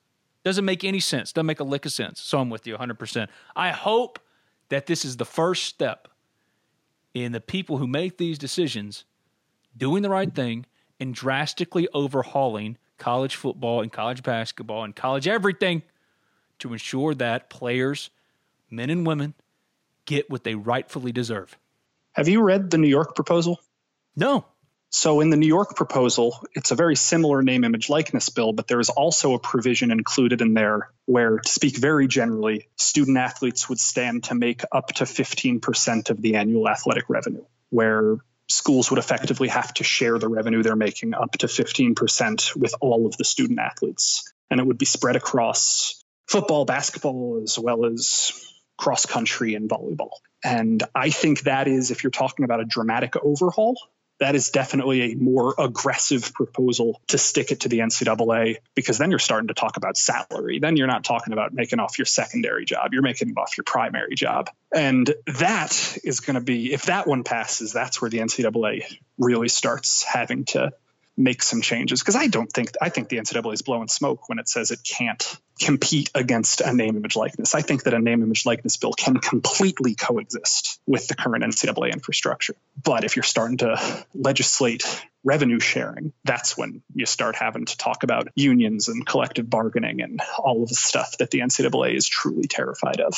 Doesn't 0.44 0.64
make 0.64 0.84
any 0.84 1.00
sense. 1.00 1.32
Doesn't 1.32 1.46
make 1.46 1.60
a 1.60 1.64
lick 1.64 1.86
of 1.86 1.92
sense. 1.92 2.20
So 2.20 2.38
I'm 2.38 2.50
with 2.50 2.66
you 2.66 2.76
100%. 2.76 3.28
I 3.56 3.70
hope 3.70 4.18
that 4.68 4.86
this 4.86 5.04
is 5.04 5.16
the 5.16 5.24
first 5.24 5.64
step 5.64 6.08
in 7.14 7.32
the 7.32 7.40
people 7.40 7.78
who 7.78 7.86
make 7.86 8.18
these 8.18 8.38
decisions 8.38 9.04
doing 9.76 10.02
the 10.02 10.10
right 10.10 10.34
thing 10.34 10.66
and 11.00 11.14
drastically 11.14 11.88
overhauling 11.92 12.78
college 12.98 13.36
football 13.36 13.80
and 13.80 13.92
college 13.92 14.22
basketball 14.22 14.84
and 14.84 14.94
college 14.94 15.26
everything 15.26 15.82
to 16.60 16.72
ensure 16.72 17.14
that 17.14 17.50
players, 17.50 18.10
men 18.70 18.90
and 18.90 19.06
women, 19.06 19.34
get 20.06 20.30
what 20.30 20.44
they 20.44 20.54
rightfully 20.54 21.12
deserve. 21.12 21.56
Have 22.12 22.28
you 22.28 22.42
read 22.42 22.70
the 22.70 22.78
New 22.78 22.88
York 22.88 23.14
proposal? 23.14 23.60
No. 24.16 24.44
So, 24.90 25.20
in 25.20 25.30
the 25.30 25.36
New 25.36 25.48
York 25.48 25.74
proposal, 25.74 26.38
it's 26.52 26.70
a 26.70 26.76
very 26.76 26.94
similar 26.94 27.42
name, 27.42 27.64
image, 27.64 27.88
likeness 27.88 28.28
bill, 28.28 28.52
but 28.52 28.68
there 28.68 28.78
is 28.78 28.90
also 28.90 29.34
a 29.34 29.40
provision 29.40 29.90
included 29.90 30.40
in 30.40 30.54
there 30.54 30.88
where, 31.04 31.38
to 31.38 31.48
speak 31.48 31.76
very 31.76 32.06
generally, 32.06 32.68
student 32.76 33.18
athletes 33.18 33.68
would 33.68 33.80
stand 33.80 34.24
to 34.24 34.36
make 34.36 34.62
up 34.70 34.86
to 34.92 35.04
15% 35.04 36.10
of 36.10 36.22
the 36.22 36.36
annual 36.36 36.68
athletic 36.68 37.06
revenue, 37.08 37.44
where 37.70 38.18
schools 38.54 38.90
would 38.90 38.98
effectively 38.98 39.48
have 39.48 39.74
to 39.74 39.84
share 39.84 40.18
the 40.18 40.28
revenue 40.28 40.62
they're 40.62 40.76
making 40.76 41.14
up 41.14 41.32
to 41.32 41.46
15% 41.46 42.56
with 42.56 42.74
all 42.80 43.06
of 43.06 43.16
the 43.16 43.24
student 43.24 43.58
athletes. 43.58 44.32
And 44.50 44.60
it 44.60 44.66
would 44.66 44.78
be 44.78 44.86
spread 44.86 45.16
across 45.16 46.02
football, 46.28 46.64
basketball, 46.64 47.40
as 47.42 47.58
well 47.58 47.84
as 47.86 48.32
cross 48.76 49.06
country 49.06 49.54
and 49.54 49.68
volleyball. 49.68 50.10
And 50.42 50.82
I 50.94 51.10
think 51.10 51.42
that 51.42 51.68
is, 51.68 51.90
if 51.90 52.04
you're 52.04 52.10
talking 52.10 52.44
about 52.44 52.60
a 52.60 52.64
dramatic 52.64 53.16
overhaul, 53.16 53.76
that 54.20 54.34
is 54.34 54.50
definitely 54.50 55.12
a 55.12 55.16
more 55.16 55.54
aggressive 55.58 56.32
proposal 56.32 57.00
to 57.08 57.18
stick 57.18 57.50
it 57.50 57.60
to 57.60 57.68
the 57.68 57.80
NCAA 57.80 58.56
because 58.74 58.98
then 58.98 59.10
you're 59.10 59.18
starting 59.18 59.48
to 59.48 59.54
talk 59.54 59.76
about 59.76 59.96
salary. 59.96 60.60
Then 60.60 60.76
you're 60.76 60.86
not 60.86 61.04
talking 61.04 61.32
about 61.32 61.52
making 61.52 61.80
off 61.80 61.98
your 61.98 62.06
secondary 62.06 62.64
job, 62.64 62.92
you're 62.92 63.02
making 63.02 63.34
off 63.36 63.56
your 63.56 63.64
primary 63.64 64.14
job. 64.14 64.50
And 64.72 65.12
that 65.26 65.98
is 66.04 66.20
going 66.20 66.34
to 66.34 66.40
be, 66.40 66.72
if 66.72 66.86
that 66.86 67.06
one 67.06 67.24
passes, 67.24 67.72
that's 67.72 68.00
where 68.00 68.10
the 68.10 68.18
NCAA 68.18 68.98
really 69.18 69.48
starts 69.48 70.02
having 70.02 70.44
to 70.46 70.72
make 71.16 71.42
some 71.42 71.60
changes 71.60 72.00
because 72.00 72.16
I 72.16 72.26
don't 72.26 72.52
think 72.52 72.72
I 72.80 72.88
think 72.88 73.08
the 73.08 73.18
NCAA 73.18 73.54
is 73.54 73.62
blowing 73.62 73.88
smoke 73.88 74.28
when 74.28 74.38
it 74.38 74.48
says 74.48 74.70
it 74.70 74.80
can't 74.82 75.38
compete 75.60 76.10
against 76.14 76.60
a 76.60 76.72
name 76.72 76.96
image 76.96 77.14
likeness. 77.14 77.54
I 77.54 77.62
think 77.62 77.84
that 77.84 77.94
a 77.94 78.00
name 78.00 78.22
image 78.22 78.44
likeness 78.44 78.76
bill 78.76 78.92
can 78.92 79.18
completely 79.18 79.94
coexist 79.94 80.80
with 80.86 81.06
the 81.06 81.14
current 81.14 81.44
NCAA 81.44 81.92
infrastructure. 81.92 82.56
But 82.82 83.04
if 83.04 83.16
you're 83.16 83.22
starting 83.22 83.58
to 83.58 84.04
legislate 84.14 84.84
revenue 85.22 85.60
sharing, 85.60 86.12
that's 86.24 86.56
when 86.56 86.82
you 86.94 87.06
start 87.06 87.36
having 87.36 87.66
to 87.66 87.76
talk 87.76 88.02
about 88.02 88.28
unions 88.34 88.88
and 88.88 89.06
collective 89.06 89.48
bargaining 89.48 90.02
and 90.02 90.20
all 90.38 90.62
of 90.62 90.68
the 90.68 90.74
stuff 90.74 91.18
that 91.18 91.30
the 91.30 91.40
NCAA 91.40 91.94
is 91.94 92.08
truly 92.08 92.48
terrified 92.48 93.00
of. 93.00 93.14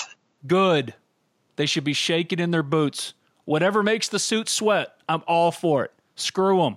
Good. 0.47 0.95
They 1.57 1.67
should 1.67 1.85
be 1.85 1.95
shaking 1.95 2.39
in 2.39 2.51
their 2.51 2.63
boots. 2.63 3.15
Whatever 3.47 3.83
makes 3.83 4.09
the 4.09 4.19
suit 4.19 4.49
sweat, 4.49 4.95
I'm 5.09 5.23
all 5.27 5.51
for 5.51 5.85
it. 5.85 5.93
Screw 6.15 6.63
them. 6.63 6.77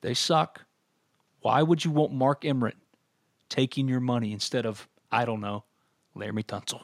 They 0.00 0.14
suck. 0.14 0.64
Why 1.40 1.62
would 1.62 1.84
you 1.84 1.90
want 1.90 2.12
Mark 2.12 2.44
Emmert 2.44 2.76
taking 3.48 3.88
your 3.88 4.00
money 4.00 4.32
instead 4.32 4.66
of, 4.66 4.88
I 5.10 5.24
don't 5.24 5.40
know, 5.40 5.64
Laremy 6.16 6.44
Tunsil? 6.44 6.82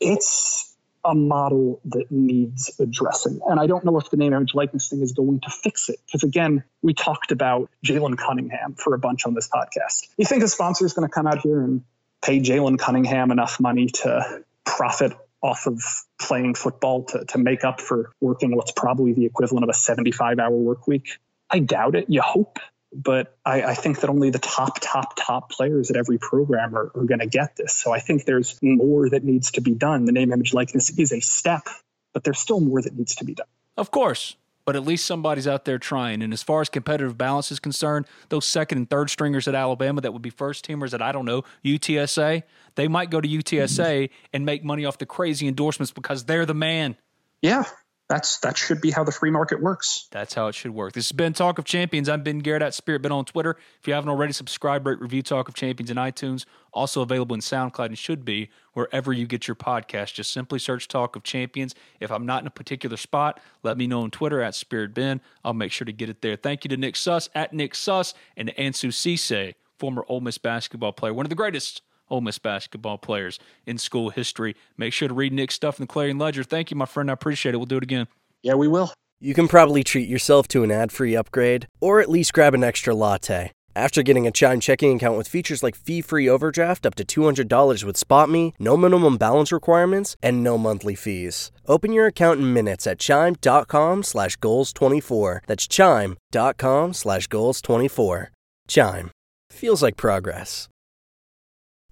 It's 0.00 0.74
a 1.04 1.14
model 1.14 1.80
that 1.84 2.10
needs 2.10 2.74
addressing. 2.80 3.40
And 3.46 3.60
I 3.60 3.66
don't 3.66 3.84
know 3.84 3.98
if 3.98 4.10
the 4.10 4.16
name, 4.16 4.32
image, 4.32 4.54
likeness 4.54 4.88
thing 4.88 5.02
is 5.02 5.12
going 5.12 5.40
to 5.40 5.50
fix 5.50 5.88
it. 5.88 5.98
Because 6.06 6.22
again, 6.22 6.64
we 6.82 6.94
talked 6.94 7.30
about 7.30 7.70
Jalen 7.84 8.16
Cunningham 8.16 8.74
for 8.74 8.94
a 8.94 8.98
bunch 8.98 9.26
on 9.26 9.34
this 9.34 9.48
podcast. 9.48 10.08
You 10.16 10.24
think 10.24 10.42
a 10.42 10.48
sponsor 10.48 10.86
is 10.86 10.94
going 10.94 11.06
to 11.06 11.12
come 11.12 11.26
out 11.26 11.40
here 11.40 11.60
and 11.60 11.82
pay 12.22 12.40
Jalen 12.40 12.78
Cunningham 12.78 13.30
enough 13.30 13.60
money 13.60 13.86
to 13.86 14.42
profit 14.64 15.12
off 15.42 15.66
of 15.66 15.82
playing 16.18 16.54
football 16.54 17.04
to, 17.04 17.24
to 17.26 17.38
make 17.38 17.64
up 17.64 17.80
for 17.80 18.10
working 18.20 18.56
what's 18.56 18.72
probably 18.72 19.12
the 19.12 19.26
equivalent 19.26 19.62
of 19.62 19.68
a 19.68 19.74
75 19.74 20.38
hour 20.38 20.56
work 20.56 20.86
week? 20.86 21.18
I 21.54 21.60
doubt 21.60 21.94
it. 21.94 22.06
You 22.08 22.20
hope, 22.20 22.58
but 22.92 23.38
I, 23.46 23.62
I, 23.62 23.74
think 23.74 24.00
that 24.00 24.10
only 24.10 24.30
the 24.30 24.40
top, 24.40 24.80
top, 24.80 25.14
top 25.14 25.52
players 25.52 25.88
at 25.88 25.96
every 25.96 26.18
program 26.18 26.74
are, 26.74 26.90
are 26.96 27.04
going 27.04 27.20
to 27.20 27.28
get 27.28 27.54
this. 27.54 27.76
So 27.76 27.92
I 27.92 28.00
think 28.00 28.24
there's 28.24 28.58
more 28.60 29.08
that 29.08 29.22
needs 29.22 29.52
to 29.52 29.60
be 29.60 29.70
done. 29.70 30.04
The 30.04 30.10
name, 30.10 30.32
image, 30.32 30.52
likeness 30.52 30.90
is 30.98 31.12
a 31.12 31.20
step, 31.20 31.68
but 32.12 32.24
there's 32.24 32.40
still 32.40 32.58
more 32.58 32.82
that 32.82 32.96
needs 32.96 33.14
to 33.16 33.24
be 33.24 33.34
done. 33.34 33.46
Of 33.76 33.92
course. 33.92 34.34
But 34.64 34.74
at 34.74 34.84
least 34.84 35.06
somebody's 35.06 35.46
out 35.46 35.64
there 35.64 35.78
trying. 35.78 36.22
And 36.22 36.32
as 36.32 36.42
far 36.42 36.60
as 36.60 36.68
competitive 36.68 37.16
balance 37.16 37.52
is 37.52 37.60
concerned, 37.60 38.06
those 38.30 38.46
second 38.46 38.78
and 38.78 38.90
third 38.90 39.10
stringers 39.10 39.46
at 39.46 39.54
Alabama 39.54 40.00
that 40.00 40.12
would 40.12 40.22
be 40.22 40.30
first 40.30 40.66
teamers 40.66 40.92
at, 40.92 41.00
I 41.00 41.12
don't 41.12 41.26
know, 41.26 41.44
UTSA, 41.64 42.42
they 42.74 42.88
might 42.88 43.10
go 43.10 43.20
to 43.20 43.28
UTSA 43.28 44.04
mm-hmm. 44.04 44.14
and 44.32 44.44
make 44.44 44.64
money 44.64 44.84
off 44.86 44.98
the 44.98 45.06
crazy 45.06 45.46
endorsements 45.46 45.92
because 45.92 46.24
they're 46.24 46.46
the 46.46 46.54
man. 46.54 46.96
Yeah, 47.42 47.64
that's 48.08 48.38
that 48.40 48.58
should 48.58 48.80
be 48.80 48.90
how 48.90 49.02
the 49.02 49.12
free 49.12 49.30
market 49.30 49.62
works. 49.62 50.08
That's 50.10 50.34
how 50.34 50.48
it 50.48 50.54
should 50.54 50.72
work. 50.72 50.92
This 50.92 51.06
has 51.08 51.12
been 51.12 51.32
Talk 51.32 51.58
of 51.58 51.64
Champions. 51.64 52.08
I'm 52.08 52.22
Ben 52.22 52.40
Garrett 52.40 52.62
at 52.62 52.74
Spirit 52.74 53.00
Ben 53.02 53.12
on 53.12 53.24
Twitter. 53.24 53.56
If 53.80 53.88
you 53.88 53.94
haven't 53.94 54.10
already, 54.10 54.32
subscribe, 54.32 54.86
rate, 54.86 55.00
review 55.00 55.22
Talk 55.22 55.48
of 55.48 55.54
Champions 55.54 55.90
in 55.90 55.96
iTunes. 55.96 56.44
Also 56.72 57.00
available 57.00 57.34
in 57.34 57.40
SoundCloud 57.40 57.86
and 57.86 57.98
should 57.98 58.24
be 58.24 58.50
wherever 58.74 59.12
you 59.12 59.26
get 59.26 59.48
your 59.48 59.54
podcast. 59.54 60.14
Just 60.14 60.32
simply 60.32 60.58
search 60.58 60.86
Talk 60.86 61.16
of 61.16 61.22
Champions. 61.22 61.74
If 61.98 62.10
I'm 62.10 62.26
not 62.26 62.42
in 62.42 62.46
a 62.46 62.50
particular 62.50 62.98
spot, 62.98 63.40
let 63.62 63.78
me 63.78 63.86
know 63.86 64.02
on 64.02 64.10
Twitter 64.10 64.42
at 64.42 64.54
Spirit 64.54 64.92
Ben. 64.92 65.22
I'll 65.42 65.54
make 65.54 65.72
sure 65.72 65.86
to 65.86 65.92
get 65.92 66.10
it 66.10 66.20
there. 66.20 66.36
Thank 66.36 66.64
you 66.64 66.68
to 66.70 66.76
Nick 66.76 66.96
Suss 66.96 67.30
at 67.34 67.54
Nick 67.54 67.74
Suss 67.74 68.12
and 68.36 68.50
Ansu 68.58 68.88
Sesay, 68.90 69.54
former 69.78 70.04
Ole 70.08 70.20
Miss 70.20 70.36
basketball 70.36 70.92
player, 70.92 71.14
one 71.14 71.24
of 71.24 71.30
the 71.30 71.36
greatest 71.36 71.80
Ole 72.10 72.20
Miss 72.20 72.38
basketball 72.38 72.98
players 72.98 73.38
in 73.66 73.78
school 73.78 74.10
history. 74.10 74.56
Make 74.76 74.92
sure 74.92 75.08
to 75.08 75.14
read 75.14 75.32
Nick's 75.32 75.54
stuff 75.54 75.78
in 75.78 75.84
the 75.84 75.86
Clarion 75.86 76.18
Ledger. 76.18 76.44
Thank 76.44 76.70
you, 76.70 76.76
my 76.76 76.86
friend. 76.86 77.10
I 77.10 77.14
appreciate 77.14 77.54
it. 77.54 77.58
We'll 77.58 77.66
do 77.66 77.78
it 77.78 77.82
again. 77.82 78.06
Yeah, 78.42 78.54
we 78.54 78.68
will. 78.68 78.92
You 79.20 79.32
can 79.34 79.48
probably 79.48 79.82
treat 79.82 80.08
yourself 80.08 80.48
to 80.48 80.64
an 80.64 80.70
ad 80.70 80.92
free 80.92 81.16
upgrade, 81.16 81.66
or 81.80 82.00
at 82.00 82.10
least 82.10 82.32
grab 82.32 82.54
an 82.54 82.62
extra 82.64 82.94
latte. 82.94 83.52
After 83.76 84.02
getting 84.02 84.26
a 84.26 84.30
Chime 84.30 84.60
checking 84.60 84.94
account 84.94 85.16
with 85.18 85.26
features 85.26 85.62
like 85.62 85.74
fee 85.74 86.00
free 86.00 86.28
overdraft 86.28 86.86
up 86.86 86.94
to 86.96 87.04
$200 87.04 87.82
with 87.84 87.96
SpotMe, 87.96 88.52
no 88.58 88.76
minimum 88.76 89.16
balance 89.16 89.50
requirements, 89.50 90.16
and 90.22 90.44
no 90.44 90.56
monthly 90.56 90.94
fees. 90.94 91.50
Open 91.66 91.92
your 91.92 92.06
account 92.06 92.38
in 92.38 92.52
minutes 92.52 92.86
at 92.86 92.98
chime.com 92.98 94.02
slash 94.02 94.36
goals24. 94.36 95.40
That's 95.46 95.66
chime.com 95.66 96.92
slash 96.92 97.28
goals24. 97.28 98.28
Chime. 98.68 99.10
Feels 99.50 99.82
like 99.82 99.96
progress. 99.96 100.68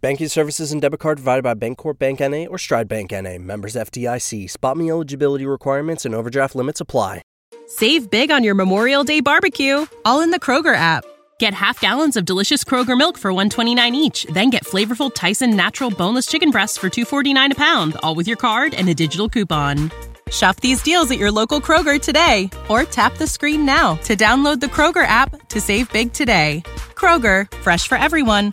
Banking 0.03 0.27
services 0.27 0.73
and 0.73 0.83
debit 0.83 0.99
card 0.99 1.19
provided 1.19 1.45
by 1.45 1.55
Bancorp 1.55 1.97
Bank 1.97 2.19
NA 2.19 2.47
or 2.51 2.59
Stride 2.59 2.89
Bank 2.89 3.13
NA. 3.13 3.39
Members 3.39 3.77
FDIC. 3.77 4.51
SpotMe 4.51 4.91
eligibility 4.91 5.47
requirements 5.47 6.05
and 6.05 6.13
overdraft 6.13 6.57
limits 6.57 6.81
apply. 6.81 7.23
Save 7.69 8.11
big 8.11 8.33
on 8.33 8.43
your 8.43 8.57
Memorial 8.57 9.05
Day 9.05 9.21
barbecue, 9.21 9.87
all 10.05 10.21
in 10.21 10.33
the 10.33 10.41
Kroger 10.41 10.75
app. 10.75 11.05
Get 11.39 11.55
half 11.55 11.81
gallons 11.81 12.17
of 12.17 12.25
delicious 12.25 12.65
Kroger 12.65 12.99
milk 12.99 13.17
for 13.17 13.33
129 13.33 13.95
each, 13.95 14.25
then 14.25 14.51
get 14.51 14.65
flavorful 14.65 15.15
Tyson 15.15 15.55
natural 15.55 15.89
boneless 15.89 16.27
chicken 16.27 16.51
breasts 16.51 16.77
for 16.77 16.91
249 16.91 17.53
a 17.53 17.55
pound, 17.55 17.97
all 18.03 18.17
with 18.17 18.27
your 18.27 18.37
card 18.37 18.75
and 18.75 18.89
a 18.89 18.95
digital 18.95 19.29
coupon. 19.29 19.93
Shop 20.33 20.59
these 20.59 20.83
deals 20.83 21.13
at 21.13 21.19
your 21.19 21.31
local 21.31 21.61
Kroger 21.61 22.01
today 22.01 22.51
or 22.69 22.83
tap 22.83 23.17
the 23.19 23.29
screen 23.29 23.65
now 23.65 23.95
to 24.07 24.17
download 24.17 24.59
the 24.59 24.67
Kroger 24.67 25.07
app 25.07 25.47
to 25.51 25.61
save 25.61 25.93
big 25.93 26.13
today. 26.13 26.65
Kroger, 26.97 27.49
fresh 27.59 27.87
for 27.87 27.97
everyone. 27.97 28.53